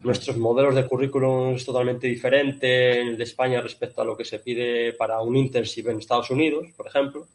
Nuestros 0.00 0.36
modelos 0.36 0.74
de 0.74 0.86
currículum 0.86 1.54
es 1.54 1.64
totalmente 1.64 2.06
diferente 2.06 3.00
en 3.00 3.08
el 3.08 3.16
de 3.16 3.24
España 3.24 3.60
respecto 3.60 4.02
a 4.02 4.04
lo 4.04 4.16
que 4.16 4.24
se 4.24 4.40
pide 4.40 4.92
para 4.92 5.20
un 5.20 5.36
internship 5.36 5.88
en 5.88 5.98
Estados 5.98 6.30
Unidos, 6.30 6.66
por 6.76 6.86
ejemplo. 6.86 7.26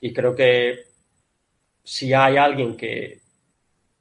Y 0.00 0.12
creo 0.12 0.34
que 0.34 0.84
si 1.84 2.12
hay 2.12 2.36
alguien 2.36 2.76
que 2.76 3.20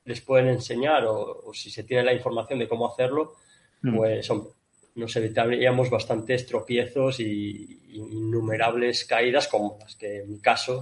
les 0.05 0.21
pueden 0.21 0.47
enseñar 0.47 1.05
o, 1.05 1.53
si 1.53 1.69
se 1.69 1.83
tiene 1.83 2.03
la 2.03 2.13
información 2.13 2.59
de 2.59 2.67
cómo 2.67 2.91
hacerlo, 2.91 3.35
mm. 3.81 3.95
pues 3.95 4.29
hombre, 4.29 4.53
nos 4.95 5.15
evitaríamos 5.15 5.89
bastantes 5.89 6.45
tropiezos 6.45 7.19
y 7.19 7.79
innumerables 7.93 9.05
caídas 9.05 9.47
como 9.47 9.77
las 9.79 9.95
que 9.95 10.21
en 10.21 10.31
mi 10.31 10.39
caso 10.39 10.81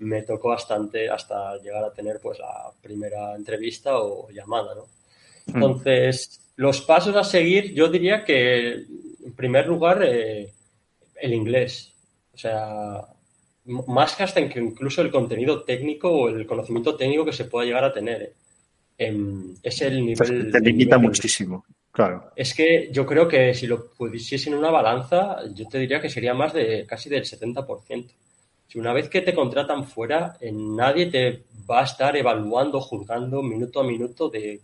me 0.00 0.22
tocó 0.22 0.48
bastante 0.48 1.08
hasta 1.08 1.56
llegar 1.58 1.84
a 1.84 1.92
tener 1.92 2.20
pues 2.20 2.38
la 2.38 2.70
primera 2.80 3.34
entrevista 3.34 3.98
o 3.98 4.30
llamada, 4.30 4.74
¿no? 4.74 4.82
Hmm. 5.46 5.56
Entonces, 5.56 6.40
los 6.56 6.80
pasos 6.82 7.16
a 7.16 7.24
seguir, 7.24 7.72
yo 7.74 7.88
diría 7.88 8.24
que 8.24 8.72
en 8.72 9.32
primer 9.36 9.66
lugar 9.66 10.02
eh, 10.02 10.52
el 11.20 11.34
inglés. 11.34 11.92
O 12.32 12.38
sea, 12.38 13.02
más 13.64 14.14
que 14.14 14.22
hasta 14.22 14.40
incluso 14.40 15.02
el 15.02 15.10
contenido 15.10 15.62
técnico 15.62 16.10
o 16.10 16.28
el 16.28 16.46
conocimiento 16.46 16.96
técnico 16.96 17.24
que 17.24 17.32
se 17.32 17.44
pueda 17.46 17.66
llegar 17.66 17.84
a 17.84 17.92
tener. 17.92 18.22
¿eh? 18.22 18.32
Em, 18.98 19.54
es 19.62 19.80
el 19.82 20.04
nivel. 20.04 20.50
Te 20.50 20.60
limita 20.60 20.98
muchísimo. 20.98 21.64
Es 22.36 22.54
que 22.54 22.90
yo 22.92 23.04
creo 23.04 23.26
que 23.26 23.54
si 23.54 23.66
lo 23.66 23.90
pusiese 23.90 24.50
en 24.50 24.56
una 24.56 24.70
balanza, 24.70 25.38
yo 25.52 25.66
te 25.66 25.78
diría 25.78 26.00
que 26.00 26.08
sería 26.08 26.34
más 26.34 26.52
de 26.52 26.86
casi 26.86 27.08
del 27.08 27.24
70%. 27.24 28.10
Si 28.68 28.78
una 28.78 28.92
vez 28.92 29.08
que 29.08 29.22
te 29.22 29.34
contratan 29.34 29.84
fuera, 29.86 30.36
nadie 30.52 31.06
te 31.06 31.44
va 31.68 31.80
a 31.80 31.84
estar 31.84 32.16
evaluando, 32.16 32.80
juzgando 32.80 33.42
minuto 33.42 33.80
a 33.80 33.84
minuto 33.84 34.28
de 34.28 34.60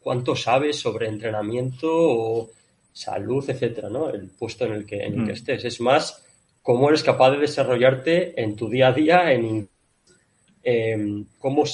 cuánto 0.00 0.36
sabes 0.36 0.78
sobre 0.78 1.08
entrenamiento 1.08 1.88
o 1.90 2.50
salud, 2.92 3.48
etcétera, 3.48 3.88
¿no? 3.88 4.10
El 4.10 4.28
puesto 4.28 4.66
en 4.66 4.72
el 4.72 4.86
que, 4.86 4.96
en 4.96 5.20
el 5.20 5.24
que 5.24 5.32
mm. 5.32 5.36
estés. 5.36 5.64
Es 5.64 5.80
más 5.80 6.22
cómo 6.62 6.88
eres 6.88 7.02
capaz 7.02 7.30
de 7.30 7.38
desarrollarte 7.38 8.40
en 8.40 8.54
tu 8.54 8.68
día 8.68 8.88
a 8.88 8.92
día, 8.92 9.32
en 9.32 9.68
eh, 10.62 11.24
cómo 11.38 11.64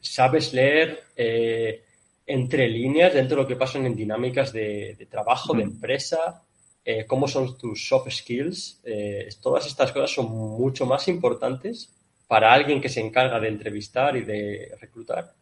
sabes 0.00 0.54
leer 0.54 1.02
eh, 1.16 1.82
entre 2.26 2.68
líneas 2.68 3.12
dentro 3.12 3.36
de 3.36 3.42
lo 3.42 3.48
que 3.48 3.56
pasan 3.56 3.86
en 3.86 3.96
dinámicas 3.96 4.52
de, 4.52 4.96
trabajo, 5.10 5.54
de 5.54 5.64
empresa, 5.64 6.42
eh, 6.84 7.04
cómo 7.06 7.28
son 7.28 7.56
tus 7.58 7.88
soft 7.88 8.10
skills. 8.10 8.80
Eh, 8.84 9.28
todas 9.40 9.66
estas 9.66 9.92
cosas 9.92 10.10
son 10.10 10.30
mucho 10.30 10.86
más 10.86 11.08
importantes 11.08 11.92
para 12.26 12.52
alguien 12.52 12.80
que 12.80 12.88
se 12.88 13.00
encarga 13.00 13.40
de 13.40 13.48
entrevistar 13.48 14.16
y 14.16 14.22
de 14.22 14.74
reclutar 14.80 15.32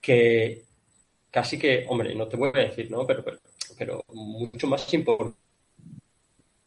que 0.00 0.62
casi 1.30 1.58
que, 1.58 1.86
hombre, 1.88 2.14
no 2.14 2.26
te 2.26 2.36
voy 2.36 2.50
a 2.54 2.58
decir, 2.58 2.90
¿no? 2.90 3.06
Pero, 3.06 3.24
pero, 3.78 4.04
mucho 4.08 4.66
más 4.66 4.92
importante 4.92 5.36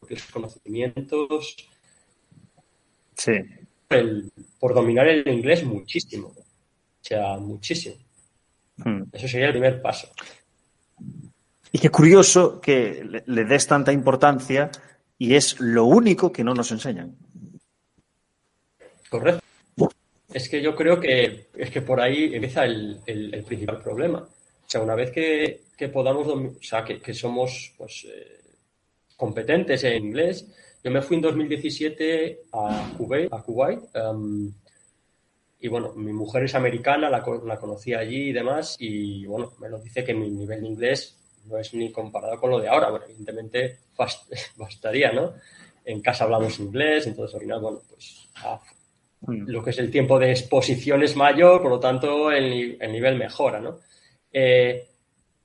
los 0.09 0.23
conocimientos. 0.25 1.55
Sí. 3.15 3.31
por 4.59 4.73
dominar 4.73 5.07
el 5.07 5.27
inglés 5.27 5.63
muchísimo. 5.63 6.27
O 6.27 6.43
sea, 7.01 7.37
muchísimo. 7.37 7.95
Hmm. 8.77 9.03
Eso 9.11 9.27
sería 9.27 9.47
el 9.47 9.53
primer 9.53 9.81
paso. 9.81 10.09
Y 11.75 11.77
qué 11.77 11.89
curioso 11.89 12.61
que 12.61 13.03
le, 13.25 13.43
des 13.43 13.67
tanta 13.67 13.91
importancia 13.91 14.71
y 15.17 15.35
es 15.35 15.59
lo 15.59 15.83
único 15.83 16.31
que 16.31 16.41
no 16.41 16.53
nos 16.53 16.71
enseñan. 16.71 17.17
Correcto. 19.09 19.43
Es 20.33 20.47
que 20.47 20.61
yo 20.61 20.73
creo 20.73 21.01
que 21.01 21.47
es 21.53 21.69
que 21.69 21.81
por 21.81 21.99
ahí 21.99 22.33
empieza 22.33 22.63
el, 22.63 23.43
principal 23.45 23.81
problema. 23.81 24.19
O 24.19 24.69
sea, 24.69 24.79
una 24.83 24.95
vez 24.95 25.11
que, 25.11 25.89
podamos, 25.89 26.25
o 26.29 26.53
sea, 26.61 26.85
que, 26.85 27.13
somos 27.13 27.73
pues, 27.77 28.05
eh, 28.05 28.39
competentes 29.17 29.83
en 29.83 30.05
inglés, 30.05 30.47
yo 30.81 30.91
me 30.91 31.01
fui 31.01 31.17
en 31.17 31.23
2017 31.23 32.39
a 32.53 32.93
Kuwait, 32.95 33.33
a 33.33 33.41
Kuwait 33.41 33.79
em, 33.95 34.49
y 35.59 35.67
bueno, 35.67 35.91
mi 35.91 36.13
mujer 36.13 36.45
es 36.45 36.55
americana, 36.55 37.09
la, 37.09 37.21
la 37.43 37.59
conocí 37.59 37.93
allí 37.93 38.29
y 38.29 38.31
demás, 38.31 38.77
y 38.79 39.25
bueno, 39.25 39.51
me 39.59 39.67
lo 39.67 39.79
dice 39.79 40.05
que 40.05 40.13
mi 40.13 40.29
nivel 40.29 40.61
de 40.61 40.67
inglés 40.67 41.17
no 41.45 41.57
es 41.57 41.73
ni 41.73 41.91
comparado 41.91 42.39
con 42.39 42.51
lo 42.51 42.59
de 42.59 42.67
ahora. 42.67 42.89
Bueno, 42.89 43.05
evidentemente 43.05 43.79
bastaría, 44.57 45.11
¿no? 45.11 45.33
En 45.83 46.01
casa 46.01 46.23
hablamos 46.23 46.59
inglés, 46.59 47.07
entonces 47.07 47.35
al 47.35 47.41
final, 47.41 47.61
bueno, 47.61 47.81
pues 47.87 48.27
mm. 49.21 49.47
lo 49.47 49.63
que 49.63 49.69
es 49.69 49.77
el 49.77 49.91
tiempo 49.91 50.17
de 50.17 50.31
exposición 50.31 51.03
es 51.03 51.15
mayor, 51.15 51.61
por 51.61 51.71
lo 51.71 51.79
tanto 51.79 52.31
el, 52.31 52.77
el 52.79 52.91
nivel 52.91 53.17
mejora, 53.17 53.59
¿no? 53.59 53.79
Eh, 54.31 54.87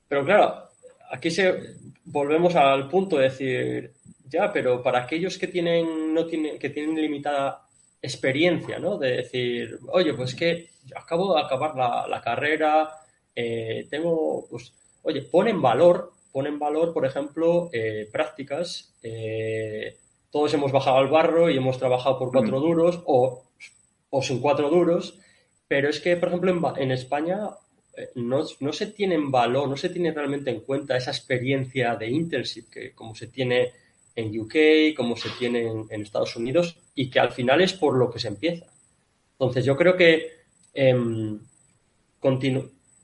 pero 0.07 0.25
claro, 0.25 0.67
aquí 1.11 1.31
se, 1.31 1.77
volvemos 2.05 2.55
al 2.55 2.89
punto 2.89 3.17
de 3.17 3.23
decir, 3.23 3.93
ya, 4.27 4.51
pero 4.51 4.81
para 4.81 5.03
aquellos 5.03 5.37
que 5.37 5.47
tienen, 5.47 6.13
no 6.13 6.25
tienen, 6.25 6.57
que 6.57 6.69
tienen 6.69 6.95
limitada 6.95 7.67
experiencia, 8.01 8.79
¿no? 8.79 8.97
De 8.97 9.17
decir, 9.17 9.79
oye, 9.89 10.13
pues 10.13 10.33
que 10.35 10.69
acabo 10.95 11.35
de 11.35 11.41
acabar 11.41 11.75
la, 11.75 12.21
carrera, 12.21 12.89
eh, 13.35 13.87
tengo, 13.89 14.47
pues, 14.49 14.73
oye, 15.03 15.21
pon 15.21 15.47
en 15.47 15.61
valor, 15.61 16.11
pon 16.31 16.47
en 16.47 16.59
valor, 16.59 16.93
por 16.93 17.05
ejemplo, 17.05 17.69
eh, 17.73 18.07
prácticas. 18.11 18.93
Eh, 19.03 19.97
todos 20.29 20.53
hemos 20.53 20.71
bajado 20.71 20.97
al 20.97 21.09
barro 21.09 21.49
y 21.49 21.57
hemos 21.57 21.77
trabajado 21.77 22.17
por 22.17 22.31
cuatro 22.31 22.59
duros 22.59 23.01
o, 23.05 23.43
o, 24.09 24.21
sin 24.21 24.39
cuatro 24.39 24.69
duros, 24.69 25.19
pero 25.67 25.89
es 25.89 25.99
que, 25.99 26.15
por 26.15 26.29
ejemplo, 26.29 26.51
en, 26.51 26.83
en 26.83 26.91
España 26.91 27.49
no, 28.15 28.43
no, 28.59 28.73
se 28.73 28.87
tiene 28.87 29.15
en 29.15 29.31
valor, 29.31 29.67
no 29.67 29.77
se 29.77 29.89
tiene 29.89 30.11
realmente 30.11 30.49
en 30.49 30.61
cuenta 30.61 30.97
esa 30.97 31.11
experiencia 31.11 31.95
de 31.95 32.09
internship 32.09 32.69
que 32.69 32.93
como 32.93 33.15
se 33.15 33.27
tiene 33.27 33.73
en 34.15 34.37
UK, 34.39 34.95
como 34.95 35.15
se 35.15 35.29
tiene 35.37 35.67
en, 35.89 36.01
Estados 36.01 36.35
Unidos, 36.35 36.77
y 36.95 37.09
que 37.09 37.19
al 37.19 37.31
final 37.31 37.61
es 37.61 37.73
por 37.73 37.97
lo 37.97 38.09
que 38.11 38.19
se 38.19 38.27
empieza. 38.27 38.67
Entonces, 39.33 39.65
yo 39.65 39.75
creo 39.75 39.95
que 39.95 40.31
eh, 40.73 41.37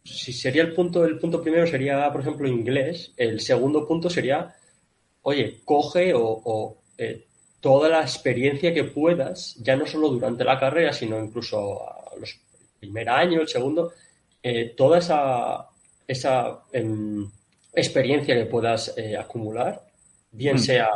si 0.07 0.33
sería 0.33 0.63
el 0.63 0.73
punto, 0.73 1.05
el 1.05 1.19
punto 1.19 1.41
primero 1.41 1.67
sería, 1.67 2.11
por 2.11 2.21
ejemplo, 2.21 2.47
inglés, 2.47 3.13
el 3.17 3.39
segundo 3.41 3.87
punto 3.87 4.09
sería 4.09 4.55
oye, 5.27 5.59
coge 5.65 6.13
o, 6.15 6.77
eh, 6.97 7.25
toda 7.59 7.89
la 7.89 8.01
experiencia 8.01 8.73
que 8.73 8.85
puedas, 8.85 9.55
ya 9.61 9.75
no 9.75 9.85
solo 9.85 10.07
durante 10.07 10.45
la 10.45 10.57
carrera, 10.57 10.93
sino 10.93 11.19
incluso 11.19 11.83
a 11.83 12.15
los 12.17 12.39
primer 12.79 13.09
año, 13.09 13.41
el 13.41 13.47
segundo, 13.49 13.91
eh, 14.41 14.73
toda 14.77 14.99
esa, 14.99 15.67
esa 16.07 16.63
em, 16.71 17.29
experiencia 17.73 18.35
que 18.35 18.45
puedas 18.45 18.93
eh, 18.97 19.17
acumular, 19.17 19.81
bien 20.31 20.55
mm. 20.55 20.59
sea 20.59 20.89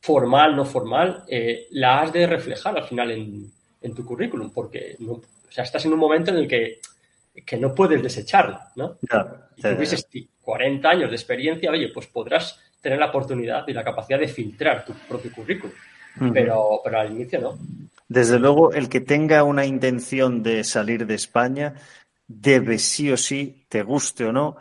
formal, 0.00 0.56
no 0.56 0.64
formal, 0.64 1.24
la 1.72 2.00
has 2.00 2.12
de 2.12 2.26
reflejar 2.26 2.78
al 2.78 2.88
final 2.88 3.10
en, 3.10 3.94
tu 3.94 4.02
currículum, 4.02 4.50
porque 4.50 4.96
no, 5.00 5.20
estás 5.54 5.84
en 5.84 5.92
un 5.92 5.98
momento 5.98 6.30
en 6.30 6.38
el 6.38 6.48
que, 6.48 6.80
no 7.58 7.74
puedes 7.74 8.02
desecharla, 8.02 8.72
¿no? 8.76 8.98
si 9.56 9.62
tuvieses 9.62 10.06
40 10.40 10.88
años 10.88 11.10
de 11.10 11.16
experiencia, 11.16 11.70
oye, 11.70 11.88
pues 11.88 12.06
podrás 12.06 12.58
tener 12.80 12.98
la 12.98 13.06
oportunidad 13.06 13.66
y 13.68 13.72
la 13.72 13.84
capacidad 13.84 14.18
de 14.18 14.28
filtrar 14.28 14.84
tu 14.84 14.92
propio 15.08 15.32
currículum. 15.32 15.74
pero, 16.32 16.80
pero 16.84 17.00
al 17.00 17.12
inicio 17.12 17.40
no. 17.40 17.58
Desde 18.08 18.38
luego, 18.38 18.72
el 18.72 18.90
que 18.90 19.00
tenga 19.00 19.42
una 19.44 19.64
intención 19.64 20.42
de 20.42 20.64
salir 20.64 21.06
de 21.06 21.14
España 21.14 21.74
debe 22.26 22.78
sí 22.78 23.10
o 23.10 23.16
sí, 23.16 23.64
te 23.68 23.82
guste 23.82 24.26
o 24.26 24.32
no, 24.32 24.56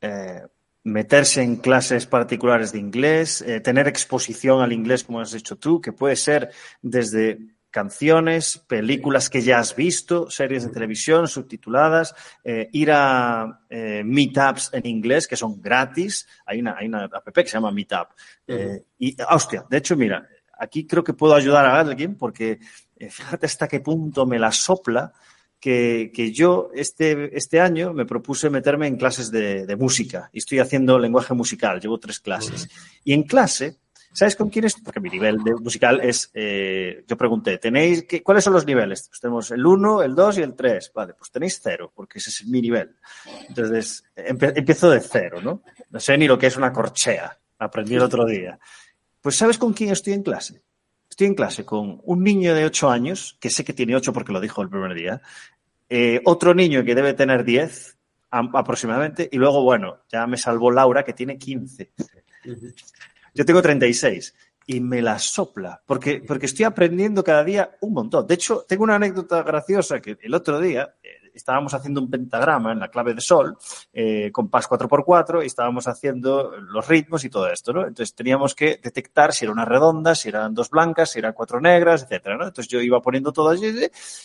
eh, 0.00 0.42
meterse 0.84 1.42
en 1.42 1.56
clases 1.56 2.06
particulares 2.06 2.72
de 2.72 2.80
inglés, 2.80 3.40
eh, 3.42 3.60
tener 3.60 3.88
exposición 3.88 4.60
al 4.60 4.72
inglés, 4.72 5.04
como 5.04 5.20
has 5.20 5.32
dicho 5.32 5.56
tú, 5.56 5.80
que 5.80 5.92
puede 5.92 6.16
ser 6.16 6.50
desde 6.80 7.38
canciones, 7.72 8.58
películas 8.68 9.28
que 9.28 9.40
ya 9.40 9.58
has 9.58 9.74
visto, 9.74 10.30
series 10.30 10.62
de 10.62 10.70
televisión 10.70 11.26
subtituladas, 11.26 12.14
eh, 12.44 12.68
ir 12.72 12.90
a 12.92 13.62
eh, 13.68 14.02
meetups 14.04 14.70
en 14.74 14.86
inglés 14.86 15.26
que 15.26 15.36
son 15.36 15.60
gratis. 15.60 16.28
Hay 16.46 16.60
una, 16.60 16.76
hay 16.78 16.86
una 16.86 17.04
app 17.04 17.32
que 17.34 17.46
se 17.46 17.54
llama 17.54 17.72
Meetup. 17.72 18.08
Eh, 18.46 18.84
y, 18.98 19.16
hostia, 19.28 19.64
de 19.68 19.78
hecho, 19.78 19.96
mira, 19.96 20.28
aquí 20.58 20.86
creo 20.86 21.02
que 21.02 21.14
puedo 21.14 21.34
ayudar 21.34 21.66
a 21.66 21.80
alguien 21.80 22.16
porque 22.16 22.60
fíjate 23.10 23.46
hasta 23.46 23.66
qué 23.66 23.80
punto 23.80 24.26
me 24.26 24.38
la 24.38 24.52
sopla 24.52 25.12
que, 25.58 26.32
yo 26.34 26.70
este, 26.74 27.36
este 27.36 27.60
año 27.60 27.92
me 27.92 28.04
propuse 28.04 28.50
meterme 28.50 28.88
en 28.88 28.96
clases 28.96 29.30
de, 29.30 29.76
música 29.76 30.28
y 30.32 30.38
estoy 30.38 30.58
haciendo 30.58 30.98
lenguaje 30.98 31.34
musical, 31.34 31.80
llevo 31.80 31.98
tres 31.98 32.20
clases. 32.20 32.68
Y 33.04 33.12
en 33.12 33.22
clase 33.22 33.78
¿Sabes 34.12 34.36
con 34.36 34.50
quién 34.50 34.66
es? 34.66 34.74
Porque 34.80 35.00
mi 35.00 35.08
nivel 35.08 35.38
musical 35.60 36.00
es, 36.02 36.30
eh, 36.34 37.04
yo 37.06 37.16
pregunté, 37.16 37.58
¿tenéis 37.58 38.04
qué, 38.04 38.22
cuáles 38.22 38.44
son 38.44 38.52
los 38.52 38.66
niveles? 38.66 39.08
Pues 39.08 39.20
tenemos 39.20 39.50
el 39.50 39.64
1, 39.64 40.02
el 40.02 40.14
2 40.14 40.38
y 40.38 40.42
el 40.42 40.54
3. 40.54 40.92
Vale, 40.94 41.14
pues 41.14 41.30
tenéis 41.30 41.60
cero, 41.62 41.92
porque 41.94 42.18
ese 42.18 42.30
es 42.30 42.46
mi 42.46 42.60
nivel. 42.60 42.94
Entonces, 43.48 44.04
empiezo 44.14 44.90
de 44.90 45.00
cero, 45.00 45.40
¿no? 45.42 45.62
No 45.90 46.00
sé 46.00 46.18
ni 46.18 46.26
lo 46.26 46.38
que 46.38 46.48
es 46.48 46.56
una 46.56 46.72
corchea. 46.72 47.38
Aprendí 47.58 47.94
el 47.94 48.02
otro 48.02 48.26
día. 48.26 48.58
Pues 49.20 49.36
¿sabes 49.36 49.56
con 49.56 49.72
quién 49.72 49.90
estoy 49.90 50.12
en 50.12 50.22
clase? 50.22 50.62
Estoy 51.08 51.28
en 51.28 51.34
clase 51.34 51.64
con 51.64 52.00
un 52.04 52.22
niño 52.24 52.54
de 52.54 52.64
8 52.64 52.90
años, 52.90 53.36
que 53.40 53.50
sé 53.50 53.64
que 53.64 53.72
tiene 53.72 53.94
8 53.94 54.12
porque 54.12 54.32
lo 54.32 54.40
dijo 54.40 54.62
el 54.62 54.68
primer 54.68 54.94
día, 54.94 55.22
eh, 55.88 56.20
otro 56.24 56.54
niño 56.54 56.84
que 56.84 56.94
debe 56.94 57.14
tener 57.14 57.44
10 57.44 57.98
aproximadamente, 58.30 59.28
y 59.30 59.36
luego, 59.36 59.62
bueno, 59.62 59.98
ya 60.10 60.26
me 60.26 60.38
salvó 60.38 60.70
Laura, 60.70 61.04
que 61.04 61.12
tiene 61.12 61.36
15. 61.36 61.92
Yo 63.34 63.44
tengo 63.44 63.62
36 63.62 64.34
y 64.66 64.80
me 64.80 65.02
la 65.02 65.18
sopla, 65.18 65.82
porque, 65.86 66.22
porque 66.26 66.46
estoy 66.46 66.64
aprendiendo 66.64 67.24
cada 67.24 67.42
día 67.44 67.76
un 67.80 67.94
montón. 67.94 68.26
De 68.26 68.34
hecho, 68.34 68.64
tengo 68.68 68.84
una 68.84 68.96
anécdota 68.96 69.42
graciosa 69.42 70.00
que 70.00 70.18
el 70.20 70.34
otro 70.34 70.60
día 70.60 70.94
eh, 71.02 71.08
estábamos 71.34 71.74
haciendo 71.74 72.00
un 72.00 72.10
pentagrama 72.10 72.72
en 72.72 72.78
la 72.78 72.88
clave 72.88 73.14
de 73.14 73.20
sol 73.20 73.56
eh, 73.92 74.30
con 74.32 74.48
PAS 74.48 74.68
4x4 74.68 75.42
y 75.42 75.46
estábamos 75.46 75.88
haciendo 75.88 76.56
los 76.58 76.86
ritmos 76.86 77.24
y 77.24 77.30
todo 77.30 77.50
esto, 77.50 77.72
¿no? 77.72 77.80
Entonces 77.80 78.14
teníamos 78.14 78.54
que 78.54 78.78
detectar 78.82 79.32
si 79.32 79.44
era 79.44 79.52
una 79.52 79.64
redonda, 79.64 80.14
si 80.14 80.28
eran 80.28 80.54
dos 80.54 80.70
blancas, 80.70 81.10
si 81.10 81.18
eran 81.18 81.32
cuatro 81.32 81.60
negras, 81.60 82.02
etcétera, 82.04 82.36
¿no? 82.36 82.44
Entonces 82.44 82.68
yo 82.68 82.80
iba 82.80 83.00
poniendo 83.00 83.32
todo 83.32 83.48
allí 83.48 83.72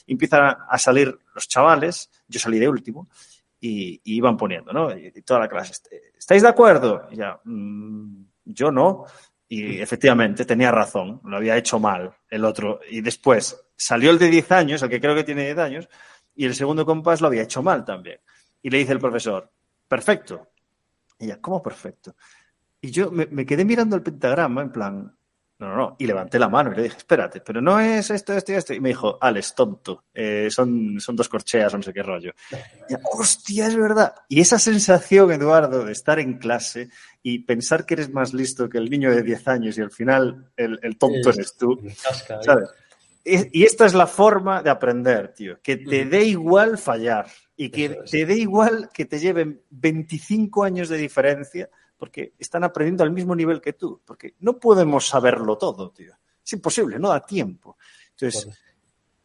y 0.06 0.12
empiezan 0.12 0.56
a 0.70 0.78
salir 0.78 1.18
los 1.34 1.48
chavales, 1.48 2.12
yo 2.28 2.40
salí 2.40 2.60
de 2.60 2.70
último, 2.70 3.08
y, 3.60 4.02
iban 4.04 4.38
poniendo, 4.38 4.72
¿no? 4.72 4.96
Y, 4.96 5.12
toda 5.24 5.42
la 5.42 5.48
clase, 5.48 5.74
¿estáis 6.18 6.42
de 6.42 6.48
acuerdo? 6.48 7.08
Y 7.12 7.18
ya, 7.18 7.40
mm, 7.44 8.27
yo 8.48 8.72
no. 8.72 9.06
Y 9.50 9.80
efectivamente 9.80 10.44
tenía 10.46 10.72
razón, 10.72 11.22
lo 11.24 11.38
había 11.38 11.56
hecho 11.56 11.80
mal 11.80 12.14
el 12.30 12.44
otro. 12.44 12.82
Y 12.90 13.02
después 13.02 13.58
salió 13.76 14.12
el 14.12 14.20
de 14.20 14.30
10 14.30 14.52
años, 14.52 14.82
el 14.82 14.90
que 14.90 15.00
creo 15.00 15.16
que 15.16 15.24
tiene 15.24 15.46
10 15.46 15.58
años, 15.60 15.90
y 16.36 16.46
el 16.46 16.54
segundo 16.54 16.86
compás 16.86 17.22
lo 17.22 17.28
había 17.28 17.44
hecho 17.44 17.64
mal 17.64 17.86
también. 17.86 18.20
Y 18.62 18.70
le 18.70 18.80
dice 18.80 18.92
el 18.92 19.00
profesor, 19.00 19.50
perfecto. 19.88 20.50
Y 21.20 21.26
ella, 21.26 21.40
¿cómo 21.40 21.64
perfecto? 21.64 22.16
Y 22.82 22.92
yo 22.92 23.10
me, 23.12 23.26
me 23.28 23.46
quedé 23.46 23.64
mirando 23.64 23.96
el 23.96 24.04
pentagrama 24.04 24.62
en 24.62 24.72
plan, 24.72 25.17
no, 25.60 25.70
no, 25.70 25.76
no. 25.76 25.96
Y 25.98 26.06
levanté 26.06 26.38
la 26.38 26.50
mano 26.50 26.72
y 26.72 26.76
le 26.76 26.84
dije, 26.84 26.98
espérate, 26.98 27.42
pero 27.42 27.62
no 27.62 27.80
es 27.80 28.12
esto, 28.12 28.34
esto 28.34 28.52
y 28.52 28.56
esto. 28.56 28.74
Y 28.74 28.80
me 28.80 28.90
dijo, 28.90 29.18
Alex, 29.20 29.56
tonto, 29.56 30.04
eh, 30.14 30.50
son, 30.52 31.00
son 31.00 31.16
dos 31.16 31.28
corcheas 31.30 31.74
no 31.74 31.82
sé 31.82 31.94
qué 31.94 32.04
rollo. 32.04 32.34
Y, 32.88 32.94
Hostia, 33.12 33.68
es 33.68 33.76
verdad. 33.76 34.14
Y 34.30 34.42
esa 34.42 34.60
sensación, 34.60 35.32
Eduardo, 35.32 35.84
de 35.84 35.92
estar 35.92 36.20
en 36.20 36.38
clase 36.38 36.90
y 37.24 37.40
pensar 37.40 37.86
que 37.86 37.96
eres 37.96 38.12
más 38.14 38.34
listo 38.34 38.70
que 38.70 38.78
el 38.78 38.90
niño 38.90 39.10
de 39.10 39.24
10 39.24 39.48
años 39.48 39.78
y 39.78 39.82
al 39.82 39.92
final 39.92 40.52
el, 40.56 40.80
el 40.84 40.98
tonto 40.98 41.32
eres 41.32 41.58
tú, 41.58 41.82
¿sabes? 42.42 42.70
Y 43.26 43.64
esta 43.64 43.86
es 43.86 43.94
la 43.94 44.08
forma 44.08 44.62
de 44.64 44.70
aprender, 44.70 45.34
tío. 45.34 45.60
Que 45.62 45.76
te 45.76 46.06
dé 46.06 46.24
igual 46.24 46.78
fallar 46.78 47.28
y 47.58 47.70
que 47.72 47.90
te 48.10 48.26
dé 48.26 48.36
igual 48.36 48.90
que 48.94 49.06
te 49.06 49.20
lleven 49.20 49.62
25 49.72 50.64
años 50.64 50.88
de 50.88 50.98
diferencia 50.98 51.70
porque 51.98 52.34
están 52.38 52.64
aprendiendo 52.64 53.04
al 53.04 53.12
mismo 53.12 53.36
nivel 53.36 53.60
que 53.60 53.74
tú, 53.74 54.02
porque 54.06 54.36
no 54.40 54.60
podemos 54.60 55.08
saberlo 55.08 55.58
todo, 55.58 55.92
tío. 55.92 56.14
Es 56.44 56.54
imposible, 56.54 57.00
no 57.00 57.10
da 57.10 57.26
tiempo. 57.26 57.78
Entonces, 58.12 58.48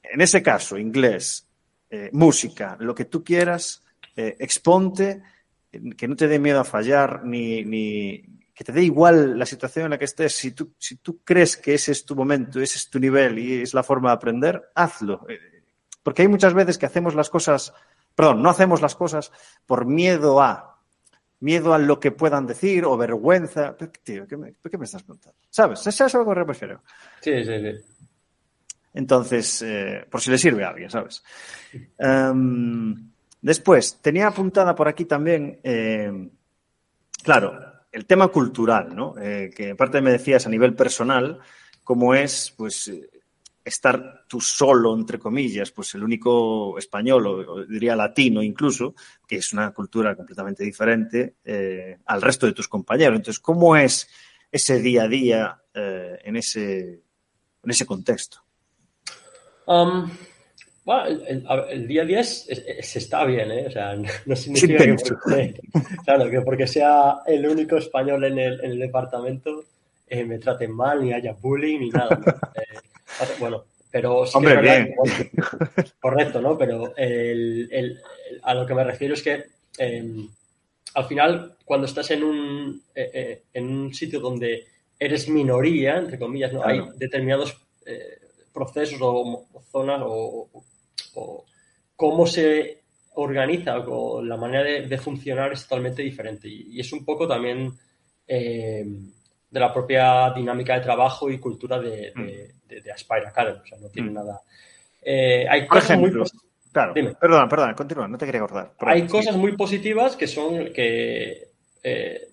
en 0.02 0.20
ese 0.20 0.42
caso, 0.42 0.76
inglés, 0.78 1.46
eh, 1.90 2.10
música, 2.12 2.76
lo 2.80 2.94
que 2.94 3.04
tú 3.04 3.22
quieras, 3.22 3.84
eh, 4.16 4.36
exponte, 4.38 5.22
que 5.96 6.08
no 6.08 6.16
te 6.16 6.28
dé 6.28 6.38
miedo 6.38 6.60
a 6.60 6.64
fallar, 6.64 7.24
ni, 7.24 7.64
ni, 7.64 8.22
que 8.54 8.64
te 8.64 8.72
dé 8.72 8.82
igual 8.82 9.38
la 9.38 9.46
situación 9.46 9.86
en 9.86 9.90
la 9.92 9.98
que 9.98 10.04
estés. 10.04 10.34
Si 10.36 10.52
tú, 10.52 10.74
si 10.78 10.96
tú 10.96 11.20
crees 11.24 11.56
que 11.56 11.74
ese 11.74 11.92
es 11.92 12.04
tu 12.04 12.14
momento, 12.14 12.60
ese 12.60 12.78
es 12.78 12.90
tu 12.90 12.98
nivel 12.98 13.38
y 13.38 13.62
es 13.62 13.74
la 13.74 13.82
forma 13.82 14.10
de 14.10 14.14
aprender, 14.14 14.70
hazlo. 14.74 15.26
Eh, 15.28 15.64
porque 16.02 16.22
hay 16.22 16.28
muchas 16.28 16.52
veces 16.52 16.78
que 16.78 16.86
hacemos 16.86 17.14
las 17.14 17.30
cosas, 17.30 17.72
perdón, 18.14 18.42
no 18.42 18.50
hacemos 18.50 18.82
las 18.82 18.94
cosas 18.94 19.32
por 19.66 19.86
miedo 19.86 20.42
a, 20.42 20.71
miedo 21.42 21.74
a 21.74 21.78
lo 21.78 21.98
que 21.98 22.12
puedan 22.12 22.46
decir 22.46 22.84
o 22.84 22.96
vergüenza. 22.96 23.76
Tío, 24.02 24.26
¿qué 24.26 24.36
me, 24.36 24.54
¿qué 24.70 24.78
me 24.78 24.84
estás 24.84 25.02
preguntando? 25.02 25.38
¿Sabes? 25.50 25.86
¿Es 25.86 26.00
eso 26.00 26.18
a 26.18 26.20
lo 26.20 26.28
que 26.30 26.40
me 26.40 26.44
refiero? 26.44 26.82
Sí, 27.20 27.44
sí, 27.44 27.58
sí. 27.60 27.72
Entonces, 28.94 29.62
eh, 29.62 30.06
por 30.08 30.20
si 30.20 30.30
le 30.30 30.38
sirve 30.38 30.64
a 30.64 30.68
alguien, 30.68 30.90
¿sabes? 30.90 31.24
Um, 31.98 33.10
después, 33.40 33.98
tenía 34.00 34.28
apuntada 34.28 34.74
por 34.74 34.86
aquí 34.86 35.04
también, 35.04 35.58
eh, 35.64 36.28
claro, 37.22 37.58
el 37.90 38.06
tema 38.06 38.28
cultural, 38.28 38.94
¿no? 38.94 39.14
Eh, 39.18 39.50
que 39.54 39.70
aparte 39.70 40.00
me 40.00 40.12
decías 40.12 40.46
a 40.46 40.50
nivel 40.50 40.74
personal, 40.74 41.40
cómo 41.82 42.14
es, 42.14 42.54
pues, 42.56 42.90
estar 43.64 44.24
tú 44.28 44.40
solo, 44.40 44.94
entre 44.94 45.18
comillas, 45.18 45.70
pues 45.70 45.94
el 45.94 46.02
único 46.02 46.78
español, 46.78 47.26
o, 47.26 47.64
diría 47.64 47.96
latino 47.96 48.42
incluso, 48.42 48.94
que 49.26 49.36
es 49.36 49.52
una 49.52 49.72
cultura 49.72 50.16
completamente 50.16 50.64
diferente 50.64 51.36
eh, 51.44 51.98
al 52.06 52.22
resto 52.22 52.46
de 52.46 52.52
tus 52.52 52.68
compañeros. 52.68 53.16
Entonces, 53.16 53.40
¿cómo 53.40 53.76
es 53.76 54.08
ese 54.50 54.80
día 54.80 55.04
a 55.04 55.08
día 55.08 55.62
eh, 55.74 56.18
en, 56.24 56.36
ese, 56.36 57.02
en 57.62 57.70
ese 57.70 57.86
contexto? 57.86 58.38
Um, 59.66 60.10
bueno, 60.84 61.24
el, 61.68 61.86
día 61.86 62.02
a 62.02 62.04
día 62.04 62.24
se 62.24 62.98
está 62.98 63.24
bien, 63.24 63.52
¿eh? 63.52 63.66
O 63.68 63.70
sea, 63.70 63.94
no 64.26 64.36
significa 64.36 64.84
que 64.84 64.96
porque, 64.96 65.60
claro, 66.04 66.30
que 66.30 66.40
porque 66.40 66.66
sea 66.66 67.18
el 67.26 67.46
único 67.46 67.76
español 67.76 68.24
en 68.24 68.38
el, 68.38 68.64
en 68.64 68.72
el 68.72 68.78
departamento 68.78 69.64
eh, 70.08 70.24
me 70.24 70.38
traten 70.38 70.72
mal, 70.72 71.02
ni 71.02 71.12
haya 71.12 71.32
bullying, 71.32 71.78
ni 71.78 71.90
nada. 71.90 72.20
Bueno, 73.38 73.64
pero 73.90 74.26
sí 74.26 74.36
Hombre, 74.36 74.60
bien. 74.60 74.94
correcto, 76.00 76.40
¿no? 76.40 76.56
Pero 76.56 76.94
el, 76.96 78.00
a 78.42 78.54
lo 78.54 78.66
que 78.66 78.74
me 78.74 78.84
refiero 78.84 79.14
es 79.14 79.22
que 79.22 79.44
em, 79.78 80.28
al 80.94 81.04
final, 81.04 81.56
cuando 81.64 81.86
estás 81.86 82.10
en 82.10 82.24
un, 82.24 82.82
eh, 82.94 83.10
eh, 83.12 83.42
en 83.54 83.68
un 83.68 83.94
sitio 83.94 84.20
donde 84.20 84.66
eres 84.98 85.28
minoría, 85.28 85.98
entre 85.98 86.18
comillas, 86.18 86.52
¿no? 86.52 86.64
Hay 86.64 86.80
determinados 86.96 87.56
eh, 87.86 88.18
procesos 88.52 88.98
o, 89.00 89.46
zonas 89.70 90.02
o, 90.04 90.48
cómo 91.96 92.26
se 92.26 92.82
organiza 93.14 93.78
o 93.78 94.22
la 94.22 94.36
manera 94.36 94.64
de, 94.64 94.98
funcionar 94.98 95.52
es 95.52 95.62
totalmente 95.64 96.02
diferente. 96.02 96.48
Y, 96.48 96.78
es 96.78 96.92
un 96.92 97.04
poco 97.04 97.26
también 97.26 97.72
em, 98.26 99.12
de 99.50 99.60
la 99.60 99.72
propia 99.72 100.32
dinámica 100.34 100.74
de 100.74 100.80
trabajo 100.80 101.30
y 101.30 101.38
cultura 101.38 101.78
de, 101.80 102.12
de, 102.14 102.54
Aspire 102.92 103.26
Academy. 103.26 103.58
O 103.62 103.66
sea, 103.66 103.78
no 103.78 103.88
tiene 103.88 104.10
mm. 104.10 104.14
nada. 104.14 104.40
Eh, 105.02 105.46
hay 105.48 105.66
cosas 105.66 105.98
muy 105.98 106.12
Claro, 106.72 106.94
perdona, 106.94 107.48
perdona, 107.50 107.74
continúa, 107.74 108.08
no 108.08 108.16
te 108.16 108.24
quería 108.24 108.40
acordar. 108.40 108.72
Hay 108.78 109.06
cosas 109.06 109.36
muy 109.36 109.54
positivas 109.58 110.16
que 110.16 110.26
son 110.26 110.72
que 110.72 111.48
eh, 111.82 112.28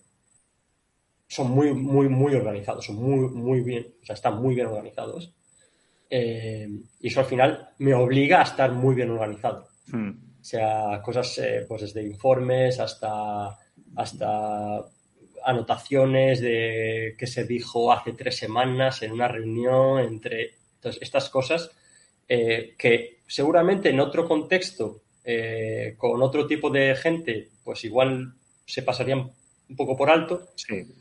son 1.28 1.52
muy, 1.52 1.74
muy, 1.74 2.08
muy 2.08 2.36
organizados, 2.36 2.86
son 2.86 2.96
muy, 2.96 3.28
muy 3.30 3.60
bien, 3.60 3.88
o 4.02 4.06
sea, 4.06 4.14
están 4.14 4.42
muy 4.42 4.56
bien 4.56 4.68
organizados. 4.68 5.34
Eh, 6.10 6.70
y 7.02 7.08
eso 7.08 7.20
al 7.20 7.26
final 7.26 7.70
me 7.80 7.94
obliga 7.94 8.40
a 8.40 8.44
estar 8.44 8.72
muy 8.72 8.96
bien 8.96 9.10
organizado. 9.10 9.68
Hmm. 9.88 10.12
O 10.40 10.44
sea, 10.44 11.02
cosas 11.04 11.42
pues 11.68 11.82
desde 11.82 12.04
informes 12.04 12.80
hasta, 12.80 13.58
hasta 13.98 14.86
anotaciones 15.44 16.42
de 16.42 17.16
que 17.18 17.28
se 17.28 17.46
dijo 17.46 17.92
hace 17.92 18.14
tres 18.14 18.38
semanas 18.38 19.02
en 19.02 19.12
una 19.12 19.28
reunión 19.28 20.00
entre 20.00 20.56
entonces, 20.76 21.02
estas 21.02 21.30
cosas 21.30 21.72
eh, 22.28 22.76
que 22.78 23.20
seguramente 23.28 23.90
en 23.90 24.00
otro 24.00 24.28
contexto, 24.28 25.02
con 25.98 26.24
otro 26.24 26.48
tipo 26.48 26.72
de 26.72 26.96
gente, 26.96 27.50
pues 27.64 27.84
igual 27.84 28.34
se 28.66 28.82
pasarían 28.82 29.30
un 29.70 29.76
poco 29.76 29.96
por 29.96 30.10
alto. 30.10 30.50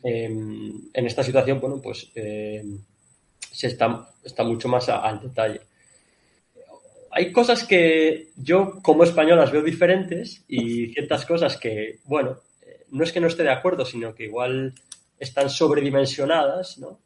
Em, 0.02 0.88
en 0.92 1.06
esta 1.06 1.22
situación, 1.22 1.60
bueno, 1.60 1.80
pues 1.82 2.10
em, 2.14 2.78
se 3.50 3.68
está, 3.68 4.10
está 4.22 4.44
mucho 4.44 4.68
más 4.68 4.88
al 4.88 5.20
detalle. 5.20 5.60
Hay 7.10 7.32
cosas 7.32 7.64
que 7.64 8.28
yo 8.36 8.80
como 8.82 9.04
español 9.04 9.38
las 9.38 9.50
veo 9.50 9.62
diferentes 9.62 10.44
y 10.46 10.88
ciertas 10.92 11.24
cosas 11.24 11.56
que, 11.56 11.98
bueno, 12.04 12.36
no 12.90 13.04
es 13.04 13.12
que 13.12 13.20
no 13.20 13.26
esté 13.26 13.42
de 13.42 13.50
acuerdo, 13.50 13.84
sino 13.84 14.14
que 14.14 14.24
igual 14.24 14.74
están 15.18 15.50
sobredimensionadas, 15.50 16.78
¿no? 16.78 17.00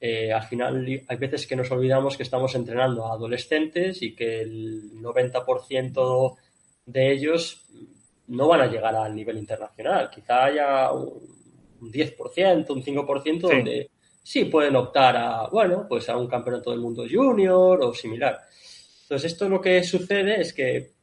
Eh, 0.00 0.32
al 0.32 0.42
final 0.42 0.84
hay 1.06 1.16
veces 1.16 1.46
que 1.46 1.54
nos 1.54 1.70
olvidamos 1.70 2.16
que 2.16 2.24
estamos 2.24 2.54
entrenando 2.56 3.06
a 3.06 3.12
adolescentes 3.12 4.02
y 4.02 4.16
que 4.16 4.40
el 4.40 5.00
90% 5.00 6.36
de 6.86 7.12
ellos 7.12 7.64
no 8.26 8.48
van 8.48 8.62
a 8.62 8.66
llegar 8.66 8.96
al 8.96 9.14
nivel 9.14 9.38
internacional. 9.38 10.10
Quizá 10.10 10.46
haya 10.46 10.90
un, 10.90 11.22
10%, 11.80 12.70
un 12.70 12.82
5% 12.82 13.40
donde 13.40 13.90
sí 14.24 14.46
pueden 14.46 14.74
optar 14.74 15.16
a, 15.16 15.46
bueno, 15.48 15.86
pues 15.88 16.08
a 16.08 16.16
un 16.16 16.26
campeonato 16.26 16.72
del 16.72 16.80
mundo 16.80 17.04
junior 17.08 17.80
o 17.84 17.94
similar. 17.94 18.40
Entonces, 19.02 19.30
esto 19.32 19.48
lo 19.48 19.60
que 19.60 19.84
sucede 19.84 20.40
es 20.40 20.52
que, 20.52 20.94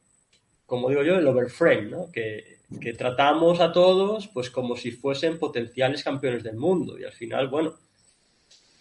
como 0.66 0.90
digo 0.90 1.02
yo, 1.02 1.16
el 1.16 1.26
overframe, 1.26 1.88
¿no? 1.88 2.10
Que, 2.12 2.59
tratamos 2.96 3.60
a 3.60 3.72
todos 3.72 4.28
pues 4.28 4.50
como 4.50 4.76
si 4.76 4.92
fuesen 4.92 5.38
potenciales 5.38 6.04
campeones 6.04 6.42
del 6.42 6.56
mundo 6.56 6.98
y 6.98 7.04
al 7.04 7.12
final, 7.12 7.48
bueno, 7.48 7.74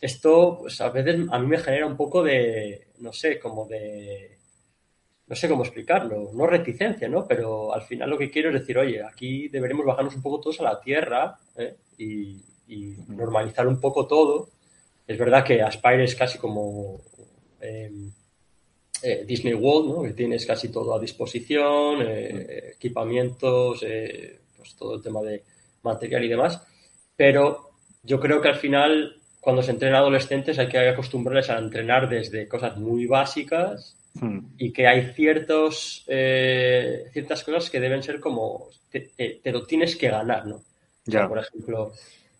esto 0.02 0.60
pues 0.62 0.80
a 0.82 0.89
veces 0.89 1.28
a 1.32 1.39
mí 1.39 1.47
me 1.47 1.58
genera 1.58 1.86
un 1.86 1.97
poco 1.97 2.23
de, 2.23 2.88
no 2.99 3.12
sé, 3.12 3.39
como 3.39 3.67
de 3.67 4.39
no 5.30 5.36
sé 5.36 5.47
cómo 5.47 5.63
explicarlo, 5.63 6.32
no 6.34 6.47
reticencia, 6.47 7.08
¿no? 7.08 7.28
Pero 7.28 7.71
al 7.73 7.84
final 7.84 8.10
lo 8.10 8.17
que 8.17 8.32
quiero 8.32 8.49
es 8.49 8.56
decir, 8.56 8.78
oye, 8.80 9.04
aquí 9.04 9.47
deberemos 9.47 9.86
bajarnos 9.86 10.15
un 10.15 10.23
poco 10.23 10.39
todos 10.39 10.60
a 10.60 10.63
la 10.63 10.82
tierra 10.82 11.38
¿eh? 11.56 11.75
y, 11.97 12.41
normalizar 13.08 13.67
un 13.67 13.80
poco 13.80 14.08
todo. 14.08 14.49
Es 15.08 15.17
verdad 15.17 15.43
que 15.43 15.62
Aspire 15.62 16.04
es 16.04 16.15
casi 16.15 16.38
como 16.38 17.02
em, 17.60 18.12
eh, 19.04 19.24
Disney 19.26 19.54
World, 19.54 19.90
¿no? 19.90 20.04
Que 20.04 20.14
tienes 20.14 20.46
casi 20.46 20.70
todo 20.70 20.96
a 20.96 21.00
disposición, 21.00 22.02
eh, 22.02 22.74
equipamientos, 22.76 23.86
pues 24.58 24.76
todo 24.76 24.96
el 24.96 25.02
tema 25.02 25.22
de 25.22 25.44
material 25.84 26.24
y 26.24 26.30
demás. 26.30 26.62
Pero 27.16 27.70
yo 28.04 28.20
creo 28.20 28.42
que 28.42 28.50
al 28.50 28.56
final, 28.56 29.16
cuando 29.40 29.62
se 29.62 29.72
entrena 29.72 30.00
adolescentes, 30.00 30.60
hay 30.60 30.68
que 30.68 30.80
acostumbrarles 30.80 31.50
a 31.50 31.60
entrenar 31.60 32.10
desde 32.10 32.48
cosas 32.48 32.78
muy 32.78 33.06
básicas 33.06 33.96
Hmm. 34.14 34.40
y 34.58 34.74
que 34.74 34.88
hay 34.88 35.14
ciertos, 35.14 36.04
eh, 36.08 37.06
ciertas 37.14 37.44
cosas 37.44 37.70
que 37.70 37.80
deben 37.80 38.02
ser 38.02 38.20
como, 38.20 38.70
te, 38.92 39.40
lo 39.52 39.66
tienes 39.66 39.96
que 39.96 40.10
ganar, 40.10 40.46
¿no? 40.48 40.64
Ya. 41.06 41.28
por 41.28 41.40
ejemplo, 41.40 41.94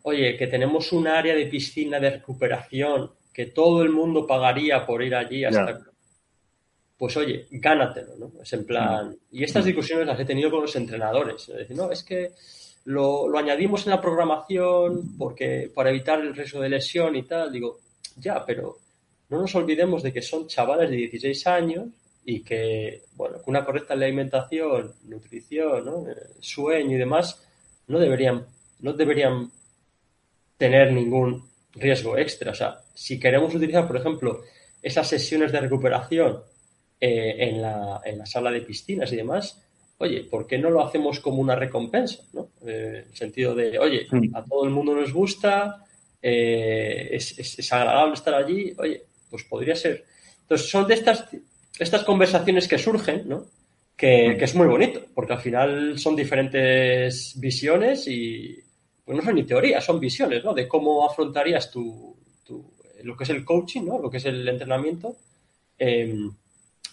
oye, 0.04 0.36
que 0.38 0.48
tenemos 0.48 0.91
un 0.91 1.08
área 1.08 1.34
de 1.34 1.48
piscina 1.48 2.00
de 2.00 2.12
recuperación 2.12 3.12
que 3.34 3.48
todo 3.48 3.82
el 3.82 3.89
mundo 3.89 4.28
pagaría 4.28 4.86
por 4.86 5.02
ir 5.04 5.15
allí 5.15 5.43
hasta... 5.43 5.80
Pues 6.99 7.15
oye, 7.15 7.47
gánatelo, 7.49 8.17
¿no? 8.17 8.31
Es 8.43 8.51
en 8.51 8.65
plan... 8.65 9.12
Hmm. 9.12 9.15
Y 9.31 9.43
estas 9.45 9.63
discusiones 9.63 10.05
las 10.05 10.19
he 10.19 10.25
tenido 10.25 10.51
con 10.51 10.62
los 10.62 10.75
entrenadores. 10.75 11.47
Es 11.47 11.55
decir, 11.55 11.77
no, 11.77 11.89
es 11.89 12.03
que 12.03 12.33
lo, 12.85 13.29
lo 13.29 13.39
añadimos 13.39 13.85
en 13.85 13.91
la 13.91 14.01
programación 14.01 15.17
porque 15.17 15.71
para 15.73 15.91
evitar 15.91 16.19
el 16.19 16.35
riesgo 16.35 16.59
de 16.59 16.67
lesión 16.67 17.15
y 17.15 17.23
tal. 17.23 17.53
Digo, 17.53 17.79
ya, 18.17 18.45
pero 18.45 18.77
no 19.29 19.39
nos 19.39 19.55
olvidemos 19.55 20.03
de 20.03 20.12
que 20.12 20.21
son 20.21 20.47
chavales 20.47 20.89
de 20.89 20.97
16 20.97 21.47
años 21.47 21.88
y 22.25 22.41
que, 22.41 23.03
bueno, 23.15 23.38
con 23.38 23.55
una 23.55 23.63
correcta 23.63 23.93
alimentación, 23.93 24.93
nutrición, 25.05 26.05
sueño 26.41 26.95
y 26.97 26.99
demás, 26.99 27.41
no 27.88 27.97
deberían, 27.97 28.45
no 28.81 28.91
deberían 28.91 29.49
tener 30.57 30.91
ningún 30.91 31.47
riesgo 31.75 32.17
extra. 32.17 32.51
O 32.51 32.55
sea, 32.55 32.81
si 32.93 33.17
queremos 33.17 33.55
utilizar, 33.55 33.88
por 33.88 33.95
ejemplo, 33.95 34.41
esas 34.81 35.07
sesiones 35.07 35.53
de 35.53 35.62
recuperación 35.62 36.43
eh, 36.99 37.35
en, 37.38 37.62
la, 37.62 38.01
en, 38.03 38.17
la, 38.17 38.25
sala 38.25 38.51
de 38.51 38.62
piscinas 38.62 39.12
y 39.13 39.15
demás, 39.15 39.62
oye, 39.99 40.23
¿por 40.23 40.45
qué 40.45 40.57
no 40.57 40.69
lo 40.69 40.83
hacemos 40.83 41.19
como 41.19 41.41
una 41.41 41.55
recompensa? 41.55 42.23
¿no? 42.33 42.49
Eh, 42.65 43.03
en 43.03 43.12
el 43.12 43.15
sentido 43.15 43.55
de, 43.55 43.79
oye, 43.79 44.07
a 44.33 44.43
todo 44.43 44.65
el 44.65 44.71
mundo 44.71 44.93
nos 44.93 45.13
gusta, 45.13 45.85
eh, 46.21 47.09
es, 47.12 47.39
es, 47.39 47.73
agradable 47.73 48.15
estar 48.15 48.33
allí, 48.33 48.73
oye, 48.77 49.03
pues 49.29 49.43
podría 49.43 49.75
ser. 49.75 50.05
Entonces, 50.41 50.69
son 50.69 50.88
de 50.88 50.95
estas, 50.95 51.25
estas 51.77 52.03
conversaciones 52.03 52.67
que 52.67 52.77
surgen, 52.77 53.27
¿no? 53.27 53.45
Que, 53.95 54.31
es 54.31 54.55
muy 54.55 54.67
bonito, 54.67 55.01
porque 55.13 55.33
al 55.33 55.39
final 55.39 55.99
son 55.99 56.15
diferentes 56.15 57.38
visiones 57.39 58.07
y, 58.07 58.57
pues 59.03 59.17
no 59.17 59.23
son 59.23 59.35
ni 59.35 59.43
teorías, 59.43 59.83
son 59.83 59.99
visiones, 59.99 60.43
¿no? 60.43 60.53
De 60.53 60.67
cómo 60.67 61.05
afrontarías 61.05 61.69
tu, 61.69 62.15
lo 63.03 63.15
que 63.15 63.23
es 63.23 63.29
el 63.29 63.45
coaching, 63.45 63.83
¿no? 63.85 63.99
Lo 63.99 64.09
que 64.09 64.17
es 64.17 64.25
el 64.25 64.47
entrenamiento. 64.47 65.17
Em, 65.77 66.31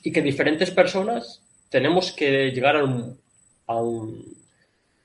y 0.02 0.12
que 0.12 0.22
diferentes 0.22 0.70
personas 0.70 1.42
tenemos 1.68 2.12
que 2.12 2.50
llegar 2.50 2.76
a, 2.76 2.84
un, 2.84 3.18
a, 3.66 3.76
un, 3.76 4.24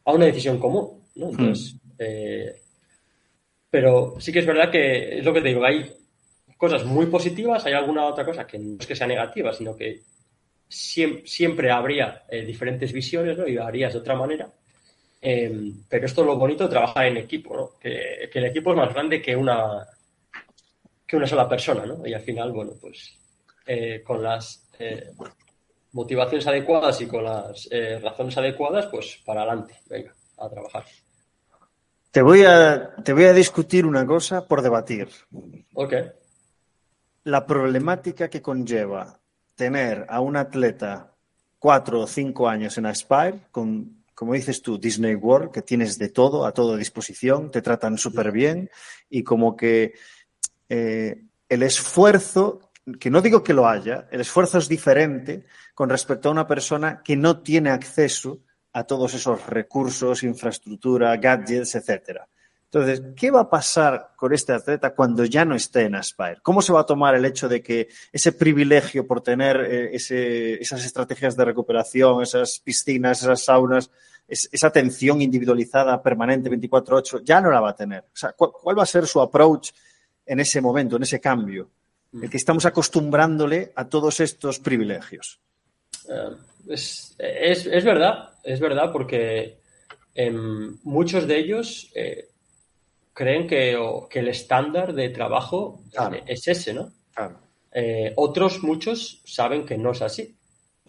a 0.06 0.14
una 0.14 0.26
decisión 0.26 0.60
común, 0.60 1.02
¿no? 1.16 1.30
Entonces, 1.30 1.76
eh, 1.98 2.56
pero 3.70 4.16
sí 4.20 4.32
que 4.32 4.40
es 4.40 4.46
verdad 4.46 4.70
que 4.70 5.20
es 5.20 5.26
lo 5.26 5.34
que 5.34 5.42
te 5.42 5.50
digo, 5.50 5.66
hay 5.66 5.92
cosas 6.58 6.86
muy 6.86 7.08
positivas, 7.08 7.66
hay 7.66 7.74
alguna 7.74 8.06
otra 8.06 8.26
cosa 8.26 8.46
que 8.46 8.60
no 8.60 8.78
es 8.80 8.86
que 8.86 8.96
sea 8.96 9.08
negativa, 9.08 9.54
sino 9.54 9.76
que 9.76 10.02
siempre, 10.68 11.72
habría 11.72 12.24
eh, 12.30 12.46
diferentes 12.46 12.94
visiones 12.94 13.38
¿no? 13.38 13.48
y 13.48 13.58
harías 13.58 13.94
de 13.94 14.00
otra 14.00 14.16
manera. 14.16 14.50
Em, 15.20 15.84
pero 15.88 16.06
esto 16.06 16.22
es 16.22 16.28
lo 16.28 16.38
bonito 16.38 16.64
de 16.64 16.70
trabajar 16.70 17.06
en 17.06 17.18
equipo, 17.18 17.56
¿no? 17.56 17.80
que, 17.80 18.30
el 18.34 18.46
equipo 18.46 18.72
es 18.72 18.78
más 18.78 18.94
grande 18.94 19.22
que 19.22 19.36
una, 19.36 19.86
que 21.06 21.18
una 21.18 21.28
sola 21.28 21.48
persona, 21.48 21.86
¿no? 21.86 22.06
Y 22.08 22.14
al 22.14 22.22
final, 22.22 22.52
bueno, 22.52 22.72
pues 22.80 23.18
eh, 23.68 24.02
con 24.04 24.24
las 24.24 24.68
eh, 24.82 25.12
motivaciones 25.94 26.48
adecuadas 26.48 27.02
y 27.02 27.08
con 27.08 27.24
las 27.24 27.70
razones 28.02 28.38
adecuadas, 28.38 28.88
pues 28.88 29.22
para 29.26 29.42
adelante, 29.42 29.76
venga, 29.88 30.14
a 30.38 30.50
trabajar. 30.50 30.86
Te 32.12 32.22
voy 32.22 32.44
a, 32.44 32.96
te 33.04 33.14
voy 33.14 33.26
a 33.26 33.34
discutir 33.34 33.86
una 33.86 34.06
cosa 34.06 34.46
por 34.48 34.62
debatir. 34.62 35.10
Ok 35.74 35.94
la 37.24 37.46
problemática 37.46 38.30
que 38.30 38.42
conlleva 38.42 39.20
tener 39.56 40.06
a 40.10 40.22
un 40.22 40.38
atleta 40.38 41.14
cuatro 41.60 42.02
o 42.02 42.08
cinco 42.08 42.48
años 42.48 42.78
en 42.78 42.88
Aspire, 42.88 43.42
con, 43.52 44.04
como 44.16 44.34
dices 44.34 44.62
tú, 44.62 44.80
Disney 44.80 45.16
World, 45.16 45.52
que 45.52 45.62
tienes 45.62 45.98
de 46.00 46.10
todo, 46.10 46.46
a 46.46 46.52
todo 46.52 46.76
disposición, 46.76 47.52
te 47.52 47.62
tratan 47.62 47.98
súper 47.98 48.32
bien 48.32 48.70
y 49.10 49.24
como 49.24 49.56
que 49.56 49.94
eh, 50.70 51.24
el 51.48 51.64
esfuerzo, 51.64 52.71
que 53.00 53.10
no 53.10 53.22
digo 53.22 53.44
que 53.44 53.54
lo 53.54 53.68
haya, 53.68 54.08
el 54.12 54.22
esfuerzo 54.22 54.58
es 54.58 54.68
diferente 54.68 55.46
con 55.74 55.90
respecto 55.90 56.30
a 56.30 56.32
una 56.32 56.48
persona 56.48 57.02
que 57.04 57.16
no 57.16 57.42
tiene 57.42 57.70
acceso 57.70 58.40
a 58.74 58.84
todos 58.86 59.14
esos 59.14 59.46
recursos, 59.48 60.24
infraestructura, 60.24 61.16
gadgets, 61.18 61.76
etcétera. 61.76 62.28
Entonces, 62.74 63.04
¿qué 63.18 63.32
va 63.32 63.42
a 63.42 63.50
pasar 63.50 64.14
con 64.16 64.34
este 64.34 64.54
atleta 64.54 64.96
cuando 64.96 65.26
ya 65.26 65.44
no 65.44 65.56
esté 65.56 65.82
en 65.82 65.96
Aspire? 65.96 66.38
¿Cómo 66.42 66.62
se 66.62 66.72
va 66.72 66.80
a 66.80 66.86
tomar 66.86 67.16
el 67.16 67.26
hecho 67.26 67.50
de 67.50 67.62
que 67.62 67.90
ese 68.14 68.32
privilegio 68.32 69.06
por 69.06 69.20
tener 69.20 69.58
eh, 69.60 69.90
esas 69.94 70.86
estrategias 70.86 71.36
de 71.36 71.44
recuperación, 71.44 72.24
esas 72.24 72.60
piscinas, 72.60 73.24
esas 73.24 73.44
saunas, 73.44 73.92
esa 74.26 74.68
atención 74.68 75.22
individualizada 75.22 76.02
permanente 76.02 76.50
24/8, 76.50 77.22
ya 77.26 77.42
no 77.42 77.52
la 77.52 77.60
va 77.60 77.72
a 77.72 77.76
tener? 77.76 78.06
O 78.06 78.16
sea, 78.16 78.32
¿cuál, 78.32 78.80
va 78.80 78.84
a 78.84 78.86
ser 78.86 79.06
su 79.06 79.20
approach 79.20 79.72
en 80.26 80.40
ese 80.40 80.62
momento, 80.62 80.96
en 80.96 81.04
ese 81.04 81.20
cambio? 81.20 81.70
El 82.14 82.30
que 82.30 82.38
estamos 82.38 82.66
acostumbrándole 82.66 83.72
a 83.76 83.88
todos 83.88 84.20
estos 84.20 84.60
privilegios. 84.60 85.40
Eh, 86.10 86.36
es, 86.68 87.86
verdad, 87.86 88.32
es 88.44 88.60
verdad, 88.60 88.92
porque 88.92 89.60
en 90.14 90.80
muchos 90.84 91.28
de 91.28 91.38
ellos 91.38 91.90
eh, 91.96 92.28
creen 93.14 93.48
que, 93.48 93.78
el 94.12 94.28
estándar 94.28 94.94
de 94.94 95.10
trabajo 95.10 95.82
es 96.28 96.48
ese, 96.48 96.74
¿no? 96.74 96.92
Eh, 97.74 98.12
otros 98.18 98.62
muchos 98.64 99.22
saben 99.26 99.66
que 99.66 99.78
no 99.78 99.92
es 99.92 100.02
así, 100.02 100.36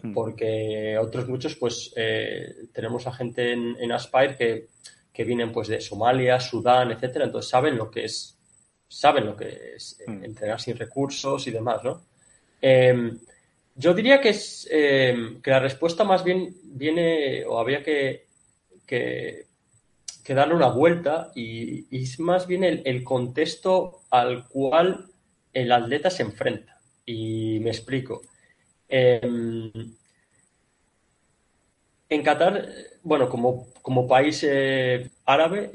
hmm. 0.01 0.13
porque 0.13 0.97
otros 0.99 1.29
muchos, 1.29 1.55
pues, 1.55 1.93
eh, 1.95 2.67
tenemos 2.73 3.07
a 3.07 3.13
gente 3.13 3.53
en, 3.53 3.91
Aspire 3.91 4.35
que 4.35 4.67
que 5.13 5.23
vienen 5.23 5.51
pues 5.51 5.67
de 5.67 5.79
Somalia, 5.79 6.39
Sudán, 6.39 6.91
etcétera, 6.91 7.25
entonces 7.25 7.49
saben 7.49 7.77
lo 7.77 7.91
que 7.91 8.05
es, 8.05 8.32
saben 8.93 9.25
lo 9.25 9.35
que 9.35 9.73
es 9.75 9.99
eh, 9.99 10.09
mm. 10.09 10.23
entrenar 10.23 10.61
sin 10.61 10.77
recursos 10.77 11.47
y 11.47 11.51
demás, 11.51 11.83
¿no? 11.83 12.01
Em, 12.61 13.17
yo 13.75 13.93
diría 13.93 14.21
que 14.21 14.29
es 14.29 14.67
em, 14.71 15.41
que 15.41 15.49
la 15.49 15.59
respuesta 15.59 16.03
más 16.03 16.23
bien 16.23 16.55
viene 16.63 17.43
o 17.45 17.59
había 17.59 17.81
que, 17.83 18.27
que, 18.85 19.45
darle 20.27 20.53
una 20.53 20.67
vuelta 20.67 21.31
y, 21.35 21.85
es 22.03 22.19
más 22.19 22.45
bien 22.45 22.63
el, 22.63 23.03
contexto 23.03 24.01
al 24.11 24.47
cual 24.47 25.07
el 25.51 25.71
atleta 25.71 26.09
se 26.09 26.23
enfrenta. 26.23 26.79
Y 27.05 27.59
me 27.61 27.71
explico. 27.71 28.21
Em, 28.87 29.71
en 32.09 32.23
Qatar, 32.23 32.69
bueno, 33.01 33.27
como, 33.27 33.67
como 33.81 34.07
país 34.07 34.45
eh, 34.47 35.09
árabe, 35.25 35.71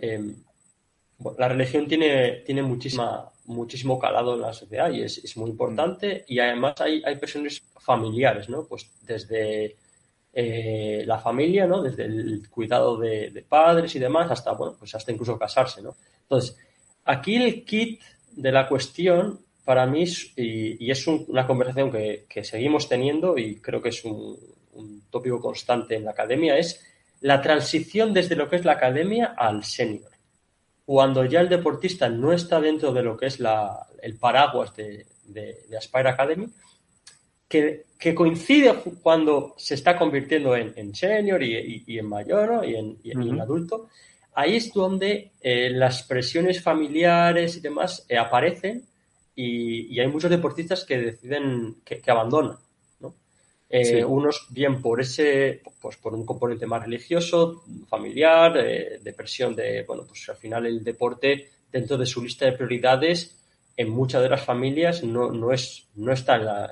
la 1.37 1.49
religión 1.49 1.89
tiene, 1.89 2.43
tiene 2.47 2.63
muchísima, 2.63 3.29
muchísimo 3.47 3.99
calado 3.99 4.35
en 4.35 4.43
la 4.43 4.53
sociedad 4.53 4.91
y 4.91 5.03
es, 5.03 5.37
muy 5.37 5.51
importante. 5.51 6.25
Y 6.29 6.39
además 6.39 6.81
hay, 6.81 7.03
hay 7.05 7.17
presiones 7.17 7.63
familiares, 7.81 8.49
¿no? 8.49 8.65
Pues 8.65 8.89
desde 9.03 9.77
eh, 10.33 11.03
la 11.07 11.19
familia, 11.19 11.67
¿no? 11.67 11.83
Desde 11.83 12.05
el 12.05 12.49
cuidado 12.49 12.97
de, 12.97 13.45
padres 13.49 13.95
y 13.97 13.99
demás 13.99 14.31
hasta, 14.31 14.53
bueno, 14.53 14.77
pues 14.79 14.95
hasta 14.95 15.11
incluso 15.11 15.39
casarse, 15.39 15.83
¿no? 15.83 15.97
Entonces, 16.23 16.57
aquí 17.05 17.37
el 17.37 17.65
kit 17.65 18.01
de 18.33 18.53
la 18.53 18.69
cuestión 18.69 19.41
para 19.65 19.87
mí, 19.87 20.05
y, 20.37 20.91
es 20.91 21.07
una 21.07 21.47
conversación 21.47 21.91
que, 21.91 22.27
que, 22.29 22.45
seguimos 22.45 22.89
teniendo 22.89 23.37
y 23.37 23.57
creo 23.57 23.83
que 23.83 23.91
es 23.91 24.05
un, 24.05 24.39
un 24.75 25.03
tópico 25.11 25.41
constante 25.41 25.97
en 25.97 26.05
la 26.05 26.13
academia, 26.13 26.57
es 26.57 26.85
la 27.21 27.43
transición 27.43 28.15
desde 28.15 28.37
lo 28.37 28.49
que 28.49 28.57
es 28.57 28.65
la 28.65 28.73
academia 28.73 29.35
al 29.37 29.65
senior. 29.65 30.08
Cuando 30.89 31.23
ya 31.27 31.43
el 31.43 31.51
deportista 31.51 32.09
no 32.09 32.33
está 32.33 32.63
dentro 32.63 32.95
de 32.95 33.03
lo 33.03 33.15
que 33.15 33.27
es 33.27 33.39
el 33.39 34.17
paraguas 34.19 34.75
de, 34.75 35.05
Aspire 35.77 36.09
Academy, 36.09 36.49
que, 37.47 37.85
coincide 38.15 38.73
cuando 39.03 39.55
se 39.59 39.75
está 39.75 39.99
convirtiendo 39.99 40.57
en, 40.57 40.95
senior 40.95 41.43
y, 41.43 41.85
en 41.99 42.07
mayor 42.07 42.65
y, 42.65 43.11
en, 43.11 43.39
adulto, 43.39 43.91
ahí 44.33 44.57
es 44.57 44.73
donde 44.73 45.33
eh, 45.43 45.69
las 45.69 46.05
presiones 46.05 46.63
familiares 46.63 47.59
y 47.59 47.61
demás 47.61 48.07
eh, 48.09 48.17
aparecen 48.17 48.83
y, 49.37 50.01
hay 50.01 50.09
muchos 50.09 50.31
deportistas 50.31 50.87
que 50.87 50.97
deciden 50.97 51.83
que 51.85 52.03
abandonan. 52.11 52.57
Eh, 53.71 54.03
unos 54.03 54.47
bien 54.49 54.81
por 54.81 54.99
ese, 54.99 55.61
pues 55.81 55.99
por 55.99 56.15
un 56.15 56.25
componente 56.25 56.67
más 56.67 56.83
religioso, 56.83 57.65
familiar, 57.87 58.57
eh, 58.57 58.99
de 59.03 59.13
presión 59.13 59.55
de, 59.55 59.85
bueno, 59.87 60.05
pues 60.07 60.27
al 60.31 60.37
final 60.37 60.65
el 60.65 60.83
deporte 60.83 61.51
dentro 61.71 61.99
de 61.99 62.07
su 62.07 62.23
lista 62.23 62.47
de 62.47 62.53
prioridades 62.53 63.37
en 63.77 63.91
muchas 63.91 64.23
de 64.23 64.31
las 64.31 64.43
familias 64.43 65.05
no, 65.05 65.31
no, 65.31 65.53
es, 65.53 65.87
no 65.97 66.13
está 66.13 66.37
en 66.37 66.45
la, 66.47 66.71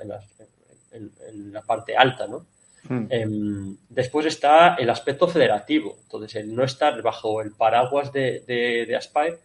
en 0.91 1.53
la, 1.53 1.61
parte 1.61 1.95
alta, 1.95 2.25
¿no? 2.27 2.47
Hmm. 2.89 3.05
Em, 3.09 3.77
después 3.89 4.25
está 4.25 4.75
el 4.75 4.89
aspecto 4.89 5.27
federativo, 5.27 5.99
entonces 6.03 6.35
el 6.35 6.55
no 6.55 6.63
estar 6.63 6.99
bajo 7.03 7.41
el 7.41 7.51
paraguas 7.51 8.11
de, 8.11 8.39
de, 8.47 8.95
Aspire, 8.95 9.37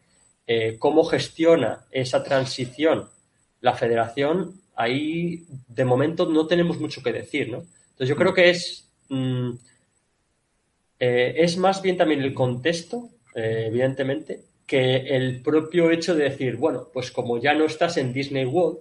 eh, 0.47 0.77
cómo 0.79 1.05
gestiona 1.05 1.85
esa 1.91 2.23
transición 2.23 3.09
la 3.61 3.75
federación 3.75 4.62
ahí 4.77 5.45
de 5.69 5.85
momento 5.85 6.27
no 6.27 6.47
tenemos 6.47 6.79
mucho 6.79 7.03
que 7.03 7.13
decir, 7.13 7.51
¿no? 7.51 7.59
Entonces 7.91 8.09
yo 8.09 8.17
creo 8.17 8.35
que 8.35 8.51
es, 8.51 8.89
mm, 9.09 9.51
eh, 10.99 11.35
es 11.37 11.57
más 11.57 11.83
bien 11.83 11.97
también 11.97 12.23
el 12.23 12.35
contexto, 12.35 13.11
eh, 13.35 13.65
evidentemente, 13.69 14.41
que 14.67 14.97
el 14.97 15.43
propio 15.43 15.91
hecho 15.91 16.15
de 16.15 16.25
decir, 16.25 16.57
bueno, 16.57 16.89
pues 16.93 17.11
como 17.11 17.39
ya 17.39 17.53
no 17.55 17.65
estás 17.65 17.97
en 17.99 18.13
Disney 18.13 18.45
World, 18.45 18.79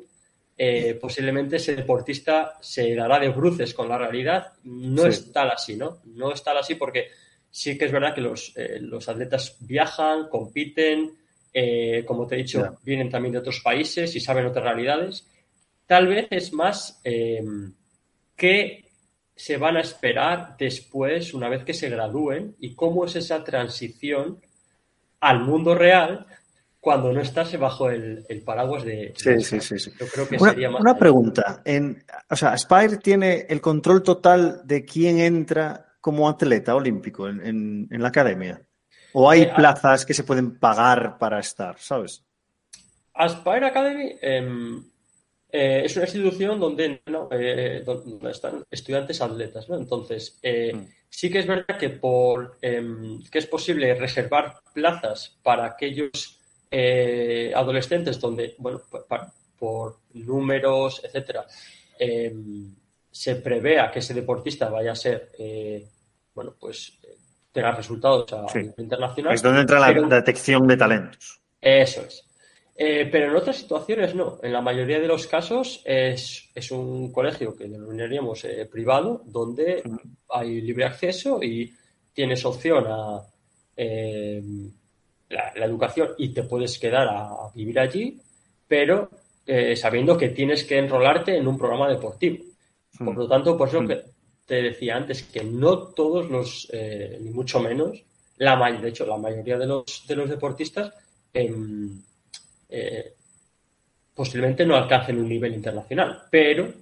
eh, 0.58 0.98
posiblemente 1.02 1.56
ese 1.58 1.76
deportista 1.76 2.58
se 2.62 2.94
dará 2.94 3.20
de 3.20 3.30
bruces 3.30 3.74
con 3.74 3.90
la 3.90 3.98
realidad. 3.98 4.54
No 4.64 5.08
es 5.08 5.32
tal 5.32 5.50
así, 5.52 5.76
¿no? 5.76 6.00
No 6.06 6.32
es 6.32 6.44
tal 6.44 6.58
así 6.58 6.76
porque 6.76 7.08
sí 7.50 7.78
que 7.78 7.86
es 7.86 7.92
verdad 7.92 8.14
que 8.14 8.22
los, 8.22 8.54
los 8.80 9.10
atletas 9.10 9.58
viajan, 9.60 10.30
compiten, 10.30 11.12
como 12.06 12.28
te 12.28 12.36
he 12.36 12.38
dicho, 12.38 12.78
vienen 12.84 13.10
también 13.10 13.34
de 13.34 13.40
otros 13.40 13.60
países 13.60 14.16
y 14.16 14.22
saben 14.22 14.46
otras 14.46 14.64
realidades 14.64 15.26
Tal 15.92 16.08
vez 16.08 16.28
es 16.30 16.54
más 16.54 17.02
eh, 17.04 17.44
qué 18.38 18.86
se 19.36 19.58
van 19.58 19.76
a 19.76 19.82
esperar 19.82 20.56
después, 20.58 21.34
una 21.34 21.50
vez 21.50 21.66
que 21.66 21.74
se 21.74 21.90
gradúen, 21.90 22.56
y 22.60 22.76
cómo 22.76 23.04
es 23.04 23.18
esa 23.18 23.44
transición 23.44 24.40
al 25.20 25.42
mundo 25.42 25.76
real 25.76 26.26
cuando 26.80 27.12
no 27.12 27.20
estás 27.20 27.60
bajo 27.60 27.90
el, 27.90 28.26
paraguas 28.46 28.86
de... 28.86 29.14
Sí, 29.18 29.42
sí, 29.42 29.60
sí, 29.60 29.92
Yo 30.00 30.08
creo 30.08 30.30
que 30.30 30.38
una, 30.38 30.52
sería 30.52 30.70
más... 30.70 30.80
Una 30.80 30.98
pregunta. 30.98 31.62
En, 31.66 32.02
o 32.30 32.38
sea, 32.38 32.58
Spire 32.58 32.96
tiene 32.96 33.46
el 33.50 33.60
control 33.60 34.02
total 34.02 34.62
de 34.64 34.86
quién 34.86 35.20
entra 35.20 35.88
como 36.00 36.30
atleta 36.30 36.74
olímpico 36.74 37.28
en, 37.28 37.90
la 37.90 38.08
academia. 38.08 38.62
¿O 39.12 39.30
hay 39.30 39.42
eh, 39.42 39.52
plazas 39.54 40.06
que 40.06 40.14
se 40.14 40.24
pueden 40.24 40.58
pagar 40.58 41.18
para 41.18 41.42
estar, 41.42 41.78
sabes? 41.80 42.24
Aspire 43.14 43.66
Academy, 43.66 44.16
em, 44.22 44.91
eh, 45.52 45.82
es 45.84 45.96
una 45.98 46.06
institución 46.06 46.60
donde, 46.60 47.02
eh, 47.32 47.84
donde, 47.86 48.32
están 48.32 48.64
estudiantes 48.72 49.22
atletas, 49.22 49.68
¿no? 49.68 49.76
Entonces, 49.76 50.40
eh, 50.42 50.74
mm. 50.74 50.88
sí 51.10 51.30
que 51.30 51.40
es 51.40 51.48
verdad 51.48 51.78
que, 51.78 51.90
por, 51.90 52.58
em, 52.62 53.22
que 53.30 53.40
es 53.40 53.48
posible 53.48 53.94
reservar 53.96 54.56
plazas 54.74 55.38
para 55.44 55.66
aquellos 55.66 56.38
adolescentes 57.54 58.18
donde, 58.18 58.56
bueno, 58.58 58.82
por, 59.60 59.98
números, 60.14 61.02
etcétera, 61.04 61.46
em, 62.00 62.74
se 63.12 63.36
prevea 63.36 63.92
que 63.92 64.00
ese 64.00 64.14
deportista 64.14 64.70
vaya 64.70 64.94
a 64.94 64.96
ser, 64.96 65.32
bueno, 66.34 66.56
pues 66.58 66.98
tenga 67.52 67.72
resultados 67.72 68.32
a 68.32 68.46
nivel 68.58 68.74
internacional. 68.78 69.34
Es 69.34 69.42
donde 69.42 69.62
entra 69.62 69.80
la 69.80 69.92
detección 69.92 70.66
de 70.66 70.78
talentos. 70.78 71.42
Eso 71.60 72.02
es. 72.08 72.24
Eh, 72.76 73.08
pero 73.12 73.30
en 73.30 73.36
otras 73.36 73.58
situaciones 73.58 74.16
no. 74.16 74.40
En 74.42 74.54
la 74.54 74.62
mayoría 74.62 75.00
de 75.00 75.08
los 75.08 75.28
casos 75.28 75.82
es, 75.86 76.50
un 76.72 77.12
colegio 77.12 77.56
que 77.56 77.68
denominaríamos 77.68 78.46
eh, 78.46 78.68
privado, 78.72 79.22
donde 79.26 79.84
hay 80.30 80.62
libre 80.62 80.86
acceso 80.86 81.44
y 81.44 81.74
tienes 82.14 82.44
opción 82.46 82.86
a 82.88 83.22
eh, 83.76 84.42
la, 85.30 85.66
educación 85.66 86.10
y 86.18 86.30
te 86.30 86.44
puedes 86.44 86.80
quedar 86.80 87.08
a, 87.10 87.52
vivir 87.54 87.80
allí, 87.80 88.20
pero 88.68 89.10
sabiendo 89.76 90.18
que 90.18 90.30
tienes 90.30 90.64
que 90.64 90.78
enrolarte 90.78 91.36
en 91.36 91.46
un 91.46 91.58
programa 91.58 91.90
deportivo. 91.90 92.46
Por 92.98 93.18
lo 93.18 93.28
tanto, 93.28 93.58
por 93.58 93.68
eso 93.68 93.86
que 93.86 94.02
te 94.46 94.62
decía 94.62 94.96
antes 94.96 95.24
que 95.24 95.44
no 95.44 95.90
todos 95.90 96.30
los, 96.30 96.72
ni 96.72 97.32
mucho 97.32 97.60
menos, 97.60 98.02
la, 98.38 98.72
de 98.72 98.90
hecho, 98.90 99.06
la 99.06 99.18
mayoría 99.18 99.58
de 99.58 99.68
los, 99.68 100.06
de 100.08 100.16
los 100.16 100.30
deportistas 100.30 100.94
em, 101.34 102.02
eh, 102.72 103.14
posiblemente 104.16 104.66
no 104.66 104.76
alcancen 104.76 105.20
un 105.20 105.28
nivel 105.28 105.54
internacional, 105.54 106.24
pero 106.32 106.74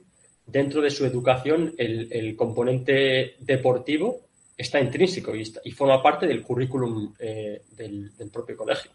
dentro 0.45 0.81
de 0.81 0.89
su 0.89 1.05
educación 1.05 1.73
el, 1.77 2.35
componente 2.35 3.35
deportivo 3.39 4.21
está 4.57 4.79
intrínseco 4.79 5.35
y, 5.35 5.51
y, 5.63 5.71
forma 5.71 6.01
parte 6.01 6.27
del 6.27 6.43
currículum 6.43 7.13
eh, 7.19 7.63
del, 7.71 8.11
propio 8.31 8.57
colegio. 8.57 8.91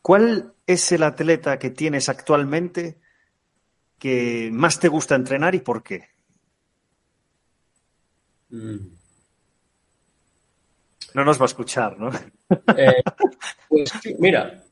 ¿Cuál 0.00 0.52
es 0.66 0.92
el 0.92 1.02
atleta 1.02 1.58
que 1.58 1.70
tienes 1.70 2.08
actualmente 2.08 2.98
que 3.98 4.50
más 4.52 4.78
te 4.78 4.88
gusta 4.88 5.14
entrenar 5.14 5.54
y 5.54 5.60
por 5.60 5.82
qué? 5.82 6.08
Mm. 8.50 8.76
No 11.14 11.24
nos 11.24 11.38
va 11.38 11.44
a 11.44 11.46
escuchar, 11.46 11.98
¿no? 11.98 12.10
Eh, 12.76 13.02
pues 13.68 13.90
mira, 14.18 14.63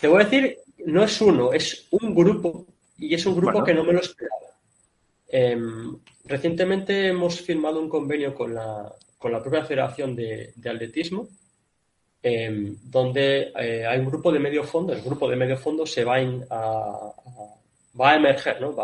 te 0.00 0.08
voy 0.08 0.20
a 0.20 0.24
decir, 0.24 0.58
no 0.86 1.04
es 1.04 1.20
uno, 1.20 1.52
es 1.52 1.86
un 1.90 2.14
grupo 2.14 2.66
y 2.98 3.14
es 3.14 3.24
un 3.26 3.36
grupo 3.36 3.64
que 3.64 3.74
no 3.74 3.84
me 3.84 3.92
lo 3.92 4.00
esperaba. 4.00 4.36
Em, 5.28 5.98
recientemente 6.24 7.08
hemos 7.08 7.40
firmado 7.40 7.80
un 7.80 7.88
convenio 7.88 8.34
con 8.34 8.54
la, 8.54 8.92
con 9.18 9.32
la 9.32 9.42
propia 9.42 9.64
Federación 9.64 10.14
de, 10.14 10.52
Atletismo, 10.58 11.28
em, 12.22 12.76
donde 12.84 13.52
eh, 13.58 13.86
hay 13.86 13.98
un 13.98 14.06
grupo 14.06 14.30
de 14.30 14.38
medio 14.38 14.64
fondo. 14.64 14.92
El 14.92 15.02
grupo 15.02 15.28
de 15.28 15.36
medio 15.36 15.56
fondo 15.56 15.86
se 15.86 16.04
va 16.04 16.16
a, 16.16 17.12
va 17.98 18.10
a 18.10 18.16
emerger, 18.16 18.60
¿no? 18.60 18.74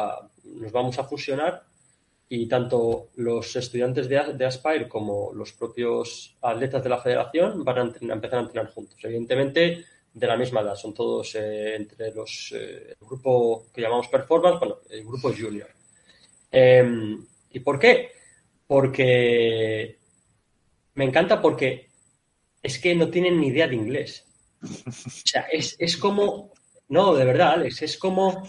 nos 0.44 0.72
vamos 0.72 0.98
a 0.98 1.04
fusionar 1.04 1.62
y 2.30 2.46
tanto 2.46 3.08
los 3.16 3.56
estudiantes 3.56 4.08
de, 4.08 4.34
de, 4.34 4.44
Aspire 4.44 4.88
como 4.88 5.32
los 5.32 5.52
propios 5.52 6.36
atletas 6.42 6.82
de 6.82 6.88
la 6.88 6.98
federación 6.98 7.64
van 7.64 7.78
a 7.78 8.12
empezar 8.12 8.38
a 8.38 8.42
entrenar 8.42 8.72
juntos. 8.72 8.98
Evidentemente, 9.02 9.84
de 10.18 10.26
la 10.26 10.36
misma 10.36 10.60
edad, 10.60 10.74
son 10.74 10.92
todos 10.92 11.34
eh, 11.36 11.76
entre 11.76 12.12
los 12.12 12.52
eh, 12.54 12.96
el 13.00 13.06
grupo 13.06 13.66
que 13.72 13.80
llamamos 13.80 14.08
performance, 14.08 14.58
bueno, 14.58 14.78
el 14.90 15.04
grupo 15.04 15.32
junior. 15.32 15.68
Em, 16.50 17.24
¿Y 17.50 17.60
por 17.60 17.78
qué? 17.78 18.10
Porque 18.66 19.98
me 20.94 21.04
encanta 21.04 21.40
porque 21.40 21.88
es 22.62 22.78
que 22.78 22.94
no 22.94 23.08
tienen 23.08 23.40
ni 23.40 23.48
idea 23.48 23.68
de 23.68 23.76
inglés. 23.76 24.24
O 24.62 24.90
sea, 25.24 25.42
es, 25.42 25.96
como, 25.96 26.52
no, 26.88 27.14
de 27.14 27.24
verdad, 27.24 27.52
Alex, 27.52 27.82
es 27.82 27.96
como 27.96 28.42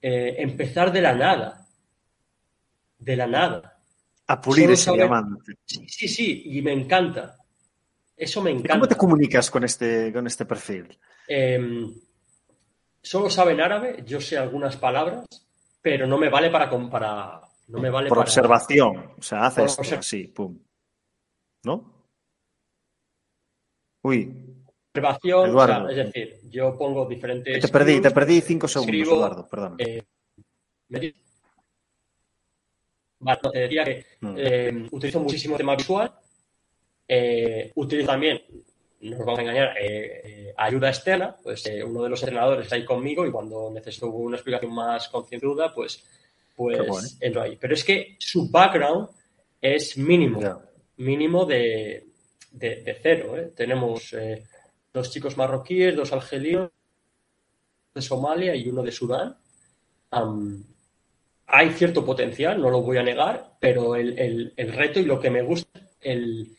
eh, 0.00 0.36
empezar 0.38 0.90
de 0.92 1.02
la 1.02 1.14
nada. 1.14 1.66
De 2.98 3.16
la 3.16 3.26
nada. 3.26 3.78
A 4.26 4.40
pulir 4.40 4.70
ese 4.70 4.92
diamante. 4.92 5.54
Sí, 5.64 5.86
sí, 5.88 6.08
sí, 6.08 6.42
y 6.46 6.62
me 6.62 6.72
encanta. 6.72 7.37
Eso 8.18 8.42
me 8.42 8.50
encanta. 8.50 8.74
¿Cómo 8.74 8.88
te 8.88 8.96
comunicas 8.96 9.48
con 9.48 9.62
este, 9.62 10.12
con 10.12 10.26
este 10.26 10.44
perfil? 10.44 10.98
Em, 11.28 11.88
solo 13.00 13.30
saben 13.30 13.60
árabe, 13.60 14.02
yo 14.04 14.20
sé 14.20 14.36
algunas 14.36 14.76
palabras, 14.76 15.24
pero 15.80 16.04
no 16.06 16.18
me 16.18 16.28
vale 16.28 16.50
para 16.50 16.68
comparar. 16.68 17.42
No 17.68 17.78
me 17.78 17.90
vale 17.90 18.08
Por 18.08 18.18
para... 18.18 18.28
observación. 18.28 19.12
O 19.16 19.22
sea, 19.22 19.46
haces 19.46 19.78
así, 19.92 20.26
pum. 20.26 20.58
¿No? 21.62 22.06
Uy. 24.02 24.64
Observación, 24.92 25.54
o 25.56 25.66
sea, 25.66 25.86
es 25.90 25.96
decir, 25.96 26.40
yo 26.50 26.76
pongo 26.76 27.06
diferentes. 27.06 27.60
Te 27.60 27.68
perdí, 27.68 28.00
te 28.00 28.10
perdí 28.10 28.40
cinco 28.40 28.66
segundos, 28.66 29.08
Eduardo, 29.08 29.46
perdón. 29.48 29.76
Eh, 29.78 30.02
vale, 33.20 33.40
te 33.52 33.58
decía 33.60 33.84
que 33.84 34.06
mm. 34.20 34.34
eh, 34.36 34.88
utilizo 34.90 35.20
muchísimo 35.20 35.56
tema 35.56 35.76
visual. 35.76 36.12
Eh, 37.08 37.72
utilizo 37.74 38.08
también 38.08 38.42
no 39.00 39.16
nos 39.16 39.26
vamos 39.26 39.38
a 39.38 39.42
engañar, 39.42 39.78
eh, 39.78 40.20
eh, 40.24 40.54
ayuda 40.56 40.88
externa, 40.88 41.36
pues 41.42 41.64
eh, 41.66 41.84
uno 41.84 42.02
de 42.02 42.08
los 42.08 42.20
entrenadores 42.22 42.64
está 42.64 42.76
ahí 42.76 42.84
conmigo 42.84 43.24
y 43.26 43.30
cuando 43.30 43.70
necesito 43.70 44.08
una 44.08 44.36
explicación 44.36 44.74
más 44.74 45.08
concienzuda, 45.08 45.72
pues, 45.72 46.04
pues 46.56 47.16
entro 47.20 47.42
ahí. 47.42 47.56
Pero 47.60 47.74
es 47.74 47.84
que 47.84 48.16
su 48.18 48.50
background 48.50 49.08
es 49.60 49.96
mínimo, 49.96 50.62
mínimo 50.96 51.44
de, 51.44 52.06
de, 52.50 52.98
cero. 53.00 53.34
Tenemos 53.54 54.16
dos 54.92 55.10
chicos 55.12 55.36
marroquíes, 55.36 55.94
dos 55.94 56.12
argelinos 56.12 56.70
de 57.94 58.02
Somalia 58.02 58.56
y 58.56 58.68
uno 58.68 58.82
de 58.82 58.90
Sudán. 58.90 59.36
hay 61.46 61.70
cierto 61.70 62.04
potencial, 62.04 62.60
no 62.60 62.68
lo 62.68 62.82
voy 62.82 62.96
a 62.96 63.04
negar, 63.04 63.52
pero 63.60 63.94
el, 63.94 64.52
el 64.56 64.72
reto 64.72 64.98
y 64.98 65.04
lo 65.04 65.20
que 65.20 65.30
me 65.30 65.42
gusta, 65.42 65.80
el, 66.00 66.57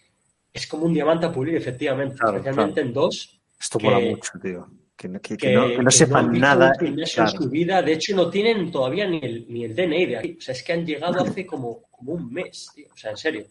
es 0.54 0.68
como 0.68 0.86
un 0.86 0.94
diamante 0.94 1.26
a 1.26 1.32
pulir, 1.32 1.56
efectivamente, 1.56 2.16
especialmente 2.24 2.82
en 2.82 2.94
dos. 2.94 3.40
Esto 3.60 3.80
mola 3.80 4.00
mucho, 4.00 4.32
tío. 4.42 4.68
Que, 4.96 5.08
no, 5.08 5.92
sepan 5.92 6.38
nada. 6.38 6.74
en 6.82 7.08
su 7.08 7.50
vida, 7.50 7.82
de 7.82 7.94
hecho, 7.94 8.14
no 8.14 8.30
tienen 8.30 8.70
todavía 8.70 9.08
ni 9.08 9.20
el, 9.20 9.46
ni 9.48 9.64
el 9.64 9.74
DNI 9.74 10.06
de 10.06 10.18
aquí. 10.18 10.36
O 10.38 10.42
sea, 10.42 10.54
es 10.54 10.62
que 10.62 10.74
han 10.74 10.86
llegado 10.86 11.22
hace 11.22 11.46
como, 11.46 11.84
como 11.90 12.14
un 12.14 12.30
mes, 12.30 12.70
tío. 12.76 12.88
O 12.94 12.98
sea, 12.98 13.12
en 13.12 13.18
serio. 13.18 13.46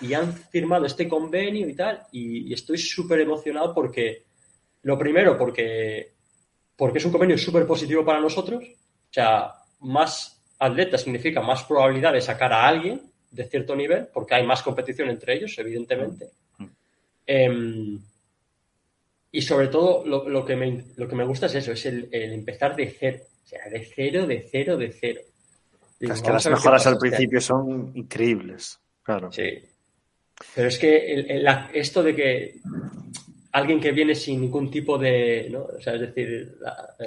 Y 0.00 0.14
han 0.14 0.32
firmado 0.32 0.86
este 0.86 1.08
convenio 1.08 1.68
y 1.68 1.74
tal. 1.74 2.02
Y, 2.12 2.52
estoy 2.52 2.78
súper 2.78 3.20
emocionado 3.20 3.74
porque, 3.74 4.26
lo 4.82 4.96
primero, 4.96 5.36
porque, 5.36 6.12
porque 6.76 6.98
es 6.98 7.04
un 7.04 7.10
convenio 7.10 7.38
súper 7.38 7.66
positivo 7.66 8.04
para 8.04 8.20
nosotros. 8.20 8.62
O 8.62 9.12
sea, 9.12 9.52
más 9.80 10.44
atletas 10.60 11.02
significa 11.02 11.40
más 11.40 11.64
probabilidad 11.64 12.12
de 12.12 12.20
sacar 12.20 12.52
a 12.52 12.68
alguien 12.68 13.02
de 13.34 13.44
cierto 13.44 13.74
nivel, 13.74 14.06
porque 14.12 14.36
hay 14.36 14.46
más 14.46 14.62
competición 14.62 15.10
entre 15.10 15.34
ellos, 15.34 15.58
evidentemente. 15.58 16.26
Mm. 16.58 16.64
Em, 17.26 18.00
y 19.32 19.42
sobre 19.42 19.66
todo 19.66 20.04
lo, 20.06 20.44
que 20.44 20.54
me, 20.54 20.84
lo 20.96 21.08
que 21.08 21.16
me 21.16 21.24
gusta 21.24 21.46
es 21.46 21.56
eso, 21.56 21.72
es 21.72 21.84
el, 21.86 22.08
empezar 22.12 22.76
de 22.76 22.88
cero. 22.88 23.18
O 23.44 23.46
sea, 23.46 23.68
de 23.68 23.84
cero, 23.84 24.26
de 24.26 24.46
cero, 24.50 24.76
de 24.76 24.92
cero. 24.92 25.20
es 25.98 26.22
que 26.22 26.30
las 26.30 26.46
mejoras 26.46 26.86
al 26.86 26.98
principio 26.98 27.40
son 27.40 27.92
increíbles, 27.94 28.78
claro. 29.02 29.32
Sí. 29.32 29.58
Pero 30.54 30.68
es 30.68 30.78
que 30.78 31.42
esto 31.72 32.02
de 32.02 32.14
que 32.14 32.54
alguien 33.52 33.80
que 33.80 33.92
viene 33.92 34.14
sin 34.14 34.40
ningún 34.40 34.70
tipo 34.70 34.98
de, 34.98 35.48
¿no? 35.50 35.64
O 35.64 35.80
sea, 35.80 35.94
es 35.94 36.00
decir... 36.00 36.56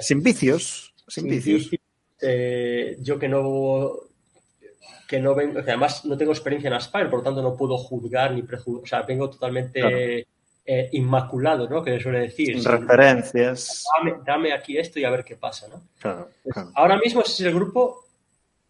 sin 0.00 0.22
vicios, 0.22 0.94
sin, 1.06 1.28
vicios. 1.28 1.70
Eh, 2.20 2.96
yo 3.00 3.18
que 3.18 3.28
no 3.28 4.07
que 5.08 5.18
no 5.18 5.34
vengo, 5.34 5.54
que 5.64 5.70
además 5.70 6.04
no 6.04 6.18
tengo 6.18 6.32
experiencia 6.32 6.68
en 6.68 6.74
Aspire, 6.74 7.06
por 7.06 7.20
lo 7.20 7.24
tanto 7.24 7.40
no 7.40 7.56
puedo 7.56 7.78
juzgar 7.78 8.32
ni 8.34 8.42
prejuzgar, 8.42 8.82
o 8.82 8.86
sea, 8.86 9.02
vengo 9.02 9.30
totalmente 9.30 10.26
eh, 10.66 10.88
inmaculado, 10.92 11.66
¿no? 11.66 11.82
Que 11.82 11.92
le 11.92 12.00
suele 12.00 12.20
decir. 12.20 12.60
Sin 12.60 12.70
referencias. 12.70 13.86
Dame, 14.26 14.52
aquí 14.52 14.76
esto 14.76 15.00
y 15.00 15.04
a 15.04 15.10
ver 15.10 15.24
qué 15.24 15.36
pasa, 15.36 15.66
¿no? 15.68 15.80
Claro, 15.98 16.28
Ahora 16.74 16.98
mismo 16.98 17.22
ese 17.22 17.32
es 17.32 17.40
el 17.48 17.54
grupo, 17.54 18.04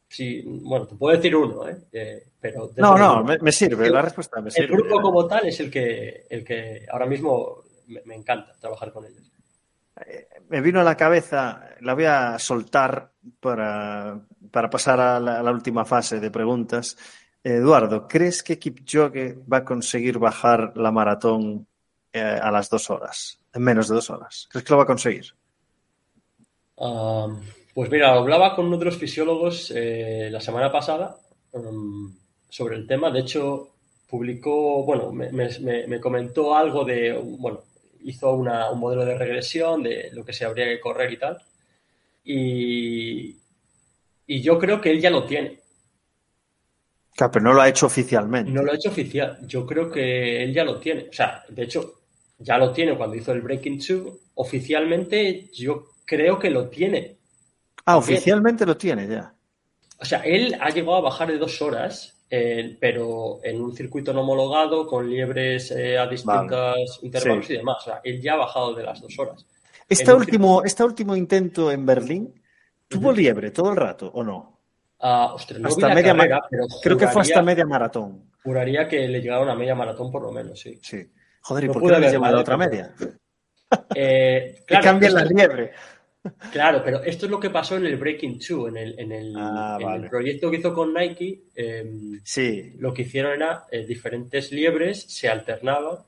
sí, 0.07 0.45
bueno, 0.47 0.87
te 0.87 0.95
puedo 0.95 1.17
decir 1.17 1.35
uno, 1.35 1.69
¿eh? 1.69 1.77
eh 1.93 2.23
pero 2.41 2.71
no, 2.77 2.97
no, 2.97 3.25
me, 3.25 3.51
sirve, 3.51 3.91
la 3.91 4.03
respuesta 4.03 4.41
me 4.41 4.53
sirve. 4.53 4.67
El 4.67 4.81
grupo 4.81 5.03
como 5.03 5.27
tal 5.27 5.45
es 5.49 5.59
el 5.59 5.73
que, 5.73 6.25
el 6.31 6.45
que 6.45 6.87
ahora 6.89 7.07
mismo 7.07 7.65
me 8.05 8.15
encanta 8.15 8.53
trabajar 8.61 8.93
con 8.93 9.07
ellos. 9.07 9.29
Eh, 10.07 10.29
me 10.49 10.61
vino 10.61 10.79
a 10.79 10.85
la 10.85 10.97
cabeza, 10.97 11.69
la 11.81 11.95
voy 11.95 12.05
a 12.05 12.39
soltar 12.39 13.11
para, 13.41 14.21
para 14.51 14.71
pasar 14.71 15.01
a 15.01 15.21
la, 15.21 15.53
última 15.53 15.85
fase 15.85 16.21
de 16.21 16.31
preguntas. 16.31 16.97
Eduardo, 17.43 18.07
¿crees 18.09 18.43
que 18.43 18.59
Kipchoge 18.59 19.39
va 19.51 19.59
a 19.59 19.65
conseguir 19.65 20.19
bajar 20.19 20.73
la 20.77 20.91
maratón 20.91 21.67
eh, 22.13 22.21
a 22.21 22.51
las 22.51 22.69
dos 22.69 22.91
horas, 22.91 23.39
en 23.53 23.63
menos 23.63 23.89
de 23.89 23.95
dos 23.95 24.11
horas? 24.11 24.49
¿Crees 24.51 24.65
que 24.65 24.73
lo 24.73 24.79
va 24.79 24.85
a 24.85 24.87
conseguir? 24.87 25.27
pues 27.75 27.91
mira, 27.91 28.13
hablaba 28.13 28.55
con 28.55 28.67
uno 28.67 28.77
de 28.77 28.85
los 28.85 28.97
fisiólogos 28.97 29.73
eh, 29.75 30.29
la 30.31 30.41
semana 30.41 30.71
pasada 30.71 31.17
um, 31.53 32.15
sobre 32.49 32.77
el 32.77 32.87
tema. 32.87 33.11
De 33.11 33.21
hecho, 33.21 33.71
publicó, 34.09 34.85
bueno, 34.85 35.11
me, 35.13 35.31
me, 35.31 36.01
comentó 36.01 36.57
algo 36.57 36.85
de, 36.85 37.13
bueno, 37.13 37.61
hizo 38.05 38.33
un 38.33 38.49
modelo 38.79 39.05
de 39.05 39.19
regresión 39.19 39.83
de 39.83 40.11
lo 40.13 40.25
que 40.25 40.33
se 40.33 40.45
habría 40.45 40.67
que 40.67 40.81
correr 40.81 41.13
y 41.13 41.17
tal. 41.19 41.39
Y, 42.25 43.37
y 44.29 44.43
yo 44.43 44.59
creo 44.59 44.81
que 44.81 44.91
él 44.91 45.01
ya 45.01 45.11
lo 45.11 45.25
tiene. 45.25 45.59
Claro, 47.17 47.33
pero 47.33 47.45
no 47.47 47.55
lo 47.55 47.63
ha 47.63 47.69
hecho 47.69 47.87
oficialmente. 47.87 48.53
No 48.53 48.63
lo 48.63 48.71
ha 48.71 48.77
hecho 48.77 48.91
oficial. 48.91 49.39
Yo 49.43 49.67
creo 49.67 49.91
que 49.91 50.45
él 50.45 50.55
ya 50.55 50.65
lo 50.65 50.79
tiene. 50.79 51.09
O 51.11 51.13
sea, 51.13 51.43
de 51.49 51.65
hecho, 51.65 51.95
ya 52.39 52.59
lo 52.59 52.71
tiene 52.71 52.97
cuando 52.97 53.17
hizo 53.17 53.33
el 53.33 53.41
Breaking 53.41 53.81
Two. 53.81 54.21
Oficialmente, 54.35 55.49
yo 55.53 55.87
creo 56.05 56.39
que 56.39 56.51
lo 56.51 56.69
tiene. 56.69 57.17
Ah, 57.87 57.97
oficialmente 57.97 58.67
lo 58.67 58.77
tiene 58.77 59.09
ya. 59.09 59.35
O 59.99 60.05
sea, 60.05 60.19
él 60.21 60.57
ha 60.61 60.69
llegado 60.69 60.97
a 60.97 61.01
bajar 61.01 61.29
de 61.29 61.39
dos 61.39 61.61
horas, 61.63 62.23
eh, 62.31 62.77
pero 62.79 63.41
en 63.43 63.63
un 63.63 63.75
circuito 63.75 64.13
no 64.13 64.21
homologado, 64.21 64.87
con 64.87 65.09
liebres 65.09 65.71
eh, 65.71 65.99
a 65.99 66.07
distintos 66.07 67.01
intervalos 67.03 67.49
y 67.49 67.55
demás. 67.55 67.77
O 67.81 67.85
sea, 67.87 68.01
él 68.05 68.21
ya 68.21 68.35
ha 68.35 68.37
bajado 68.37 68.75
de 68.75 68.83
las 68.83 69.01
dos 69.01 69.19
horas. 69.19 69.45
Este 69.89 70.13
último, 70.13 70.63
este 70.65 70.85
último 70.85 71.17
intento 71.17 71.73
en 71.73 71.87
Berlín 71.87 72.35
¿Tuvo 72.89 73.13
liebre 73.13 73.51
todo 73.51 73.71
el 73.71 73.77
rato 73.77 74.11
o 74.13 74.25
no? 74.25 74.59
Ah, 75.01 75.35
hasta 75.37 75.95
media 75.95 76.41
Creo 76.83 76.97
que 76.97 77.07
fue 77.07 77.23
hasta 77.23 77.43
media 77.43 77.65
maratón. 77.67 78.31
Juraría 78.43 78.89
que 78.89 79.07
le 79.07 79.21
llegaba 79.21 79.43
una 79.43 79.55
media 79.55 79.75
maratón 79.75 80.11
por 80.11 80.23
lo 80.23 80.33
menos, 80.33 80.59
sí. 80.59 80.79
Sí. 80.83 81.07
Joder, 81.43 81.65
¿y 81.65 81.67
por 81.69 81.83
qué 81.83 81.89
no 81.89 81.99
le 81.99 82.11
lleva 82.11 82.39
otra 82.39 82.57
media? 82.57 82.95
Eh, 83.95 84.63
claro, 84.67 84.83
que 84.83 84.89
cambia 84.89 85.11
la 85.11 85.25
liebre. 85.25 85.73
Claro, 86.53 86.83
pero 86.85 87.03
esto 87.03 87.27
es 87.27 87.31
lo 87.31 87.39
que 87.39 87.51
pasó 87.51 87.77
en 87.77 87.87
el 87.87 87.97
Breaking 87.97 88.39
Two, 88.39 88.69
en 88.69 88.77
el, 88.77 88.99
en 88.99 89.13
el, 89.13 89.35
ah, 89.37 89.79
proyecto 90.11 90.51
que 90.51 90.57
hizo 90.57 90.75
con 90.75 90.93
Nike. 90.93 91.45
Em, 91.55 92.21
sí. 92.25 92.75
Lo 92.79 92.93
que 92.93 93.03
hicieron 93.03 93.33
era 93.35 93.67
eh, 93.71 93.87
diferentes 93.87 94.51
liebres 94.53 95.03
se 95.03 95.29
alternaban. 95.29 95.99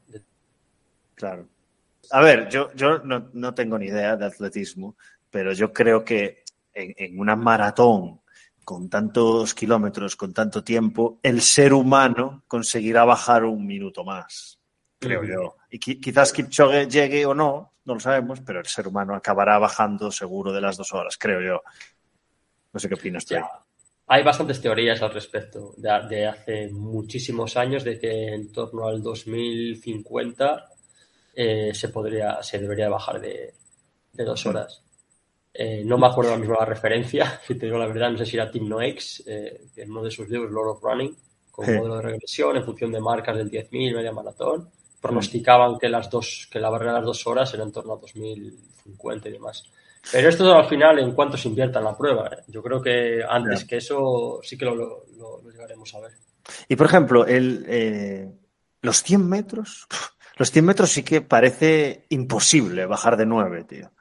Claro. 1.14 1.49
A 2.11 2.22
ver, 2.22 2.49
yo, 2.49 2.72
yo 2.74 2.99
no, 2.99 3.31
no, 3.33 3.55
tengo 3.55 3.78
ni 3.78 3.87
idea 3.87 4.16
de 4.16 4.26
atletismo, 4.26 4.97
pero 5.31 5.53
yo 5.53 5.72
creo 5.72 6.05
que 6.05 6.39
en, 6.74 7.18
una 7.18 7.36
maratón 7.36 8.20
con 8.64 8.88
tantos 8.88 9.54
kilómetros, 9.54 10.16
con 10.16 10.32
tanto 10.32 10.62
tiempo, 10.62 11.18
el 11.22 11.40
ser 11.40 11.72
humano 11.72 12.44
conseguirá 12.46 13.04
bajar 13.04 13.44
un 13.44 13.66
minuto 13.66 14.04
más, 14.04 14.60
creo 14.98 15.24
yo. 15.24 15.56
Y 15.70 15.78
quizás 15.78 16.32
Kipchoge 16.32 16.86
llegue 16.86 17.26
o 17.26 17.34
no, 17.34 17.72
no 17.84 17.94
lo 17.94 18.00
sabemos, 18.00 18.40
pero 18.40 18.60
el 18.60 18.66
ser 18.66 18.86
humano 18.86 19.14
acabará 19.14 19.58
bajando 19.58 20.12
seguro 20.12 20.52
de 20.52 20.60
las 20.60 20.76
dos 20.76 20.92
horas, 20.92 21.16
creo 21.18 21.40
yo. 21.40 21.62
No 22.72 22.78
sé 22.78 22.88
qué 22.88 22.94
opinas 22.94 23.24
tú. 23.24 23.34
Hay 24.06 24.22
bastantes 24.24 24.60
teorías 24.60 25.02
al 25.02 25.12
respecto, 25.12 25.74
de, 25.76 26.26
hace 26.26 26.68
muchísimos 26.68 27.56
años, 27.56 27.84
de 27.84 27.98
que 27.98 28.34
en 28.34 28.52
torno 28.52 28.86
al 28.86 29.02
2050 29.02 30.68
eh, 31.34 31.70
se 31.72 31.88
podría, 31.90 32.42
se 32.42 32.58
debería 32.58 32.88
bajar 32.88 33.20
de, 33.20 33.54
de 34.12 34.24
dos 34.24 34.44
horas. 34.46 34.82
Eh, 35.53 35.82
no 35.84 35.98
me 35.98 36.07
acuerdo 36.07 36.30
ahora 36.30 36.40
mismo 36.40 36.57
la 36.59 36.64
referencia, 36.64 37.40
si 37.46 37.57
te 37.57 37.66
digo 37.66 37.78
la 37.78 37.86
verdad, 37.86 38.11
no 38.11 38.18
sé 38.18 38.26
si 38.26 38.36
era 38.36 38.51
Tim 38.51 38.68
Noex, 38.68 39.24
eh, 39.26 39.68
en 39.76 39.90
uno 39.90 40.03
de 40.03 40.11
sus 40.11 40.28
libros, 40.28 40.51
Lord 40.51 40.68
of 40.68 40.82
Running, 40.82 41.16
con 41.51 41.68
un 41.68 41.76
modelo 41.76 41.96
de 41.96 42.03
regresión 42.03 42.57
en 42.57 42.64
función 42.64 42.92
de 42.92 43.01
marcas 43.01 43.36
del 43.36 43.51
10.000, 43.51 43.94
media 43.94 44.12
maratón. 44.12 44.70
Pronosticaban 45.01 45.78
que 45.78 45.88
las 45.88 46.11
dos, 46.11 46.48
que 46.51 46.61
la 46.61 46.70
barrera 46.70 46.92
de 46.92 46.98
las 46.98 47.07
dos 47.07 47.26
horas 47.26 47.53
era 47.55 47.62
en 47.62 47.72
torno 47.72 47.94
a 47.94 47.96
2050 47.96 49.28
y 49.28 49.32
demás. 49.32 49.64
Pero 50.12 50.28
esto 50.28 50.55
al 50.55 50.68
final, 50.68 50.98
en 50.98 51.12
cuanto 51.12 51.36
se 51.36 51.48
invierta 51.48 51.78
en 51.78 51.86
la 51.86 51.96
prueba, 51.96 52.28
¿eh? 52.28 52.44
yo 52.48 52.62
creo 52.62 52.80
que 52.80 53.22
antes 53.26 53.64
que 53.64 53.78
eso 53.78 54.40
sí 54.42 54.57
que 54.57 54.66
lo, 54.66 55.05
llegaremos 55.51 55.94
a 55.94 56.01
ver. 56.01 56.12
Y 56.68 56.76
por 56.76 56.86
ejemplo, 56.86 57.26
el, 57.26 58.32
los 58.82 59.03
100 59.03 59.28
metros, 59.28 59.86
Los 60.40 60.51
100 60.53 60.64
metros 60.64 60.90
sí 60.90 61.03
que 61.03 61.20
parece 61.20 62.07
imposible 62.09 62.86
bajar 62.86 63.18
de 63.18 63.26
9, 63.26 63.64
tío. 63.64 63.92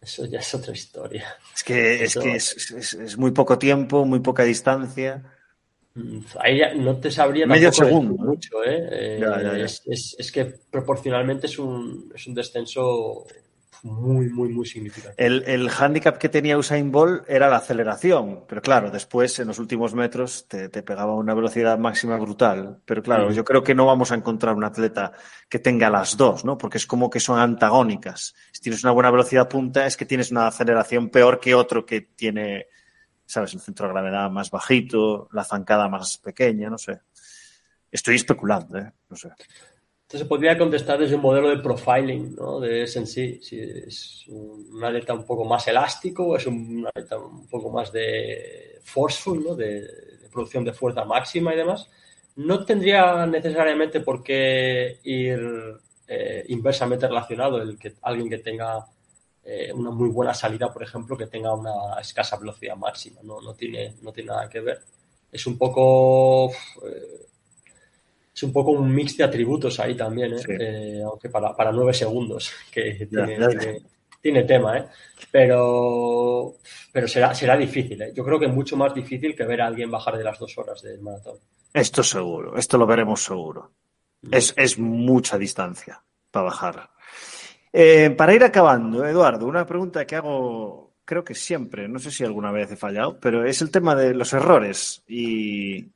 Eso 0.00 0.24
ya 0.24 0.38
es 0.38 0.54
otra 0.54 0.72
historia. 0.72 1.36
Es 1.54 1.62
que, 1.62 2.04
es, 2.04 2.14
que 2.14 2.34
es, 2.36 3.18
muy 3.18 3.32
poco 3.32 3.58
tiempo, 3.58 4.06
muy 4.06 4.20
poca 4.20 4.44
distancia. 4.44 5.22
Mm, 5.94 6.20
ahí 6.38 6.60
no 6.76 6.96
te 6.96 7.10
sabría 7.10 7.46
Medio 7.46 7.70
segundo. 7.70 8.14
Mucho, 8.24 8.64
¿eh? 8.64 9.18
eh 9.20 9.66
es, 9.86 10.32
que 10.32 10.46
proporcionalmente 10.46 11.46
es 11.46 11.58
un, 11.58 12.10
es 12.14 12.26
un 12.26 12.34
descenso 12.34 13.26
muy, 13.82 14.28
muy, 14.28 14.48
muy 14.50 14.66
significativo. 14.66 15.14
El, 15.16 15.44
el 15.46 15.68
hándicap 15.70 16.18
que 16.18 16.28
tenía 16.28 16.58
Usain 16.58 16.90
Bolt 16.90 17.28
era 17.28 17.48
la 17.48 17.56
aceleración, 17.56 18.44
pero 18.46 18.60
claro, 18.60 18.90
después 18.90 19.38
en 19.38 19.48
los 19.48 19.58
últimos 19.58 19.94
metros 19.94 20.46
te, 20.48 20.68
pegaba 20.68 21.14
una 21.14 21.34
velocidad 21.34 21.78
máxima 21.78 22.16
brutal. 22.16 22.80
Pero 22.84 23.02
claro, 23.02 23.30
mm. 23.30 23.32
yo 23.32 23.44
creo 23.44 23.62
que 23.62 23.74
no 23.74 23.86
vamos 23.86 24.12
a 24.12 24.14
encontrar 24.14 24.54
un 24.54 24.64
atleta 24.64 25.12
que 25.48 25.58
tenga 25.58 25.88
las 25.88 26.16
dos, 26.16 26.44
¿no? 26.44 26.58
Porque 26.58 26.78
es 26.78 26.86
como 26.86 27.08
que 27.08 27.20
son 27.20 27.38
antagónicas. 27.38 28.34
Si 28.52 28.60
tienes 28.60 28.84
una 28.84 28.92
buena 28.92 29.10
velocidad 29.10 29.48
punta, 29.48 29.86
es 29.86 29.96
que 29.96 30.06
tienes 30.06 30.30
una 30.30 30.46
aceleración 30.46 31.08
peor 31.08 31.40
que 31.40 31.54
otro 31.54 31.86
que 31.86 32.02
tiene, 32.02 32.66
¿sabes? 33.24 33.54
El 33.54 33.60
centro 33.60 33.86
de 33.86 33.92
gravedad 33.92 34.30
más 34.30 34.50
bajito, 34.50 35.28
la 35.32 35.44
zancada 35.44 35.88
más 35.88 36.18
pequeña, 36.18 36.68
no 36.68 36.78
sé. 36.78 37.00
Estoy 37.90 38.16
especulando, 38.16 38.78
¿eh? 38.78 38.92
No 39.08 39.16
sé. 39.16 39.30
Entonces 40.10 40.26
podría 40.26 40.58
contestar 40.58 40.98
desde 40.98 41.14
un 41.14 41.22
modelo 41.22 41.50
de 41.50 41.58
profiling, 41.58 42.34
¿no? 42.34 42.58
De 42.58 42.84
sí, 42.88 43.38
si 43.40 43.60
es 43.60 44.24
un 44.26 44.82
atleta 44.82 45.14
un 45.14 45.24
poco 45.24 45.44
más 45.44 45.68
elástico 45.68 46.26
o 46.26 46.36
es 46.36 46.48
un 46.48 46.84
atleta 46.84 47.16
un 47.16 47.46
poco 47.46 47.70
más 47.70 47.92
de 47.92 48.80
forceful, 48.82 49.44
¿no? 49.44 49.54
De, 49.54 49.88
producción 50.32 50.64
de 50.64 50.72
fuerza 50.72 51.04
máxima 51.04 51.54
y 51.54 51.58
demás. 51.58 51.88
No 52.34 52.64
tendría 52.64 53.24
necesariamente 53.26 54.00
por 54.00 54.24
qué 54.24 54.98
ir 55.04 55.40
eh, 56.08 56.44
inversamente 56.48 57.06
relacionado 57.06 57.62
el 57.62 57.78
que 57.78 57.94
alguien 58.02 58.28
que 58.28 58.38
tenga 58.38 58.84
eh, 59.44 59.72
una 59.72 59.92
muy 59.92 60.08
buena 60.08 60.34
salida, 60.34 60.72
por 60.72 60.82
ejemplo, 60.82 61.16
que 61.16 61.28
tenga 61.28 61.54
una 61.54 62.00
escasa 62.00 62.36
velocidad 62.36 62.74
máxima. 62.74 63.20
No, 63.22 63.40
no, 63.40 63.54
tiene, 63.54 63.94
no 64.02 64.12
tiene 64.12 64.32
nada 64.32 64.48
que 64.48 64.58
ver. 64.58 64.80
Es 65.30 65.46
un 65.46 65.56
poco... 65.56 66.50
Eh, 66.84 67.29
es 68.40 68.44
un 68.44 68.54
poco 68.54 68.70
un 68.70 68.90
mix 68.90 69.18
de 69.18 69.24
atributos 69.24 69.78
ahí 69.80 69.94
también, 69.94 70.32
¿eh? 70.32 70.42
eh 70.48 71.02
aunque 71.04 71.28
para, 71.28 71.54
para 71.54 71.70
nueve 71.70 71.92
segundos, 71.92 72.50
que 72.72 73.06
tiene, 74.22 74.44
tema, 74.44 74.78
¿eh? 74.78 74.86
Pero, 75.30 76.54
pero 76.90 77.06
será, 77.06 77.34
será 77.34 77.54
difícil, 77.56 78.00
¿eh? 78.00 78.12
Yo 78.14 78.24
creo 78.24 78.38
que 78.38 78.46
es 78.46 78.52
mucho 78.52 78.78
más 78.78 78.94
difícil 78.94 79.34
que 79.34 79.44
ver 79.44 79.60
a 79.60 79.66
alguien 79.66 79.90
bajar 79.90 80.16
de 80.16 80.24
las 80.24 80.38
dos 80.38 80.56
horas 80.56 80.80
del 80.80 81.00
maratón. 81.00 81.36
Esto 81.72 82.02
seguro, 82.02 82.56
esto 82.56 82.78
lo 82.78 82.86
veremos 82.86 83.22
seguro. 83.22 83.72
Mm. 84.22 84.34
Es, 84.34 84.78
mucha 84.78 85.36
distancia 85.36 86.02
para 86.30 86.44
bajar. 86.44 86.90
Eh, 87.72 88.10
para 88.16 88.34
ir 88.34 88.42
acabando, 88.42 89.06
Eduardo, 89.06 89.46
una 89.46 89.66
pregunta 89.66 90.06
que 90.06 90.16
hago, 90.16 90.94
creo 91.04 91.24
que 91.24 91.34
siempre, 91.34 91.88
no 91.88 91.98
sé 91.98 92.10
si 92.10 92.24
alguna 92.24 92.52
vez 92.52 92.72
he 92.72 92.76
fallado, 92.76 93.20
pero 93.20 93.44
es 93.44 93.60
el 93.60 93.70
tema 93.70 93.94
de 93.94 94.14
los 94.14 94.32
errores 94.32 95.02
y, 95.06 95.90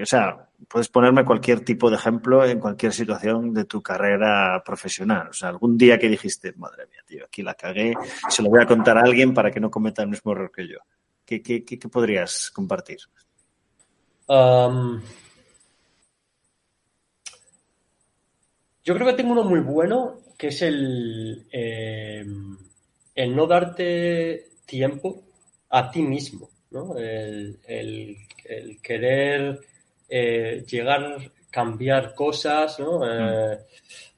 o 0.00 0.06
sea, 0.06 0.48
puedes 0.68 0.88
ponerme 0.88 1.24
cualquier 1.24 1.60
tipo 1.60 1.90
de 1.90 1.96
ejemplo 1.96 2.44
en 2.44 2.60
cualquier 2.60 2.92
situación 2.92 3.52
de 3.52 3.64
tu 3.64 3.82
carrera 3.82 4.62
profesional. 4.64 5.28
O 5.28 5.32
sea, 5.32 5.50
algún 5.50 5.76
día 5.76 5.98
que 5.98 6.08
dijiste, 6.08 6.52
madre 6.56 6.86
mía, 6.86 7.02
tío, 7.06 7.24
aquí 7.26 7.42
la 7.42 7.54
cagué, 7.54 7.94
se 8.28 8.42
lo 8.42 8.50
voy 8.50 8.62
a 8.62 8.66
contar 8.66 8.98
a 8.98 9.02
alguien 9.02 9.34
para 9.34 9.50
que 9.50 9.60
no 9.60 9.70
cometa 9.70 10.02
el 10.02 10.08
mismo 10.08 10.32
error 10.32 10.50
que 10.50 10.68
yo. 10.68 10.78
¿Qué, 11.24 11.40
podrías 11.90 12.50
compartir? 12.50 12.98
yo 14.28 15.00
creo 18.94 19.06
que 19.06 19.12
tengo 19.12 19.32
uno 19.32 19.44
muy 19.44 19.60
bueno, 19.60 20.16
que 20.36 20.48
es 20.48 20.62
el, 20.62 21.46
em, 21.50 22.58
el 23.14 23.36
no 23.36 23.46
darte 23.46 24.48
tiempo 24.64 25.22
a 25.70 25.90
ti 25.90 26.02
mismo, 26.02 26.50
¿no? 26.70 26.96
el, 26.96 27.58
el 28.48 28.80
querer 28.80 29.60
eh, 30.08 30.64
llegar, 30.66 31.32
cambiar 31.50 32.14
cosas, 32.14 32.78
¿no? 32.78 33.00
Eh, 33.04 33.58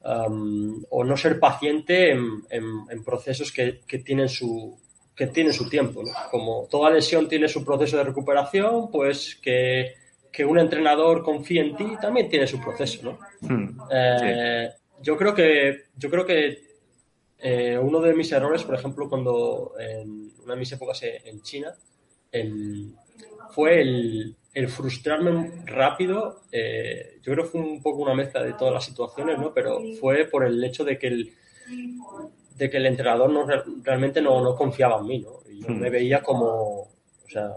o 0.01 1.03
no 1.03 1.17
ser 1.17 1.39
paciente 1.39 2.11
en, 2.11 3.03
procesos 3.03 3.51
que, 3.51 3.81
tienen 4.03 4.29
su 4.29 4.79
que 5.15 5.27
tienen 5.27 5.51
su 5.51 5.67
tiempo, 5.67 6.01
Como 6.31 6.67
toda 6.71 6.89
lesión 6.89 7.27
tiene 7.27 7.49
su 7.49 7.65
proceso 7.65 7.97
de 7.97 8.05
recuperación, 8.05 8.89
pues 8.89 9.37
que, 9.41 9.95
un 10.47 10.57
entrenador 10.57 11.21
confíe 11.21 11.59
en 11.59 11.75
ti 11.75 11.85
también 12.01 12.29
tiene 12.29 12.47
su 12.47 12.61
proceso, 12.61 13.03
¿no? 13.03 13.19
Hmm. 13.41 13.77
Eh, 13.91 14.69
yo 15.01 15.17
creo 15.17 15.33
que 15.33 15.83
yo 15.97 16.09
creo 16.09 16.25
que 16.25 16.69
uno 17.81 17.99
de 17.99 18.13
mis 18.13 18.31
errores, 18.31 18.63
por 18.63 18.75
ejemplo, 18.75 19.09
cuando 19.09 19.73
en 19.79 20.31
una 20.43 20.53
de 20.53 20.59
mis 20.59 20.71
épocas 20.71 21.03
en 21.03 21.41
China, 21.41 21.73
fue 23.51 23.81
el, 23.81 24.35
el 24.53 24.67
frustrarme 24.67 25.63
rápido, 25.65 26.41
eh, 26.51 27.19
yo 27.21 27.33
creo 27.33 27.45
que 27.45 27.51
fue 27.51 27.61
un 27.61 27.81
poco 27.81 28.01
una 28.01 28.15
mezcla 28.15 28.43
de 28.43 28.53
todas 28.53 28.73
las 28.73 28.85
situaciones, 28.85 29.37
¿no? 29.37 29.53
Pero 29.53 29.79
fue 29.99 30.25
por 30.25 30.45
el 30.45 30.63
hecho 30.63 30.83
de 30.83 30.97
que 30.97 31.07
el, 31.07 31.33
de 32.55 32.69
que 32.69 32.77
el 32.77 32.85
entrenador 32.87 33.29
no, 33.29 33.45
realmente 33.83 34.21
no, 34.21 34.55
confiaba 34.55 34.99
en 34.99 35.05
mí, 35.05 35.19
¿no? 35.19 35.39
Y 35.49 35.61
yo 35.61 35.69
me 35.69 35.89
hmm. 35.89 35.91
veía 35.91 36.23
como, 36.23 36.81
o 36.81 37.29
sea, 37.29 37.51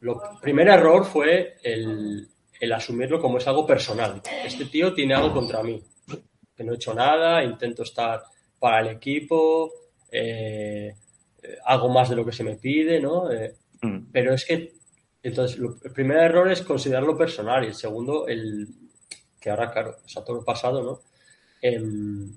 lo 0.00 0.20
primer 0.40 0.68
error 0.68 1.04
fue 1.04 1.56
el, 1.62 2.28
asumirlo 2.72 3.20
como 3.20 3.38
es 3.38 3.46
algo 3.46 3.66
personal. 3.66 4.22
Este 4.44 4.64
tío 4.66 4.94
tiene 4.94 5.14
algo 5.14 5.32
contra 5.32 5.62
mí, 5.62 5.82
que 6.56 6.64
no 6.64 6.72
he 6.72 6.76
hecho 6.76 6.94
nada, 6.94 7.44
intento 7.44 7.82
estar 7.82 8.22
para 8.58 8.80
el 8.80 8.88
equipo, 8.88 9.70
eh, 10.10 10.94
eh, 11.42 11.56
hago 11.66 11.88
más 11.88 12.08
de 12.08 12.16
lo 12.16 12.24
que 12.24 12.32
se 12.32 12.42
me 12.42 12.56
pide, 12.56 13.00
¿no? 13.00 13.28
Hmm. 13.82 14.10
Pero 14.10 14.32
es 14.32 14.44
que 14.44 14.77
entonces, 15.22 15.58
el 15.58 15.92
primer 15.92 16.18
error 16.18 16.50
es 16.50 16.62
considerarlo 16.62 17.16
personal 17.16 17.64
y 17.64 17.68
el 17.68 17.74
segundo, 17.74 18.28
el 18.28 18.68
que 19.40 19.50
ahora, 19.50 19.70
claro, 19.70 19.96
es 20.06 20.14
todo 20.14 20.38
el 20.38 20.44
pasado, 20.44 20.82
¿no? 20.82 21.00
El, 21.60 22.34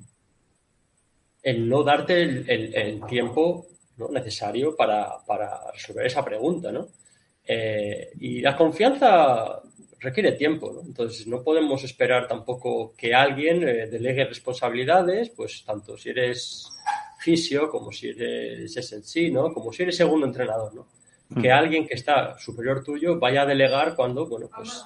no 1.70 1.84
darte 1.84 2.22
el, 2.22 3.02
tiempo 3.08 3.68
necesario 4.12 4.76
para, 4.76 5.18
resolver 5.74 6.06
esa 6.06 6.26
pregunta, 6.26 6.72
¿no? 6.72 6.88
Eh, 7.46 8.12
y 8.20 8.42
la 8.42 8.56
confianza 8.56 9.62
requiere 10.00 10.32
tiempo, 10.34 10.72
¿no? 10.72 10.82
Entonces, 10.82 11.28
no 11.28 11.44
podemos 11.44 11.84
esperar 11.84 12.28
tampoco 12.28 12.96
que 12.96 13.14
alguien 13.14 13.68
eh, 13.68 13.88
delegue 13.88 14.26
responsabilidades, 14.26 15.30
pues 15.30 15.64
tanto 15.64 15.98
si 15.98 16.10
eres 16.10 16.68
fisio 17.20 17.70
como 17.70 17.92
si 17.92 18.10
eres 18.10 18.74
SNC, 18.74 19.32
¿no? 19.32 19.54
Como 19.54 19.72
si 19.72 19.84
eres 19.84 19.98
segundo 19.98 20.26
entrenador, 20.26 20.74
¿no? 20.74 20.88
Que 21.40 21.52
alguien 21.52 21.88
que 21.88 21.94
está 21.94 22.38
superior 22.38 22.84
tuyo 22.84 23.20
vaya 23.20 23.44
a 23.44 23.46
delegar 23.46 23.96
cuando, 23.96 24.28
bueno, 24.28 24.50
pues 24.54 24.84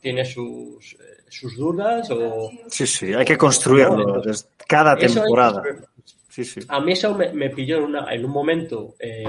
tiene 0.00 0.24
sus, 0.24 0.94
eh, 0.94 1.22
sus 1.28 1.56
dudas 1.56 2.10
o... 2.10 2.50
Sí, 2.68 2.86
sí, 2.86 3.14
hay 3.14 3.24
que 3.24 3.38
construirlo 3.38 4.22
cada 4.66 4.96
temporada. 4.96 5.62
Sí, 6.28 6.44
sí. 6.44 6.60
A 6.68 6.80
mí 6.80 6.92
eso 6.92 7.14
me, 7.14 7.50
pilló 7.50 7.78
en, 7.78 7.84
una, 7.84 8.12
en 8.12 8.24
un 8.24 8.30
momento 8.30 8.94
eh, 8.98 9.24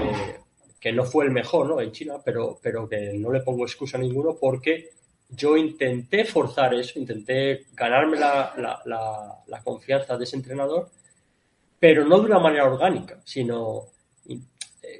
que 0.80 0.92
no 0.92 1.04
fue 1.04 1.26
el 1.26 1.30
mejor, 1.30 1.68
¿no? 1.68 1.80
En 1.80 1.92
China, 1.92 2.14
pero, 2.24 2.58
pero 2.62 2.88
que 2.88 3.12
no 3.14 3.30
le 3.30 3.40
pongo 3.40 3.64
excusa 3.64 3.96
a 3.96 4.00
ninguno 4.00 4.36
porque 4.38 4.90
yo 5.30 5.56
intenté 5.56 6.24
forzar 6.24 6.74
eso, 6.74 6.98
intenté 6.98 7.66
ganarme 7.74 8.18
la, 8.18 8.52
la, 8.56 9.42
la 9.46 9.62
confianza 9.62 10.16
de 10.16 10.24
ese 10.24 10.36
entrenador, 10.36 10.88
pero 11.78 12.04
no 12.04 12.20
de 12.20 12.26
una 12.26 12.38
manera 12.38 12.66
orgánica, 12.66 13.20
sino 13.24 13.93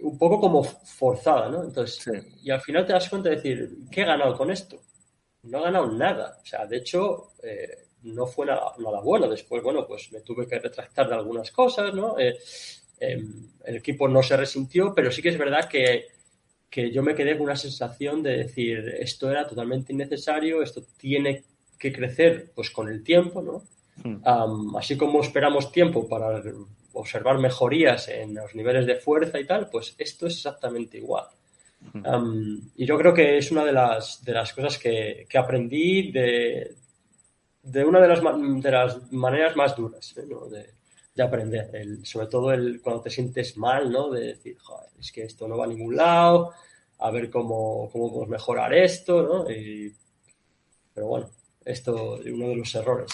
un 0.03 0.19
poco 0.19 0.41
como 0.41 0.65
forzada, 0.65 1.49
¿no? 1.49 1.65
Entonces, 1.65 2.07
y 2.43 2.51
al 2.51 2.61
final 2.61 2.87
te 2.87 2.93
das 2.93 3.09
cuenta 3.09 3.31
de 3.31 3.37
decir, 3.37 3.71
¿qué 3.91 4.03
he 4.03 4.05
ganado 4.05 4.37
con 4.37 4.51
esto? 4.51 4.81
No 5.43 5.59
he 5.59 5.63
ganado 5.63 5.91
nada. 5.91 6.39
O 6.43 6.47
sea, 6.47 6.67
de 6.67 6.79
hecho, 6.79 7.33
eh, 7.43 7.87
no 8.03 8.27
fue 8.27 8.47
nada, 8.47 8.73
bueno. 9.03 9.29
Después, 9.29 9.63
bueno, 9.63 9.87
pues 9.87 10.13
me 10.13 10.21
tuve 10.21 10.47
que 10.47 10.59
retractar 10.59 11.09
de 11.09 11.15
algunas 11.15 11.51
cosas, 11.51 11.95
¿no? 11.95 12.19
Eh, 12.19 12.37
em, 13.01 13.49
el 13.65 13.77
equipo 13.77 14.09
no 14.09 14.23
se 14.23 14.37
resintió, 14.37 14.95
pero 14.95 15.11
sí 15.11 15.23
que 15.23 15.31
es 15.31 15.39
verdad 15.39 15.69
que, 15.69 16.07
que 16.71 16.91
yo 16.91 17.03
me 17.03 17.15
quedé 17.15 17.37
con 17.37 17.45
una 17.45 17.57
sensación 17.57 18.23
de 18.23 18.39
decir, 18.39 18.97
esto 18.99 19.31
era 19.31 19.47
totalmente 19.47 19.93
innecesario, 19.93 20.63
esto 20.63 20.83
tiene 20.97 21.45
que 21.79 21.93
crecer 21.93 22.53
pues 22.55 22.71
con 22.71 22.89
el 22.89 23.03
tiempo, 23.03 23.43
¿no? 23.43 23.63
Hmm. 24.03 24.75
así 24.77 24.97
como 24.97 25.21
esperamos 25.21 25.71
tiempo 25.71 26.09
para 26.09 26.43
observar 26.95 27.39
mejorías 27.39 28.09
en 28.09 28.35
los 28.35 28.55
niveles 28.55 28.87
de 28.87 28.97
fuerza 28.97 29.39
y 29.39 29.47
tal, 29.47 29.69
pues 29.71 29.95
esto 29.99 30.27
es 30.27 30.35
exactamente 30.35 30.99
igual. 30.99 31.27
y 32.77 32.87
yo 32.87 32.97
creo 32.97 33.13
que 33.13 33.37
es 33.37 33.51
una 33.51 33.65
de 33.65 33.73
las, 33.73 34.25
de 34.25 34.33
las 34.33 34.53
cosas 34.53 34.79
que, 34.79 35.27
aprendí 35.35 36.11
de, 36.11 36.75
de, 37.63 37.85
una 37.85 38.01
de 38.01 38.09
las, 38.09 38.21
de 38.23 38.71
las 38.71 39.13
maneras 39.13 39.55
más 39.57 39.77
duras 39.77 40.15
¿eh? 40.17 40.25
de, 41.15 41.23
aprender. 41.23 41.71
sobre 42.05 42.27
todo 42.27 42.53
el, 42.53 42.81
cuando 42.81 43.03
te 43.03 43.11
sientes 43.11 43.57
mal, 43.57 43.91
¿no? 43.91 44.11
de 44.11 44.29
decir, 44.29 44.57
Joder, 44.59 44.91
es 44.99 45.13
que 45.13 45.25
esto 45.25 45.47
no 45.47 45.59
va 45.59 45.65
a 45.65 45.69
ningún 45.69 45.95
lado, 45.95 46.53
a 46.99 47.11
ver 47.11 47.31
cómo, 47.31 47.91
cómo 47.93 48.09
podemos 48.09 48.29
mejorar 48.29 48.73
esto. 48.73 49.23
¿no? 49.23 49.45
pero 50.95 51.09
bueno, 51.09 51.31
esto, 51.65 52.21
uno 52.25 52.49
de 52.49 52.57
los 52.57 52.75
errores. 52.75 53.09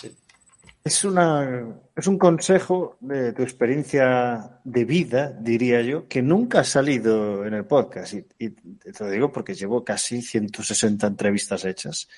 Es, 0.83 1.05
una, 1.05 1.77
es 1.95 2.07
un 2.07 2.19
consejo 2.19 2.97
de 3.01 3.33
tu 3.33 3.43
experiencia 3.43 4.61
de 4.65 4.85
vida, 4.85 5.37
diría 5.39 5.83
yo, 5.83 6.09
que 6.09 6.23
nunca 6.23 6.61
ha 6.61 6.65
salido 6.65 7.45
en 7.45 7.53
el 7.53 7.67
podcast. 7.67 8.15
Y, 8.15 8.51
te 8.51 8.93
lo 8.99 9.11
digo 9.11 9.31
porque 9.31 9.55
llevo 9.55 9.85
casi 9.85 10.23
160 10.23 11.07
entrevistas 11.07 11.65
hechas. 11.65 12.09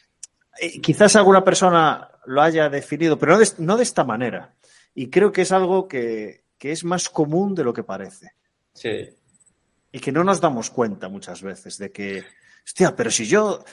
Eh, 0.60 0.80
quizás 0.80 1.16
alguna 1.16 1.42
persona 1.42 2.08
lo 2.26 2.40
haya 2.40 2.68
definido, 2.68 3.18
pero 3.18 3.36
no 3.58 3.76
de, 3.76 3.82
esta 3.82 4.04
manera. 4.04 4.54
Y 4.94 5.08
creo 5.08 5.32
que 5.32 5.42
es 5.42 5.50
algo 5.50 5.88
que, 5.88 6.44
que 6.56 6.70
es 6.70 6.84
más 6.84 7.08
común 7.08 7.56
de 7.56 7.64
lo 7.64 7.72
que 7.72 7.82
parece. 7.82 8.34
Sí. 8.72 9.08
Y 9.90 9.98
que 9.98 10.12
no 10.12 10.22
nos 10.22 10.40
damos 10.40 10.70
cuenta 10.70 11.08
muchas 11.08 11.42
veces 11.42 11.78
de 11.78 11.90
que, 11.90 12.24
hostia, 12.64 12.94
pero 12.94 13.10
si 13.10 13.26
yo 13.26 13.64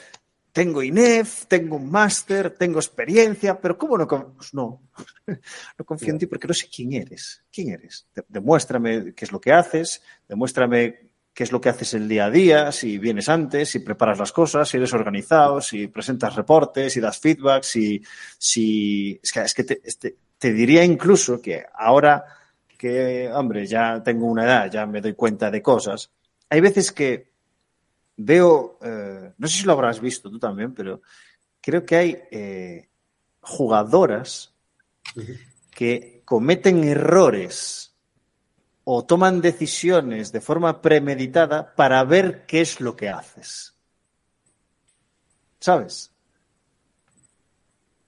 tengo 0.52 0.82
INEF, 0.82 1.46
tengo 1.46 1.76
un 1.76 1.90
máster, 1.90 2.50
tengo 2.50 2.78
experiencia, 2.78 3.60
pero 3.60 3.78
¿cómo 3.78 3.96
no? 3.96 4.06
Pues 4.06 4.52
no, 4.54 4.82
no 5.78 5.84
confío 5.84 6.10
en 6.10 6.18
ti 6.18 6.26
porque 6.26 6.48
no 6.48 6.54
sé 6.54 6.68
quién 6.74 6.92
eres. 6.92 7.42
¿Quién 7.52 7.70
eres? 7.70 8.06
Demuéstrame 8.28 9.14
qué 9.14 9.24
es 9.24 9.32
lo 9.32 9.40
que 9.40 9.52
haces, 9.52 10.02
demuéstrame 10.28 11.10
qué 11.32 11.44
es 11.44 11.52
lo 11.52 11.60
que 11.60 11.68
haces 11.68 11.94
el 11.94 12.08
día 12.08 12.26
a 12.26 12.30
día, 12.30 12.72
si 12.72 12.98
vienes 12.98 13.28
antes, 13.28 13.68
si 13.68 13.78
preparas 13.78 14.18
las 14.18 14.32
cosas, 14.32 14.68
si 14.68 14.76
eres 14.76 14.92
organizado, 14.92 15.60
si 15.60 15.86
presentas 15.86 16.34
reportes, 16.34 16.92
si 16.92 17.00
das 17.00 17.18
feedback, 17.18 17.62
si... 17.62 18.02
si... 18.36 19.20
Es 19.22 19.32
que, 19.32 19.40
es 19.40 19.54
que 19.54 19.64
te, 19.64 19.80
te 20.38 20.52
diría 20.52 20.84
incluso 20.84 21.40
que 21.40 21.64
ahora 21.74 22.24
que, 22.76 23.30
hombre, 23.32 23.66
ya 23.66 24.02
tengo 24.02 24.26
una 24.26 24.44
edad, 24.44 24.70
ya 24.70 24.86
me 24.86 25.00
doy 25.00 25.14
cuenta 25.14 25.50
de 25.50 25.62
cosas, 25.62 26.10
hay 26.48 26.60
veces 26.60 26.90
que 26.90 27.29
veo, 28.22 28.78
eh, 28.82 29.32
no 29.38 29.48
sé 29.48 29.58
si 29.58 29.64
lo 29.64 29.72
habrás 29.72 30.00
visto 30.00 30.30
tú 30.30 30.38
también, 30.38 30.74
pero 30.74 31.00
creo 31.60 31.84
que 31.84 31.96
hay 31.96 32.22
eh, 32.30 32.88
jugadoras 33.40 34.54
que 35.70 36.22
cometen 36.24 36.84
errores 36.84 37.94
o 38.84 39.04
toman 39.04 39.40
decisiones 39.40 40.32
de 40.32 40.40
forma 40.40 40.82
premeditada 40.82 41.74
para 41.74 42.04
ver 42.04 42.44
qué 42.46 42.60
es 42.60 42.80
lo 42.80 42.94
que 42.94 43.08
haces. 43.08 43.74
¿Sabes? 45.58 46.12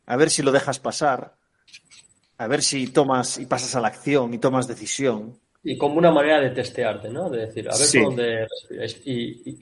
A 0.06 0.16
ver 0.16 0.30
si 0.30 0.42
lo 0.42 0.52
dejas 0.52 0.78
pasar, 0.78 1.36
a 2.36 2.46
ver 2.46 2.62
si 2.62 2.88
tomas 2.88 3.38
y 3.38 3.46
pasas 3.46 3.74
a 3.76 3.80
la 3.80 3.88
acción 3.88 4.34
y 4.34 4.38
tomas 4.38 4.66
decisión. 4.68 5.38
Y 5.62 5.78
como 5.78 5.96
una 5.96 6.10
manera 6.10 6.40
de 6.40 6.50
testearte, 6.50 7.08
¿no? 7.08 7.30
De 7.30 7.46
decir, 7.46 7.68
a 7.70 7.76
ver 7.76 7.88
por 7.92 8.02
dónde 8.02 8.46
y, 9.04 9.58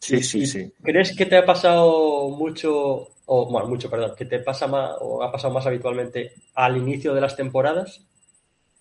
Sí, 0.00 0.22
sí, 0.22 0.46
sí. 0.46 0.72
¿Crees 0.82 1.14
que 1.14 1.26
te 1.26 1.36
ha 1.36 1.44
pasado 1.44 2.30
mucho, 2.30 3.08
o 3.26 3.50
bueno, 3.50 3.68
mucho, 3.68 3.90
perdón, 3.90 4.14
que 4.16 4.24
te 4.24 4.38
pasa 4.40 4.66
más, 4.66 4.96
o 5.00 5.22
ha 5.22 5.30
pasado 5.30 5.52
más 5.52 5.66
habitualmente 5.66 6.32
al 6.54 6.78
inicio 6.78 7.14
de 7.14 7.20
las 7.20 7.36
temporadas? 7.36 8.00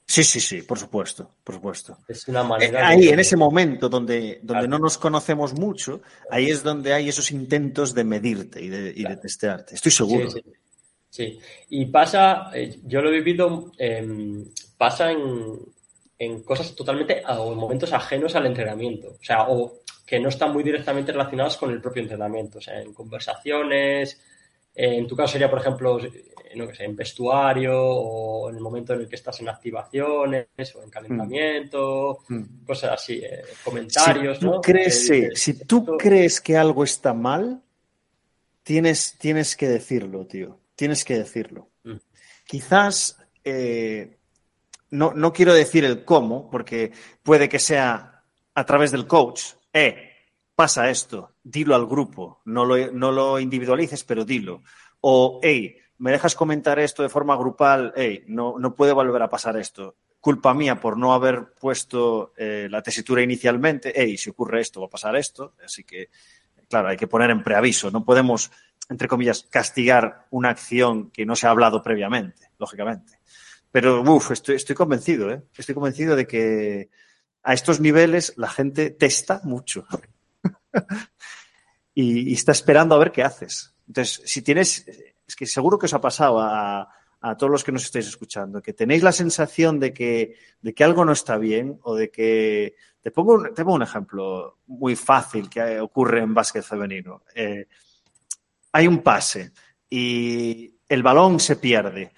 Sí, 0.08 0.24
sí, 0.24 0.40
sí, 0.40 0.62
por 0.64 0.80
supuesto, 0.80 1.36
por 1.44 1.56
supuesto. 1.56 1.98
Es 2.08 2.28
una 2.30 2.42
manera. 2.42 2.80
Eh, 2.80 2.84
ahí, 2.84 3.10
en 3.10 3.20
ese 3.20 3.36
momento 3.36 3.90
donde, 3.90 4.40
donde 4.42 4.68
no 4.68 4.80
nos 4.80 4.98
conocemos 4.98 5.54
mucho, 5.54 6.02
ahí 6.32 6.50
es 6.50 6.64
donde 6.64 6.94
hay 6.94 7.10
esos 7.10 7.32
intentos 7.32 7.94
de 7.94 8.06
medirte 8.06 8.60
y 8.60 8.70
de, 8.70 8.94
y 8.96 9.04
de 9.04 9.18
testearte. 9.18 9.76
Estoy 9.76 9.92
seguro. 9.92 10.30
Sí, 11.10 11.38
y 11.70 11.86
pasa, 11.88 12.50
eh, 12.56 12.80
yo 12.86 13.02
lo 13.02 13.10
he 13.10 13.22
vivido, 13.22 13.72
em, 13.78 14.46
pasa 14.78 15.12
en, 15.12 15.60
en 16.18 16.44
cosas 16.44 16.74
totalmente, 16.76 17.22
o 17.28 17.52
en 17.52 17.58
momentos 17.60 17.92
ajenos 17.94 18.36
al 18.36 18.46
entrenamiento. 18.46 19.10
O 19.10 19.24
sea, 19.24 19.48
o 19.50 19.80
que 20.10 20.20
no 20.20 20.30
están 20.30 20.52
muy 20.52 20.64
directamente 20.64 21.12
relacionados 21.12 21.56
con 21.56 21.70
el 21.70 21.80
propio 21.80 22.02
entrenamiento, 22.02 22.58
o 22.58 22.62
sea, 22.62 22.82
en 22.82 22.96
conversaciones, 22.96 24.20
en 24.74 25.06
tu 25.06 25.16
caso 25.16 25.34
sería, 25.34 25.52
por 25.52 25.60
ejemplo, 25.60 26.00
no 26.56 26.74
sé, 26.74 26.84
en 26.84 26.96
vestuario 26.96 27.80
o 27.80 28.50
en 28.50 28.56
el 28.56 28.62
momento 28.62 28.94
en 28.94 29.02
el 29.02 29.08
que 29.08 29.18
estás 29.18 29.40
en 29.40 29.50
activaciones 29.50 30.48
o 30.76 30.82
en 30.82 30.90
calentamiento, 30.90 32.22
mm. 32.28 32.36
Mm. 32.36 32.66
cosas 32.66 32.94
así, 32.94 33.22
eh, 33.24 33.44
comentarios, 33.64 34.40
si 34.40 34.46
tú 34.46 34.62
Crees, 34.62 35.12
si 35.36 35.54
tú 35.66 35.86
crees 35.96 36.42
que 36.42 36.58
algo 36.58 36.84
está 36.84 37.14
mal, 37.14 37.62
tienes, 38.64 39.16
tienes 39.20 39.56
que 39.56 39.68
decirlo, 39.68 40.26
tío. 40.26 40.60
Tienes 40.74 41.06
que 41.06 41.20
decirlo. 41.20 41.70
Mm. 41.84 41.98
Quizás, 42.46 43.16
eh, 43.44 44.18
no, 44.90 45.14
no 45.14 45.34
quiero 45.34 45.54
decir 45.54 45.86
el 45.86 46.04
cómo, 46.04 46.50
porque 46.50 46.94
puede 47.22 47.48
que 47.48 47.60
sea 47.60 48.24
a 48.56 48.66
través 48.66 48.92
del 48.92 49.06
coach, 49.06 49.59
eh, 49.74 50.10
pasa 50.56 50.90
esto, 50.90 51.36
dilo 51.44 51.76
al 51.76 51.88
grupo, 51.88 52.42
no 52.46 52.66
lo, 52.66 53.40
individualices, 53.40 54.04
pero 54.04 54.26
dilo. 54.26 54.64
O, 55.02 55.40
hey, 55.42 55.78
me 56.00 56.12
dejas 56.12 56.36
comentar 56.36 56.80
esto 56.80 57.04
de 57.04 57.10
forma 57.10 57.38
grupal, 57.38 57.94
hey, 57.96 58.24
no, 58.28 58.60
no 58.60 58.76
puede 58.76 58.94
volver 58.94 59.22
a 59.22 59.30
pasar 59.30 59.58
esto. 59.58 59.96
Culpa 60.20 60.54
mía 60.54 60.80
por 60.82 60.98
no 60.98 61.14
haber 61.14 61.54
puesto 61.54 62.34
eh, 62.36 62.68
la 62.70 62.82
tesitura 62.82 63.22
inicialmente, 63.22 63.94
hey, 63.96 64.18
si 64.18 64.32
ocurre 64.32 64.60
esto, 64.60 64.82
va 64.82 64.88
a 64.88 64.90
pasar 64.90 65.16
esto. 65.16 65.54
Así 65.64 65.86
que, 65.86 66.10
claro, 66.68 66.90
hay 66.90 66.98
que 66.98 67.08
poner 67.08 67.30
en 67.30 67.42
preaviso. 67.42 67.90
No 67.90 68.04
podemos, 68.04 68.52
entre 68.90 69.08
comillas, 69.08 69.44
castigar 69.50 70.28
una 70.30 70.50
acción 70.50 71.10
que 71.12 71.26
no 71.26 71.38
se 71.38 71.48
ha 71.48 71.52
hablado 71.52 71.82
previamente, 71.82 72.50
lógicamente. 72.58 73.20
Pero, 73.72 74.02
uff, 74.02 74.32
estoy, 74.32 74.56
estoy 74.56 74.76
convencido, 74.76 75.32
¿eh? 75.32 75.42
Estoy 75.56 75.76
convencido 75.76 76.18
de 76.18 76.28
que 76.28 76.90
a 77.44 77.54
estos 77.54 77.80
niveles 77.80 78.34
la 78.38 78.50
gente 78.50 78.90
testa 78.90 79.42
mucho 79.44 79.86
y, 81.94 82.34
está 82.34 82.52
esperando 82.52 82.96
a 82.96 83.00
ver 83.00 83.12
qué 83.12 83.24
haces. 83.24 83.74
Entonces, 83.88 84.22
si 84.26 84.42
tienes, 84.42 84.88
es 85.28 85.36
que 85.36 85.46
seguro 85.46 85.78
que 85.78 85.86
os 85.86 85.94
ha 85.94 86.02
pasado 86.02 86.40
a, 86.40 86.96
todos 87.38 87.52
los 87.52 87.64
que 87.66 87.74
nos 87.74 87.84
estáis 87.84 88.08
escuchando, 88.08 88.62
que 88.62 88.72
tenéis 88.72 89.04
la 89.04 89.12
sensación 89.12 89.78
de 89.78 89.92
que, 89.92 90.36
de 90.62 90.74
que 90.74 90.84
algo 90.86 91.04
no 91.04 91.12
está 91.12 91.38
bien 91.38 91.78
o 91.84 91.96
de 91.96 92.10
que... 92.10 92.76
Te 93.02 93.12
pongo, 93.12 93.34
un, 93.34 93.54
te 93.54 93.64
pongo 93.64 93.76
un 93.76 93.84
ejemplo 93.84 94.60
muy 94.68 94.96
fácil 94.96 95.50
que 95.50 95.80
ocurre 95.80 96.20
en 96.20 96.34
básquet 96.34 96.64
femenino. 96.64 97.24
Eh, 97.34 97.66
hay 98.72 98.88
un 98.88 99.02
pase 99.02 99.52
y 99.90 100.76
el 100.88 101.04
balón 101.04 101.40
se 101.40 101.56
pierde 101.56 102.12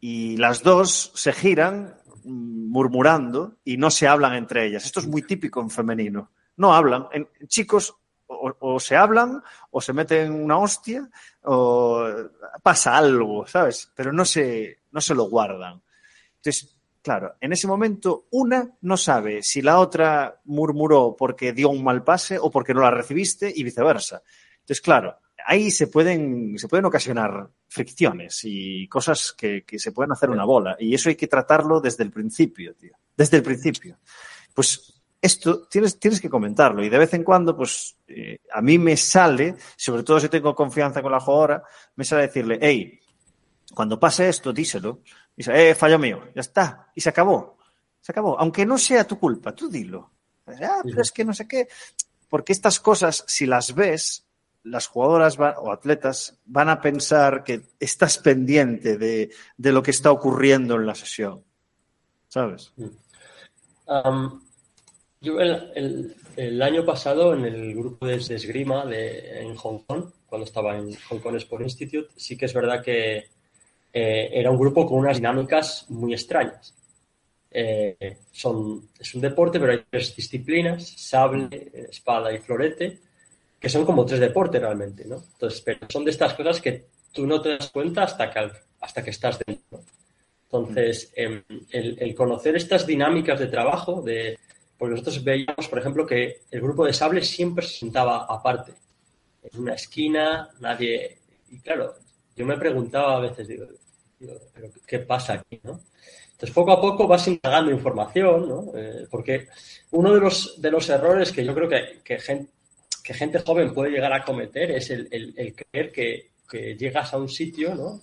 y 0.00 0.36
las 0.36 0.62
dos 0.62 1.12
se 1.14 1.32
giran 1.32 1.94
murmurando 2.24 3.56
y 3.64 3.76
no 3.76 3.90
se 3.90 4.06
hablan 4.06 4.34
entre 4.34 4.66
ellas. 4.66 4.84
Esto 4.84 5.00
es 5.00 5.06
muy 5.06 5.22
típico 5.22 5.60
en 5.60 5.70
femenino. 5.70 6.30
No 6.56 6.74
hablan. 6.74 7.06
En 7.12 7.28
chicos 7.46 7.94
o, 8.26 8.80
se 8.80 8.96
hablan 8.96 9.42
o 9.70 9.80
se 9.80 9.92
meten 9.92 10.32
una 10.32 10.58
hostia 10.58 11.08
o 11.42 12.06
pasa 12.62 12.96
algo, 12.96 13.46
¿sabes? 13.46 13.90
Pero 13.94 14.12
no 14.12 14.24
se, 14.24 14.80
no 14.90 15.00
se 15.00 15.14
lo 15.14 15.24
guardan. 15.24 15.82
Entonces, 16.36 16.76
claro, 17.02 17.34
en 17.40 17.52
ese 17.52 17.66
momento 17.66 18.26
una 18.30 18.68
no 18.82 18.96
sabe 18.96 19.42
si 19.42 19.62
la 19.62 19.78
otra 19.78 20.40
murmuró 20.44 21.14
porque 21.16 21.52
dio 21.52 21.68
un 21.68 21.84
mal 21.84 22.02
pase 22.02 22.38
o 22.38 22.50
porque 22.50 22.74
no 22.74 22.80
la 22.80 22.90
recibiste 22.90 23.52
y 23.54 23.62
viceversa. 23.62 24.22
Entonces, 24.64 24.80
claro, 24.80 25.18
ahí 25.46 25.70
se 25.70 25.88
pueden, 25.88 26.58
se 26.58 26.68
pueden 26.68 26.86
ocasionar 26.86 27.50
fricciones 27.68 28.40
y 28.44 28.88
cosas 28.88 29.34
que, 29.36 29.64
se 29.76 29.92
pueden 29.92 30.12
hacer 30.12 30.30
una 30.30 30.44
bola. 30.44 30.76
Y 30.78 30.94
eso 30.94 31.10
hay 31.10 31.16
que 31.16 31.26
tratarlo 31.26 31.80
desde 31.80 32.02
el 32.02 32.10
principio, 32.10 32.74
tío. 32.74 32.96
Desde 33.14 33.36
el 33.36 33.42
principio. 33.42 33.98
Pues 34.54 35.02
esto 35.20 35.66
tienes, 35.68 35.98
tienes 35.98 36.20
que 36.20 36.30
comentarlo. 36.30 36.82
Y 36.82 36.88
de 36.88 36.98
vez 36.98 37.12
en 37.12 37.24
cuando, 37.24 37.54
pues 37.54 37.98
eh, 38.08 38.38
a 38.52 38.62
mí 38.62 38.78
me 38.78 38.96
sale, 38.96 39.56
sobre 39.76 40.02
todo 40.02 40.18
si 40.18 40.30
tengo 40.30 40.54
confianza 40.54 41.02
con 41.02 41.12
la 41.12 41.20
jugadora, 41.20 41.62
me 41.96 42.04
sale 42.04 42.22
decirle, 42.22 42.58
hey, 42.62 42.98
cuando 43.74 44.00
pase 44.00 44.30
esto, 44.30 44.50
díselo. 44.50 45.02
Y 45.36 45.42
dice, 45.42 45.70
eh, 45.70 45.74
fallo 45.74 45.98
mío, 45.98 46.28
ya 46.34 46.40
está. 46.40 46.90
Y 46.94 47.02
se 47.02 47.10
acabó. 47.10 47.58
Se 48.00 48.12
acabó. 48.12 48.38
Aunque 48.40 48.64
no 48.64 48.78
sea 48.78 49.06
tu 49.06 49.18
culpa, 49.18 49.54
tú 49.54 49.68
dilo. 49.68 50.10
Ah, 50.46 50.80
pero 50.82 51.02
es 51.02 51.12
que 51.12 51.24
no 51.24 51.34
sé 51.34 51.46
qué. 51.46 51.68
Porque 52.28 52.52
estas 52.52 52.80
cosas, 52.80 53.24
si 53.26 53.46
las 53.46 53.74
ves, 53.74 54.23
las 54.64 54.86
jugadoras 54.86 55.38
o 55.38 55.70
atletas 55.70 56.38
van 56.46 56.68
a 56.70 56.80
pensar 56.80 57.44
que 57.44 57.60
estás 57.78 58.18
pendiente 58.18 58.96
de, 58.96 59.30
lo 59.58 59.82
que 59.82 59.90
está 59.90 60.10
ocurriendo 60.10 60.74
en 60.74 60.86
la 60.86 60.94
sesión. 60.94 61.44
¿Sabes? 62.28 62.72
Um, 63.86 64.40
yo 65.20 65.38
el, 65.38 66.62
año 66.62 66.84
pasado 66.84 67.34
en 67.34 67.44
el 67.44 67.74
grupo 67.74 68.06
de 68.06 68.16
esgrima 68.16 68.84
de, 68.86 69.42
en 69.42 69.54
Hong 69.54 69.80
Kong, 69.86 70.06
cuando 70.26 70.46
estaba 70.46 70.76
en 70.76 70.94
Hong 70.94 71.18
Kong 71.18 71.36
Sport 71.36 71.62
Institute, 71.62 72.08
sí 72.16 72.36
que 72.36 72.46
es 72.46 72.54
verdad 72.54 72.82
que 72.82 73.28
eh, 73.92 74.30
era 74.32 74.50
un 74.50 74.58
grupo 74.58 74.86
con 74.86 74.98
unas 74.98 75.18
dinámicas 75.18 75.86
muy 75.90 76.14
extrañas. 76.14 76.74
Eh, 77.50 78.18
son, 78.32 78.88
es 78.98 79.14
un 79.14 79.20
deporte, 79.20 79.60
pero 79.60 79.72
hay 79.72 79.84
tres 79.88 80.16
disciplinas, 80.16 80.88
sable, 80.96 81.70
espada 81.90 82.32
y 82.32 82.38
florete 82.38 83.03
que 83.64 83.70
son 83.70 83.86
como 83.86 84.04
tres 84.04 84.20
deportes 84.20 84.60
realmente, 84.60 85.06
¿no? 85.06 85.24
Entonces, 85.32 85.62
pero 85.62 85.86
son 85.88 86.04
de 86.04 86.10
estas 86.10 86.34
cosas 86.34 86.60
que 86.60 86.84
tú 87.10 87.26
no 87.26 87.40
te 87.40 87.56
das 87.56 87.70
cuenta 87.70 88.02
hasta 88.02 88.30
que, 88.30 88.50
hasta 88.78 89.02
que 89.02 89.08
estás 89.08 89.38
dentro. 89.38 89.80
Entonces, 90.44 91.10
em, 91.16 91.42
el, 91.70 92.14
conocer 92.14 92.56
estas 92.56 92.86
dinámicas 92.86 93.40
de 93.40 93.46
trabajo, 93.46 94.02
de, 94.02 94.38
porque 94.76 94.90
nosotros 94.90 95.24
veíamos, 95.24 95.66
por 95.66 95.78
ejemplo, 95.78 96.06
que 96.06 96.42
el 96.50 96.60
grupo 96.60 96.84
de 96.84 96.92
sable 96.92 97.22
siempre 97.22 97.64
se 97.64 97.78
sentaba 97.78 98.26
aparte, 98.28 98.74
en 99.42 99.58
una 99.58 99.72
esquina, 99.72 100.50
nadie, 100.60 101.16
y 101.48 101.58
claro, 101.60 101.94
yo 102.36 102.44
me 102.44 102.58
preguntaba 102.58 103.16
a 103.16 103.20
veces, 103.20 103.48
digo, 103.48 103.64
¿pero 104.18 104.72
qué 104.86 104.98
pasa 104.98 105.32
aquí, 105.32 105.58
no? 105.62 105.80
Entonces, 106.32 106.54
poco 106.54 106.72
a 106.72 106.80
poco 106.82 107.08
vas 107.08 107.26
indagando 107.28 107.70
información, 107.70 108.46
¿no? 108.46 108.72
Eh, 108.76 109.06
porque 109.10 109.48
uno 109.92 110.12
de 110.12 110.20
los, 110.20 110.60
de 110.60 110.70
los 110.70 110.86
errores 110.90 111.32
que 111.32 111.46
yo 111.46 111.54
creo 111.54 111.68
que, 111.68 112.00
que, 112.04 112.18
gente, 112.18 112.53
que 113.04 113.12
gente 113.12 113.38
joven 113.40 113.74
puede 113.74 113.90
llegar 113.90 114.14
a 114.14 114.24
cometer 114.24 114.70
es 114.70 114.88
el, 114.88 115.06
el, 115.12 115.54
creer 115.54 115.92
que, 115.92 116.30
que, 116.50 116.74
llegas 116.74 117.12
a 117.12 117.18
un 117.18 117.28
sitio, 117.28 117.74
¿no? 117.74 118.00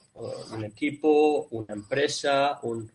Un 0.53 0.63
equipo, 0.63 1.47
una 1.49 1.73
empresa, 1.73 2.59
un... 2.61 2.89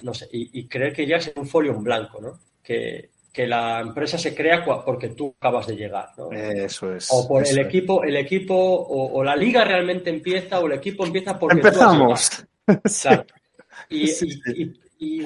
No 0.00 0.14
sé, 0.14 0.28
y, 0.32 0.66
creer 0.66 0.94
que 0.94 1.04
llegas 1.04 1.26
en 1.26 1.40
un 1.40 1.46
folio 1.46 1.72
en 1.72 1.84
blanco, 1.84 2.20
¿no? 2.22 2.40
Que, 2.62 3.10
que 3.30 3.46
la 3.46 3.80
empresa 3.80 4.16
se 4.16 4.34
crea 4.34 4.64
porque 4.64 5.10
tú 5.10 5.34
acabas 5.38 5.66
de 5.66 5.76
llegar. 5.76 6.08
¿no? 6.16 6.32
Eso 6.32 6.94
es. 6.94 7.08
O 7.10 7.28
por 7.28 7.46
el 7.46 7.58
equipo, 7.58 8.02
el 8.02 8.16
equipo, 8.16 8.54
o, 8.56 9.22
la 9.22 9.36
liga 9.36 9.64
realmente 9.64 10.08
empieza, 10.08 10.58
o 10.58 10.66
el 10.66 10.72
equipo 10.72 11.04
empieza 11.04 11.38
porque 11.38 11.58
Empezamos. 11.58 12.46
Y, 13.90 15.22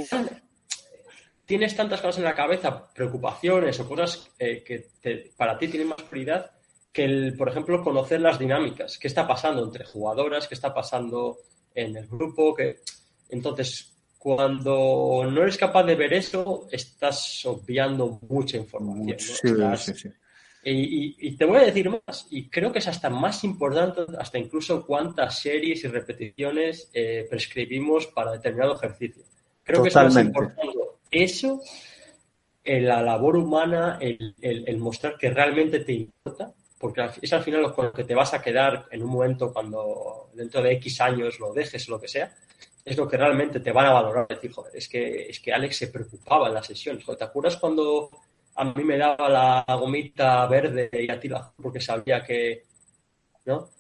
tienes 1.47 1.77
tantas 1.77 2.01
cosas 2.01 2.19
en 2.19 2.25
la 2.25 2.35
cabeza, 2.35 2.89
preocupaciones 2.95 3.79
o 3.81 3.89
cosas 3.89 4.31
eh, 4.39 4.63
que 4.63 5.33
para 5.37 5.59
ti 5.59 5.69
tienen 5.69 5.89
más 5.89 6.03
prioridad 6.03 6.51
que 6.93 7.05
el, 7.05 7.37
por 7.37 7.49
ejemplo, 7.49 7.83
conocer 7.83 8.21
las 8.21 8.39
dinámicas. 8.39 8.99
¿Qué 8.99 9.09
está 9.09 9.27
pasando 9.27 9.65
entre 9.65 9.85
jugadoras? 9.85 10.47
¿Qué 10.47 10.55
está 10.55 10.75
pasando 10.75 11.39
en 11.75 11.97
el 11.97 12.07
grupo? 12.07 12.55
Que... 12.55 12.81
Entonces, 13.31 13.95
cuando 14.19 15.25
no 15.31 15.43
eres 15.43 15.57
capaz 15.57 15.85
de 15.85 15.95
ver 15.95 16.13
eso, 16.13 16.69
estás 16.71 17.45
obviando 17.47 18.21
mucha 18.29 18.59
información. 18.59 19.19
Sí, 19.19 19.95
sí, 19.95 20.11
Y, 20.65 21.37
te 21.37 21.47
voy 21.47 21.57
a 21.59 21.63
decir 21.63 21.91
más, 21.91 22.29
y 22.31 22.49
creo 22.49 22.71
que 22.71 22.79
es 22.79 22.89
hasta 22.89 23.09
más 23.09 23.43
importante, 23.43 24.03
hasta 24.19 24.39
incluso 24.39 24.85
cuántas 24.87 25.39
series 25.39 25.83
y 25.85 25.89
repeticiones 25.89 26.91
eh, 26.93 27.27
prescribimos 27.29 28.07
para 28.09 28.33
determinado 28.33 28.77
ejercicio. 28.77 29.25
Creo 29.65 29.83
que 29.83 29.89
es 29.89 29.95
más 29.97 30.17
importante 30.17 30.83
eso, 31.13 31.61
en 32.65 32.87
la 32.87 33.03
labor 33.03 33.37
humana, 33.37 33.99
el, 34.01 34.79
mostrar 34.79 35.17
que 35.17 35.31
realmente 35.31 35.81
te 35.81 35.93
importa, 35.93 36.53
porque 36.79 37.09
es 37.21 37.33
al 37.33 37.43
final 37.43 37.73
con 37.75 37.87
lo 37.87 37.93
que 37.93 38.05
te 38.05 38.15
vas 38.15 38.35
a 38.35 38.43
quedar 38.43 38.87
en 38.91 39.03
un 39.03 39.11
momento 39.11 39.53
cuando 39.53 40.31
dentro 40.35 40.63
de 40.63 40.73
X 40.73 41.01
años 41.01 41.39
lo 41.39 41.53
dejes 41.53 41.89
o 41.89 41.93
lo 41.93 42.01
que 42.01 42.09
sea, 42.09 42.35
es 42.85 42.97
lo 42.97 43.09
que 43.09 43.17
realmente 43.17 43.61
te 43.61 43.71
van 43.71 43.87
a 43.87 43.93
valorar. 43.93 44.27
Decir, 44.27 44.51
joder, 44.51 44.75
es 44.75 44.89
que, 44.89 45.29
es 45.29 45.39
que 45.39 45.53
Alex 45.53 45.77
se 45.77 45.89
preocupaba 45.89 46.49
en 46.49 46.55
las 46.55 46.67
sesiones. 46.67 47.05
¿te 47.05 47.25
acuerdas 47.25 47.57
cuando 47.57 48.11
a 48.57 48.65
mí 48.65 48.83
me 48.83 48.99
daba 48.99 49.29
la 49.29 49.65
gomita 49.77 50.47
verde 50.47 50.91
y 50.93 51.11
a 51.11 51.21
ti 51.21 51.29
la 51.29 51.53
porque 51.63 51.81
sabía 51.81 52.25
que, 52.25 52.65
¿no? 53.45 53.71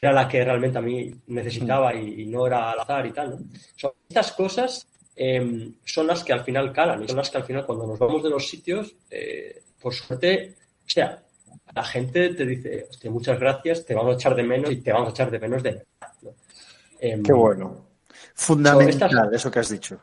era 0.00 0.12
la 0.12 0.28
que 0.28 0.44
realmente 0.44 0.78
a 0.78 0.82
mí 0.82 1.12
necesitaba 1.28 1.94
y, 1.94 2.26
no 2.26 2.46
era 2.46 2.72
al 2.72 2.80
azar 2.80 3.06
y 3.06 3.12
tal, 3.12 3.30
¿no? 3.30 3.92
estas 4.08 4.32
cosas 4.32 4.88
em, 5.16 5.74
son 5.84 6.06
las 6.06 6.22
que 6.22 6.32
al 6.32 6.44
final 6.44 6.72
calan 6.72 7.02
y 7.02 7.08
son 7.08 7.16
las 7.16 7.30
que 7.30 7.38
al 7.38 7.44
final 7.44 7.66
cuando 7.66 7.86
nos 7.86 7.98
vamos 7.98 8.22
de 8.22 8.30
los 8.30 8.48
sitios, 8.48 8.94
eh, 9.10 9.62
por 9.80 9.94
suerte, 9.94 10.54
o 10.86 10.88
sea, 10.88 11.22
la 11.74 11.84
gente 11.84 12.34
te 12.34 12.46
dice, 12.46 12.86
hostia, 12.88 13.10
muchas 13.10 13.40
gracias, 13.40 13.84
te 13.84 13.94
vamos 13.94 14.14
a 14.14 14.16
echar 14.16 14.34
de 14.34 14.42
menos 14.42 14.70
y 14.70 14.76
te 14.76 14.92
vamos 14.92 15.08
a 15.08 15.10
echar 15.10 15.30
de 15.30 15.38
menos 15.38 15.62
de 15.62 15.70
verdad. 15.70 16.36
Em, 17.00 17.22
Qué 17.22 17.32
bueno. 17.32 17.86
Fundamental, 18.34 19.34
eso 19.34 19.50
que 19.50 19.58
has 19.58 19.68
dicho. 19.68 20.00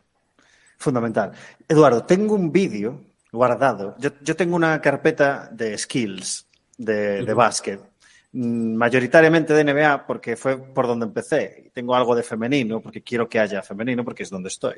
Fundamental. 0.78 1.32
Eduardo, 1.68 2.03
tengo 2.03 2.36
un 2.36 2.51
vídeo 2.51 3.01
guardado. 3.32 3.95
Yo, 3.99 4.36
tengo 4.36 4.55
una 4.55 4.80
carpeta 4.82 5.49
de 5.51 5.78
skills 5.78 6.47
de, 6.78 7.34
básquet, 7.34 7.80
mm, 7.80 7.93
mayoritariamente 8.34 9.53
de 9.53 9.63
NBA 9.63 10.07
porque 10.07 10.36
fue 10.36 10.57
por 10.57 10.88
donde 10.88 11.05
empecé. 11.05 11.71
Tengo 11.73 11.95
algo 11.95 12.15
de 12.15 12.23
femenino 12.23 12.81
porque 12.81 13.01
quiero 13.01 13.29
que 13.29 13.39
haya 13.39 13.61
femenino 13.61 14.03
porque 14.03 14.23
es 14.23 14.29
donde 14.29 14.49
estoy. 14.49 14.75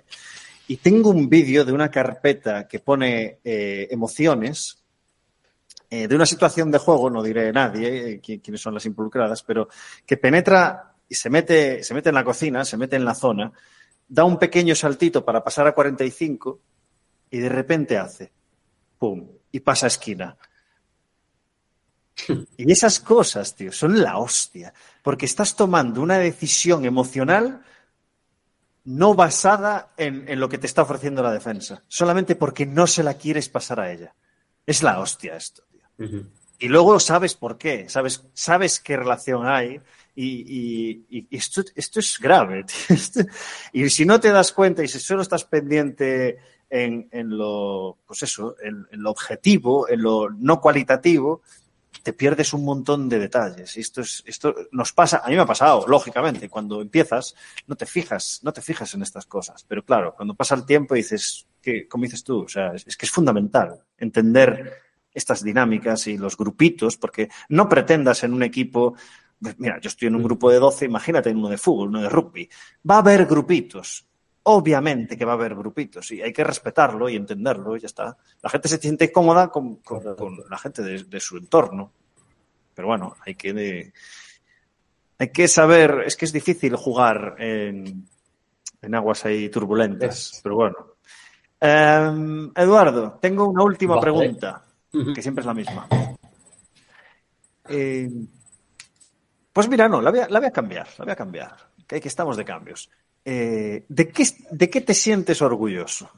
Y 0.67 0.77
tengo 0.77 1.09
un 1.09 1.29
vídeo 1.29 1.63
de 1.63 1.71
una 1.71 1.89
carpeta 1.89 2.67
que 2.67 2.79
pone 2.79 3.39
eh, 3.43 3.87
emociones 3.91 4.83
eh, 5.89 6.07
de 6.07 6.15
una 6.15 6.25
situación 6.25 6.71
de 6.71 6.79
juego, 6.79 7.09
no 7.09 7.21
diré 7.21 7.53
nadie 7.53 8.13
eh, 8.13 8.19
quiénes 8.19 8.59
son 8.59 8.73
las 8.73 8.85
involucradas, 8.85 9.43
pero 9.43 9.69
que 10.05 10.17
penetra 10.17 10.95
y 11.07 11.15
se 11.15 11.29
mete, 11.29 11.83
se 11.83 11.93
mete 11.93 12.09
en 12.09 12.15
la 12.15 12.23
cocina, 12.23 12.65
se 12.65 12.75
mete 12.75 12.95
en 12.95 13.05
la 13.05 13.13
zona, 13.13 13.51
da 14.07 14.23
un 14.23 14.39
pequeño 14.39 14.75
saltito 14.75 15.23
para 15.23 15.43
pasar 15.43 15.67
a 15.67 15.73
45 15.73 16.59
y 17.29 17.37
de 17.37 17.49
repente 17.49 17.97
hace, 17.97 18.31
¡pum! 18.97 19.27
y 19.51 19.59
pasa 19.59 19.85
a 19.85 19.87
esquina. 19.87 20.35
Y 22.57 22.71
esas 22.71 22.99
cosas, 22.99 23.55
tío, 23.55 23.71
son 23.71 24.01
la 24.01 24.17
hostia, 24.17 24.73
porque 25.03 25.25
estás 25.25 25.55
tomando 25.55 26.01
una 26.01 26.17
decisión 26.17 26.85
emocional 26.85 27.61
no 28.85 29.15
basada 29.15 29.93
en, 29.97 30.39
lo 30.39 30.47
que 30.47 30.59
te 30.59 30.67
está 30.67 30.83
ofreciendo 30.83 31.23
la 31.23 31.31
defensa, 31.31 31.83
solamente 31.87 32.35
porque 32.35 32.65
no 32.65 32.85
se 32.85 33.03
la 33.03 33.15
quieres 33.15 33.49
pasar 33.49 33.79
a 33.79 33.91
ella. 33.91 34.13
Es 34.65 34.83
la 34.83 34.99
hostia 34.99 35.35
esto, 35.35 35.63
tío. 35.71 36.23
Y 36.59 36.67
luego 36.67 36.99
sabes 36.99 37.33
por 37.33 37.57
qué, 37.57 37.89
sabes, 37.89 38.23
sabes 38.33 38.79
qué 38.79 38.95
relación 38.95 39.45
hay 39.45 39.81
y, 40.15 41.27
esto, 41.31 41.63
es 41.75 42.19
grave. 42.19 42.65
y 43.73 43.89
si 43.89 44.05
no 44.05 44.19
te 44.19 44.31
das 44.31 44.51
cuenta 44.51 44.83
y 44.83 44.87
si 44.87 44.99
solo 44.99 45.21
estás 45.21 45.43
pendiente 45.43 46.37
en, 46.69 47.09
lo, 47.37 47.97
pues 48.05 48.23
eso, 48.23 48.55
en, 48.61 48.87
lo 48.91 49.11
objetivo, 49.11 49.89
en 49.89 50.01
lo 50.01 50.29
no 50.29 50.61
cualitativo, 50.61 51.41
te 52.05 52.13
pierdes 52.13 52.53
un 52.53 52.63
montón 52.63 53.09
de 53.09 53.17
detalles. 53.17 53.75
Y 53.77 53.79
esto 53.79 54.01
es, 54.01 54.21
esto 54.27 54.53
nos 54.71 54.93
pasa, 54.93 55.23
a 55.25 55.27
mí 55.27 55.35
me 55.35 55.41
ha 55.41 55.45
pasado, 55.47 55.87
lógicamente, 55.87 56.47
cuando 56.47 56.79
empiezas, 56.79 57.33
no 57.65 57.75
te 57.75 57.87
fijas, 57.87 58.41
no 58.43 58.53
te 58.53 58.61
fijas 58.61 58.93
en 58.93 59.01
estas 59.01 59.25
cosas. 59.25 59.65
Pero 59.67 59.83
claro, 59.83 60.13
cuando 60.15 60.35
pasa 60.35 60.53
el 60.53 60.67
tiempo 60.67 60.93
dices, 60.93 61.47
que, 61.59 61.87
como 61.87 62.03
dices 62.03 62.23
tú, 62.23 62.43
o 62.43 62.47
sea, 62.47 62.73
es 62.75 62.95
que 62.95 63.07
es 63.07 63.11
fundamental 63.11 63.81
entender 63.97 64.83
estas 65.11 65.43
dinámicas 65.43 66.05
y 66.05 66.19
los 66.19 66.37
grupitos, 66.37 66.95
porque 66.95 67.27
no 67.49 67.67
pretendas 67.67 68.23
en 68.23 68.35
un 68.35 68.43
equipo 68.43 68.93
Mira, 69.57 69.79
yo 69.81 69.89
estoy 69.89 70.07
en 70.07 70.15
un 70.15 70.23
grupo 70.23 70.49
de 70.49 70.59
12, 70.59 70.85
imagínate 70.85 71.29
en 71.29 71.37
uno 71.37 71.49
de 71.49 71.57
fútbol, 71.57 71.89
uno 71.89 72.01
de 72.01 72.09
rugby. 72.09 72.49
Va 72.89 72.95
a 72.95 72.99
haber 72.99 73.25
grupitos. 73.25 74.07
Obviamente 74.47 75.17
que 75.17 75.25
va 75.25 75.31
a 75.31 75.35
haber 75.35 75.55
grupitos 75.55 76.11
y 76.11 76.21
hay 76.21 76.31
que 76.31 76.43
respetarlo 76.43 77.09
y 77.09 77.15
entenderlo 77.15 77.75
y 77.75 77.79
ya 77.79 77.87
está. 77.87 78.15
La 78.43 78.49
gente 78.51 78.67
se 78.67 78.77
siente 78.77 79.11
cómoda 79.11 79.47
con, 79.49 79.79
la 80.47 80.57
gente 80.59 80.83
de, 80.83 81.19
su 81.19 81.37
entorno. 81.37 81.91
Pero 82.75 82.87
bueno, 82.89 83.15
hay 83.25 83.33
que, 83.33 83.91
hay 85.17 85.29
que 85.29 85.47
saber, 85.47 86.03
es 86.05 86.15
que 86.15 86.25
es 86.25 86.33
difícil 86.33 86.75
jugar 86.75 87.37
en, 87.39 88.07
aguas 88.93 89.25
ahí 89.25 89.49
turbulentas, 89.49 90.39
pero 90.43 90.55
bueno. 90.55 90.75
Em, 91.59 92.51
Eduardo, 92.55 93.17
tengo 93.19 93.47
una 93.47 93.63
última 93.63 93.99
pregunta, 93.99 94.63
que 94.91 95.23
siempre 95.23 95.41
es 95.41 95.47
la 95.47 95.55
misma. 95.55 95.87
Eh, 97.67 98.11
pues 99.51 99.67
mira, 99.67 99.89
no, 99.89 100.01
la 100.01 100.11
voy 100.11 100.19
a, 100.19 100.51
cambiar, 100.51 100.87
la 100.99 101.05
voy 101.05 101.11
a 101.13 101.15
cambiar, 101.15 101.55
que, 101.87 101.99
que 101.99 102.09
estamos 102.09 102.37
de 102.37 102.45
cambios. 102.45 102.91
Eh, 103.25 103.85
¿de, 103.89 104.09
qué, 104.09 104.23
¿De 104.51 104.69
qué 104.69 104.81
te 104.81 104.93
sientes 104.93 105.41
orgulloso? 105.41 106.09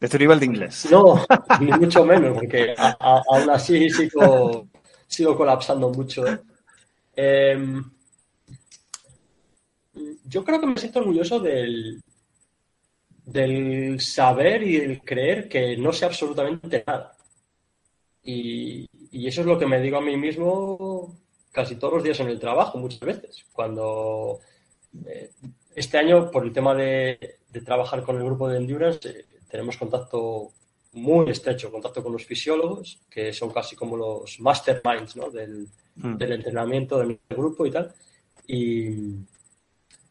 de 0.00 0.08
tu 0.08 0.18
nivel 0.18 0.40
de 0.40 0.46
inglés. 0.46 0.88
No, 0.90 1.24
ni 1.60 1.70
mucho 1.72 2.04
menos, 2.04 2.34
porque 2.34 2.74
aún 2.78 3.50
así 3.50 3.90
sigo, 3.90 4.66
sigo 5.06 5.36
colapsando 5.36 5.90
mucho. 5.90 6.26
¿eh? 6.26 6.40
Em, 7.16 7.84
yo 10.24 10.44
creo 10.44 10.60
que 10.60 10.66
me 10.66 10.78
siento 10.78 11.00
orgulloso 11.00 11.38
del, 11.40 12.02
del 13.24 14.00
saber 14.00 14.62
y 14.62 14.76
el 14.76 15.00
creer 15.02 15.48
que 15.48 15.76
no 15.76 15.92
sé 15.92 16.04
absolutamente 16.04 16.82
nada. 16.86 17.16
Y, 18.22 18.88
eso 19.26 19.42
es 19.42 19.46
lo 19.46 19.58
que 19.58 19.66
me 19.66 19.80
digo 19.80 19.98
a 19.98 20.00
mí 20.00 20.16
mismo 20.16 21.16
casi 21.54 21.76
todos 21.76 21.94
los 21.94 22.02
días 22.02 22.18
en 22.18 22.28
el 22.28 22.40
trabajo, 22.40 22.78
muchas 22.78 23.00
veces. 23.00 23.46
Cuando 23.52 24.40
eh, 25.06 25.30
este 25.74 25.98
año, 25.98 26.30
por 26.30 26.44
el 26.44 26.52
tema 26.52 26.74
de, 26.74 27.38
trabajar 27.64 28.02
con 28.02 28.16
el 28.16 28.24
grupo 28.24 28.48
de 28.48 28.58
Endurance, 28.58 29.08
eh, 29.08 29.24
tenemos 29.48 29.76
contacto 29.76 30.50
muy 30.94 31.30
estrecho, 31.30 31.70
contacto 31.70 32.02
con 32.02 32.12
los 32.12 32.26
fisiólogos, 32.26 32.98
que 33.08 33.32
son 33.32 33.50
casi 33.52 33.76
como 33.76 33.96
los 33.96 34.40
masterminds 34.40 35.14
del, 35.32 35.68
hmm. 35.94 36.16
del, 36.16 36.32
entrenamiento 36.32 36.98
del 36.98 37.20
grupo 37.30 37.64
y 37.66 37.70
tal. 37.70 37.94
Y, 38.48 38.90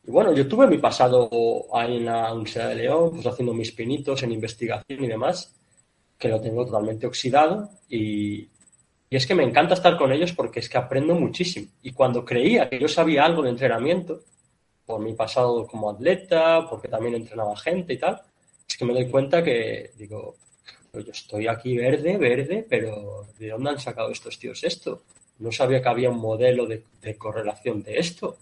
bueno, 0.06 0.34
yo 0.34 0.48
tuve 0.48 0.66
mi 0.68 0.78
pasado 0.78 1.30
ahí 1.74 1.98
en 1.98 2.06
la 2.06 2.32
Universidad 2.32 2.70
de 2.70 2.76
León, 2.76 3.12
pues 3.12 3.28
haciendo 3.28 3.54
mis 3.54 3.74
pinitos 3.74 4.24
en 4.24 4.32
investigación 4.32 5.04
y 5.04 5.08
demás 5.08 5.54
que 6.18 6.30
lo 6.30 6.39
tengo 6.39 6.66
totalmente 6.66 7.06
oxidado 7.06 7.70
y, 7.89 8.48
es 9.18 9.28
que 9.28 9.36
me 9.36 9.43
encanta 9.43 9.74
estar 9.74 9.97
con 9.97 10.11
ellos 10.11 10.34
porque 10.34 10.59
es 10.59 10.70
que 10.70 10.78
aprendo 10.78 11.14
muchísimo. 11.16 11.68
Y 11.82 11.91
cuando 11.91 12.26
creía 12.26 12.70
que 12.70 12.80
yo 12.80 12.88
sabía 12.88 13.26
algo 13.26 13.43
de 13.43 13.49
entrenamiento, 13.49 14.22
por 14.86 14.99
mi 14.99 15.14
pasado 15.14 15.68
como 15.68 15.89
atleta, 15.89 16.68
porque 16.70 16.88
también 16.88 17.16
entrenaba 17.16 17.55
gente 17.55 17.93
y 17.93 17.97
tal, 17.97 18.22
es 18.68 18.78
que 18.78 18.86
me 18.86 18.93
doy 18.93 19.09
cuenta 19.09 19.43
que, 19.43 19.91
digo, 19.97 20.36
yo 20.93 21.11
estoy 21.11 21.47
aquí 21.47 21.78
verde, 21.78 22.18
verde, 22.18 22.66
pero 22.70 23.28
¿de 23.39 23.49
dónde 23.49 23.72
han 23.72 23.80
sacado 23.80 24.11
estos 24.11 24.38
tíos 24.38 24.64
esto? 24.64 25.03
No 25.39 25.51
sabía 25.51 25.82
que 25.82 25.89
había 25.89 26.09
un 26.09 26.20
modelo 26.20 26.68
de, 26.68 26.84
correlación 27.18 27.82
de 27.82 27.97
esto. 27.97 28.38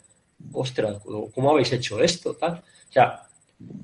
Ostras, 0.53 1.01
¿cómo 1.34 1.51
habéis 1.51 1.72
hecho 1.72 2.01
esto? 2.01 2.34
Tal. 2.34 2.63
O 2.89 2.91
sea, 2.91 3.24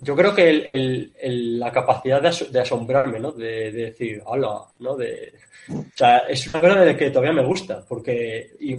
yo 0.02 0.16
creo 0.16 0.34
que 0.34 1.12
la 1.24 1.72
capacidad 1.72 2.22
de, 2.22 2.60
asombrarme, 2.60 3.20
¿no? 3.20 3.32
De, 3.32 3.72
decir, 3.72 4.22
hola, 4.26 4.62
¿no? 4.80 4.96
De, 4.96 5.34
o 5.70 5.84
sea, 5.96 6.20
es 6.20 6.48
una 6.48 6.62
cosa 6.62 6.80
de 6.82 6.96
que 6.96 7.10
todavía 7.10 7.34
me 7.34 7.46
gusta, 7.46 7.84
porque, 7.88 8.56
y, 8.60 8.78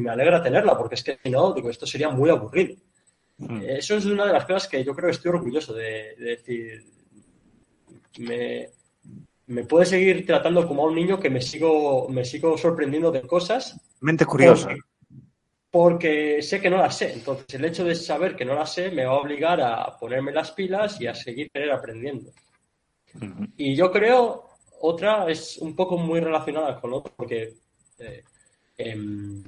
me 0.00 0.10
alegra 0.10 0.42
tenerla, 0.42 0.76
porque 0.76 0.96
es 0.96 1.04
que 1.04 1.18
si 1.22 1.30
no, 1.30 1.52
digo, 1.52 1.70
esto 1.70 1.86
sería 1.86 2.08
muy 2.08 2.30
aburrido. 2.30 2.76
Mm. 3.38 3.62
Eso 3.68 3.96
es 3.96 4.06
una 4.06 4.26
de 4.26 4.32
las 4.32 4.44
cosas 4.44 4.66
que 4.68 4.82
yo 4.82 4.94
creo 4.94 5.06
que 5.06 5.16
estoy 5.16 5.30
orgulloso 5.30 5.74
de, 5.74 6.14
decir, 6.18 6.84
me, 8.18 8.68
me, 9.46 9.64
puede 9.64 9.86
seguir 9.86 10.26
tratando 10.26 10.66
como 10.66 10.82
a 10.82 10.88
un 10.88 10.96
niño 10.96 11.20
que 11.20 11.30
me 11.30 11.40
sigo, 11.40 12.08
me 12.08 12.24
sigo 12.24 12.58
sorprendiendo 12.58 13.12
de 13.12 13.22
cosas. 13.22 13.80
Mente 14.00 14.24
curiosa 14.24 14.68
porque 14.68 14.87
sé 15.70 16.60
que 16.60 16.70
no 16.70 16.78
las 16.78 16.96
sé. 16.96 17.12
Entonces, 17.12 17.54
el 17.54 17.64
hecho 17.64 17.84
de 17.84 17.94
saber 17.94 18.36
que 18.36 18.44
no 18.44 18.54
las 18.54 18.72
sé 18.72 18.90
me 18.90 19.04
va 19.04 19.12
a 19.12 19.20
obligar 19.20 19.60
a 19.60 19.98
ponerme 19.98 20.32
las 20.32 20.52
pilas 20.52 21.00
y 21.00 21.06
a 21.06 21.14
seguir 21.14 21.50
aprendiendo. 21.72 22.32
Y 23.56 23.74
yo 23.74 23.90
creo, 23.90 24.48
otra 24.80 25.28
es 25.30 25.58
un 25.58 25.74
poco 25.74 25.98
muy 25.98 26.20
relacionada 26.20 26.80
con 26.80 26.92
otro, 26.92 27.12
porque 27.16 27.54
eh, 27.98 28.24
em, 28.76 29.42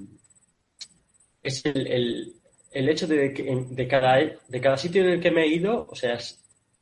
es 1.42 1.64
el, 1.64 2.34
hecho 2.72 3.06
de 3.06 3.32
que 3.32 3.66
de 3.70 3.88
cada, 3.88 4.16
de 4.16 4.60
cada 4.60 4.76
sitio 4.76 5.02
en 5.02 5.10
el 5.10 5.20
que 5.20 5.30
me 5.30 5.42
he 5.42 5.48
ido, 5.48 5.86
o 5.88 5.94
sea, 5.94 6.18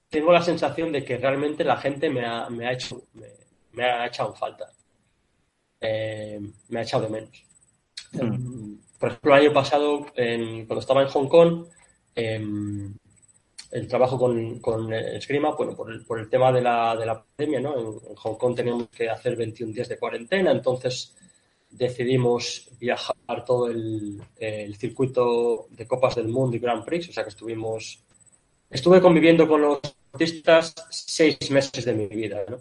tengo 0.09 0.33
la 0.33 0.43
sensación 0.43 0.93
de 0.93 1.05
que 1.05 1.19
realmente 1.19 1.65
la 1.65 1.77
gente 1.77 2.09
me 2.11 2.25
ha, 2.25 2.49
me 2.49 2.67
ha 2.67 2.73
hecho 2.73 3.03
me, 3.73 3.85
ha 3.85 4.07
echado 4.07 4.35
falta. 4.35 4.73
Eh, 5.81 6.41
me 6.69 6.81
ha 6.81 6.83
echado 6.83 7.05
de 7.05 7.11
menos. 7.11 7.45
Em, 8.15 8.79
por 8.99 9.11
ejemplo, 9.11 9.35
el 9.35 9.43
año 9.43 9.53
pasado, 9.53 10.07
cuando 10.15 10.79
estaba 10.81 11.03
en 11.03 11.09
Hong 11.09 11.29
Kong, 11.29 11.67
em, 12.15 12.95
el 13.71 13.87
trabajo 13.87 14.19
con, 14.19 14.59
con 14.61 14.93
Esgrima, 14.93 15.55
bueno, 15.55 15.77
por 15.77 15.93
el, 15.93 16.05
por 16.05 16.19
el 16.19 16.29
tema 16.29 16.51
de 16.53 16.63
la, 16.63 16.97
de 16.97 17.07
la 17.07 17.23
pandemia, 17.23 17.61
¿no? 17.61 17.79
En, 17.79 18.17
Hong 18.17 18.37
Kong 18.37 18.57
teníamos 18.57 18.89
que 18.89 19.09
hacer 19.09 19.37
21 19.37 19.73
días 19.73 19.89
de 19.89 19.99
cuarentena, 19.99 20.51
entonces 20.51 21.15
decidimos 21.71 22.71
viajar 22.81 23.45
todo 23.45 23.69
el, 23.69 24.23
el, 24.37 24.75
circuito 24.77 25.67
de 25.71 25.87
Copas 25.87 26.17
del 26.17 26.29
Mundo 26.29 26.57
y 26.57 26.61
Grand 26.61 26.85
Prix, 26.85 27.11
o 27.11 27.13
sea 27.13 27.25
que 27.25 27.31
estuvimos, 27.31 28.03
estuve 28.71 29.03
conviviendo 29.03 29.47
con 29.47 29.61
los 29.61 29.81
artistas 30.13 30.75
seis 30.91 31.51
meses 31.51 31.85
de 31.85 31.93
mi 31.93 32.07
vida, 32.07 32.45
¿no? 32.49 32.59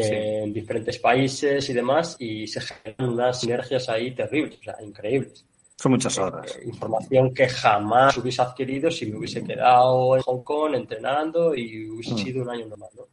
En 0.00 0.52
diferentes 0.52 0.98
países 0.98 1.68
y 1.68 1.72
demás, 1.72 2.16
y 2.18 2.46
se 2.46 2.60
generan 2.60 3.10
unas 3.14 3.40
sinergias 3.40 3.88
ahí 3.88 4.14
terribles, 4.14 4.58
o 4.60 4.62
sea, 4.62 4.76
increíbles. 4.82 5.44
Son 5.76 5.92
muchas 5.92 6.18
horas. 6.18 6.56
Eh, 6.56 6.64
información 6.66 7.32
que 7.32 7.48
jamás 7.48 8.16
hubiese 8.18 8.42
adquirido 8.42 8.90
si 8.90 9.06
me 9.06 9.16
hubiese 9.16 9.44
quedado 9.44 10.16
en 10.16 10.22
Hong 10.22 10.42
Kong 10.42 10.74
entrenando 10.74 11.54
y 11.54 11.88
hubiese 11.88 12.14
mm. 12.14 12.18
sido 12.18 12.42
un 12.42 12.50
año 12.50 12.66
normal, 12.66 12.90
¿no? 12.96 13.06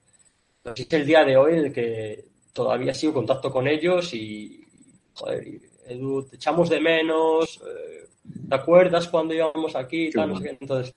Entonces, 0.58 0.88
es 0.88 0.94
el 0.94 1.06
día 1.06 1.24
de 1.24 1.38
hoy 1.38 1.54
en 1.54 1.66
el 1.66 1.72
que 1.74 2.26
todavía 2.54 2.94
sigo 2.94 3.12
en 3.12 3.18
contacto 3.18 3.52
con 3.52 3.68
ellos 3.68 4.12
y, 4.16 4.66
joder, 5.14 5.46
Edu, 5.86 6.24
te 6.24 6.38
echamos 6.38 6.68
de 6.70 6.80
menos, 6.80 7.62
eh, 7.62 8.08
¿te 8.50 8.56
acuerdas 8.56 9.08
cuando 9.10 9.36
íbamos 9.36 9.76
aquí? 9.76 10.10
Entonces, 10.16 10.96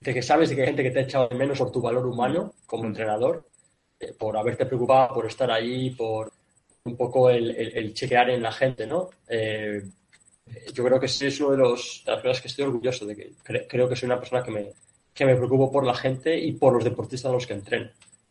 de 0.00 0.12
que 0.12 0.20
sabes 0.20 0.50
de 0.50 0.56
que 0.56 0.60
hay 0.60 0.66
gente 0.66 0.82
que 0.82 0.90
te 0.90 0.98
ha 0.98 1.02
echado 1.02 1.28
de 1.28 1.36
menos 1.36 1.58
por 1.58 1.72
tu 1.72 1.80
valor 1.80 2.06
humano 2.06 2.52
como 2.66 2.82
mm. 2.82 2.86
entrenador 2.88 3.46
por 4.18 4.36
haberte 4.36 4.66
preocupado, 4.66 5.14
por 5.14 5.26
estar 5.26 5.50
ahí, 5.50 5.90
por 5.90 6.32
un 6.84 6.96
poco 6.96 7.30
el, 7.30 7.92
chequear 7.94 8.30
en 8.30 8.42
la 8.42 8.52
gente, 8.52 8.86
¿no? 8.86 9.10
Eh, 9.28 9.82
yo 10.72 10.84
creo 10.84 11.00
que 11.00 11.06
ese 11.06 11.28
es 11.28 11.40
uno 11.40 11.50
de, 11.52 11.56
los, 11.58 12.04
las 12.06 12.22
cosas 12.22 12.40
que 12.40 12.48
estoy 12.48 12.64
orgulloso 12.64 13.04
de 13.04 13.16
que 13.16 13.32
creo 13.66 13.88
que 13.88 13.96
soy 13.96 14.06
una 14.06 14.20
persona 14.20 14.44
que 14.44 14.52
me, 14.52 14.72
que 15.12 15.26
me 15.26 15.34
preocupo 15.34 15.72
por 15.72 15.84
la 15.84 15.94
gente 15.94 16.38
y 16.38 16.52
por 16.52 16.74
los 16.74 16.84
deportistas 16.84 17.30
a 17.30 17.34
los 17.34 17.46
que 17.46 17.54
entreno. 17.54 17.90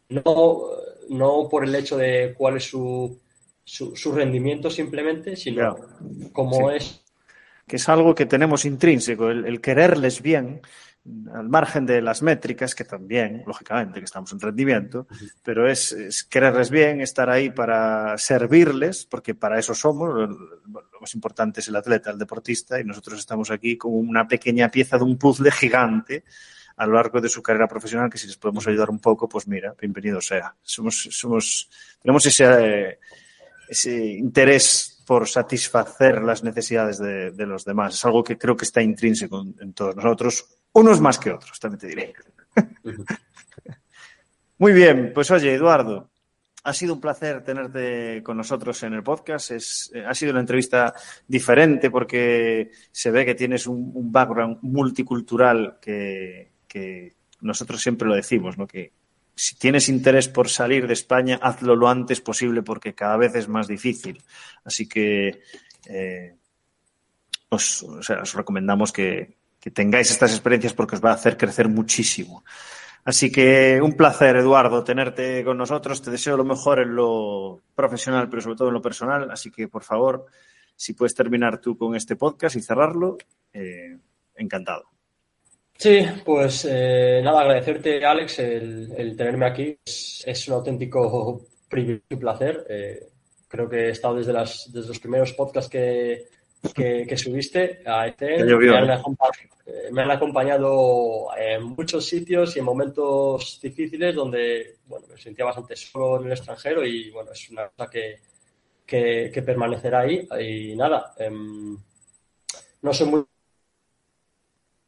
No, 0.10 0.70
no 1.10 1.50
por 1.50 1.66
el 1.66 1.76
hecho 1.76 1.98
de 1.98 2.34
cuál 2.38 2.58
es 2.58 2.64
su, 2.64 3.20
su, 3.66 4.12
rendimiento 4.14 4.70
simplemente, 4.70 5.36
sino 5.36 5.76
cómo 6.32 6.72
es. 6.72 7.02
Que 7.68 7.78
es 7.78 7.90
algo 7.90 8.16
que 8.16 8.28
tenemos 8.28 8.64
intrínseco, 8.64 9.32
el 9.32 9.60
quererles 9.60 10.22
bien 10.22 10.62
al 11.34 11.50
margen 11.50 11.86
de 11.86 12.02
las 12.02 12.24
métricas, 12.24 12.74
que 12.74 12.84
también, 12.84 13.44
lógicamente, 13.46 14.00
que 14.00 14.06
estamos 14.06 14.32
en 14.32 14.40
rendimiento, 14.40 15.08
pero 15.44 15.70
es, 15.70 16.26
quererles 16.30 16.72
bien, 16.72 17.00
estar 17.02 17.30
ahí 17.30 17.52
para 17.52 18.18
servirles, 18.18 19.06
porque 19.06 19.36
para 19.36 19.60
eso 19.60 19.76
somos, 19.76 20.10
lo, 20.10 20.84
más 21.00 21.14
importante 21.14 21.60
es 21.60 21.68
el 21.68 21.76
atleta, 21.76 22.10
el 22.10 22.18
deportista, 22.18 22.80
y 22.80 22.84
nosotros 22.84 23.20
estamos 23.20 23.52
aquí 23.52 23.78
como 23.78 23.98
una 23.98 24.28
pequeña 24.28 24.70
pieza 24.72 24.98
de 24.98 25.04
un 25.04 25.18
puzzle 25.18 25.52
gigante 25.52 26.24
a 26.78 26.88
lo 26.88 26.94
largo 26.94 27.22
de 27.22 27.30
su 27.30 27.42
carrera 27.42 27.68
profesional, 27.68 28.10
que 28.10 28.18
si 28.18 28.26
les 28.28 28.38
podemos 28.38 28.68
ayudar 28.68 28.90
un 28.90 29.00
poco, 29.00 29.30
pues 29.30 29.48
mira, 29.48 29.76
bienvenido 29.80 30.20
sea. 30.20 30.56
Somos, 30.62 31.08
somos, 31.12 31.70
tenemos 32.02 32.26
ese, 32.26 32.98
interés 34.18 35.04
por 35.06 35.28
satisfacer 35.30 36.24
las 36.24 36.44
necesidades 36.44 36.98
de, 36.98 37.32
de, 37.32 37.46
los 37.46 37.64
demás. 37.64 37.94
Es 37.94 38.04
algo 38.06 38.24
que 38.24 38.38
creo 38.38 38.58
que 38.58 38.66
está 38.66 38.82
intrínseco 38.82 39.46
en 39.60 39.74
todos 39.74 39.96
nosotros, 39.96 40.46
unos 40.76 41.00
más 41.00 41.18
que 41.18 41.32
otros, 41.32 41.60
también 41.60 41.80
te 41.80 41.88
diré. 41.88 42.14
Muy 44.58 44.74
bien, 44.74 45.12
pues 45.14 45.32
oye, 45.32 45.54
Eduardo, 45.54 46.10
ha 46.64 46.74
sido 46.74 46.94
un 46.94 47.02
placer 47.02 47.44
tenerte 47.44 48.22
con 48.24 48.38
nosotros 48.38 48.82
en 48.84 48.94
el 48.94 49.04
podcast. 49.04 49.52
Es, 49.52 49.92
eh, 49.94 50.04
ha 50.06 50.14
sido 50.14 50.32
una 50.32 50.42
entrevista 50.42 50.94
diferente 51.28 51.90
porque 51.90 52.72
se 52.92 53.12
ve 53.12 53.26
que 53.26 53.36
tienes 53.36 53.68
un, 53.68 54.12
background 54.12 54.58
multicultural 54.62 55.78
que, 55.80 56.54
nosotros 57.42 57.82
siempre 57.82 58.08
lo 58.08 58.16
decimos, 58.16 58.58
¿no? 58.58 58.68
Que 58.68 58.92
si 59.34 59.56
tienes 59.56 59.88
interés 59.88 60.28
por 60.28 60.50
salir 60.50 60.88
de 60.88 60.94
España, 60.94 61.40
hazlo 61.42 61.76
lo 61.76 61.88
antes 61.88 62.20
posible 62.20 62.64
porque 62.64 62.96
cada 62.96 63.16
vez 63.16 63.36
es 63.36 63.48
más 63.48 63.68
difícil. 63.68 64.22
Así 64.64 64.90
que 64.90 65.42
eh, 65.88 66.36
os 67.50 67.86
recomendamos 68.34 68.92
que, 68.92 69.38
que 69.66 69.72
tengáis 69.72 70.12
estas 70.12 70.32
experiencias 70.32 70.74
porque 70.74 70.94
os 70.94 71.04
va 71.04 71.10
a 71.10 71.16
hacer 71.16 71.38
crecer 71.38 71.68
muchísimo. 71.68 72.44
Así 73.04 73.32
que 73.32 73.82
un 73.82 73.94
placer, 73.94 74.36
Eduardo, 74.36 74.84
tenerte 74.84 75.44
con 75.44 75.58
nosotros. 75.58 76.04
Te 76.04 76.12
deseo 76.12 76.38
lo 76.38 76.44
mejor 76.46 76.82
en 76.82 76.96
lo 76.96 77.64
profesional, 77.74 78.30
pero 78.30 78.44
sobre 78.44 78.58
todo 78.58 78.68
en 78.68 78.76
lo 78.76 78.82
personal. 78.84 79.32
Así 79.32 79.50
que, 79.50 79.68
por 79.68 79.82
favor, 79.82 80.28
si 80.76 80.94
puedes 80.94 81.16
terminar 81.16 81.58
tú 81.60 81.76
con 81.80 81.96
este 81.96 82.16
podcast 82.16 82.56
y 82.56 82.62
cerrarlo, 82.62 83.18
eh, 83.52 83.98
encantado. 84.36 84.84
Sí, 85.76 86.06
pues 86.24 86.68
eh, 86.70 87.22
nada, 87.24 87.42
agradecerte, 87.42 88.06
Alex, 88.06 88.38
el, 88.38 89.16
tenerme 89.18 89.48
aquí. 89.48 89.80
Es, 89.84 90.48
un 90.48 90.54
auténtico 90.54 91.42
privilegio 91.68 92.06
y 92.08 92.16
placer. 92.18 92.68
Eh, 92.70 93.00
creo 93.48 93.68
que 93.68 93.88
he 93.88 93.90
estado 93.90 94.14
desde, 94.14 94.32
desde 94.32 94.88
los 94.90 95.00
primeros 95.00 95.34
podcasts 95.34 95.72
que, 95.72 96.35
que, 96.74 97.18
subiste 97.18 97.82
a 97.86 98.08
este. 98.08 98.44
Me 99.92 100.02
han, 100.04 100.12
acompañado 100.12 101.28
en 101.38 101.64
muchos 101.64 102.06
sitios 102.06 102.56
y 102.56 102.60
en 102.60 102.66
momentos 102.66 103.60
difíciles 103.62 104.14
donde 104.14 104.78
bueno, 104.86 105.08
me 105.10 105.18
sentía 105.18 105.46
bastante 105.46 105.76
solo 105.76 106.20
en 106.20 106.28
el 106.28 106.34
extranjero 106.34 106.86
y 106.86 107.10
bueno, 107.12 107.32
es 107.32 107.50
una 107.50 107.68
cosa 107.70 107.90
que, 107.90 108.20
que, 108.86 109.44
permanecerá 109.44 110.02
ahí. 110.02 110.28
Y 110.40 110.76
nada, 110.76 111.14
em, 111.18 111.78
no 112.82 112.94
sé 112.94 113.06
muy 113.06 113.26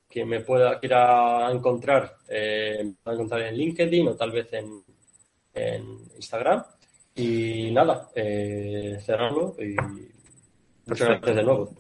quien 0.07 0.30
me 0.30 0.41
pueda 0.41 0.80
quiera 0.80 1.51
encontrar, 1.51 2.17
eh, 2.30 2.93
encontrar 3.05 3.41
en 3.41 3.55
LinkedIn 3.55 4.07
o 4.07 4.15
tal 4.15 4.32
vez 4.32 4.51
en, 4.53 4.84
en 5.53 5.84
Instagram. 6.15 6.63
Y 7.15 7.71
nada, 7.71 8.11
eh, 8.13 8.99
cerrarlo 9.03 9.55
y 9.59 9.75
Muchas 10.88 11.08
gracias 11.08 11.36
de 11.36 11.44
nuevo. 11.44 11.74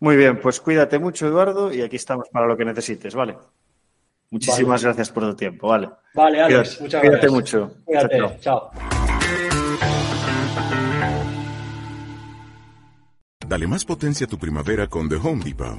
Muy 0.00 0.16
bien, 0.16 0.40
pues 0.40 0.60
cuídate 0.60 0.98
mucho, 0.98 1.26
Eduardo, 1.26 1.72
y 1.72 1.82
aquí 1.82 1.96
estamos 1.96 2.28
para 2.30 2.46
lo 2.46 2.56
que 2.56 2.64
necesites, 2.64 3.14
¿vale? 3.14 3.36
Muchísimas 4.30 4.82
gracias 4.82 5.10
por 5.10 5.24
tu 5.24 5.34
tiempo, 5.34 5.68
¿vale? 5.68 5.88
Vale, 6.14 6.42
Alex, 6.42 6.80
muchas 6.80 7.02
gracias. 7.02 7.02
Cuídate 7.02 7.30
mucho. 7.30 7.72
Cuídate, 7.84 8.40
chao. 8.40 8.70
Dale 13.46 13.66
más 13.66 13.84
potencia 13.84 14.26
a 14.26 14.28
tu 14.28 14.38
primavera 14.38 14.86
con 14.86 15.08
The 15.08 15.16
Home 15.16 15.42
Depot. 15.42 15.78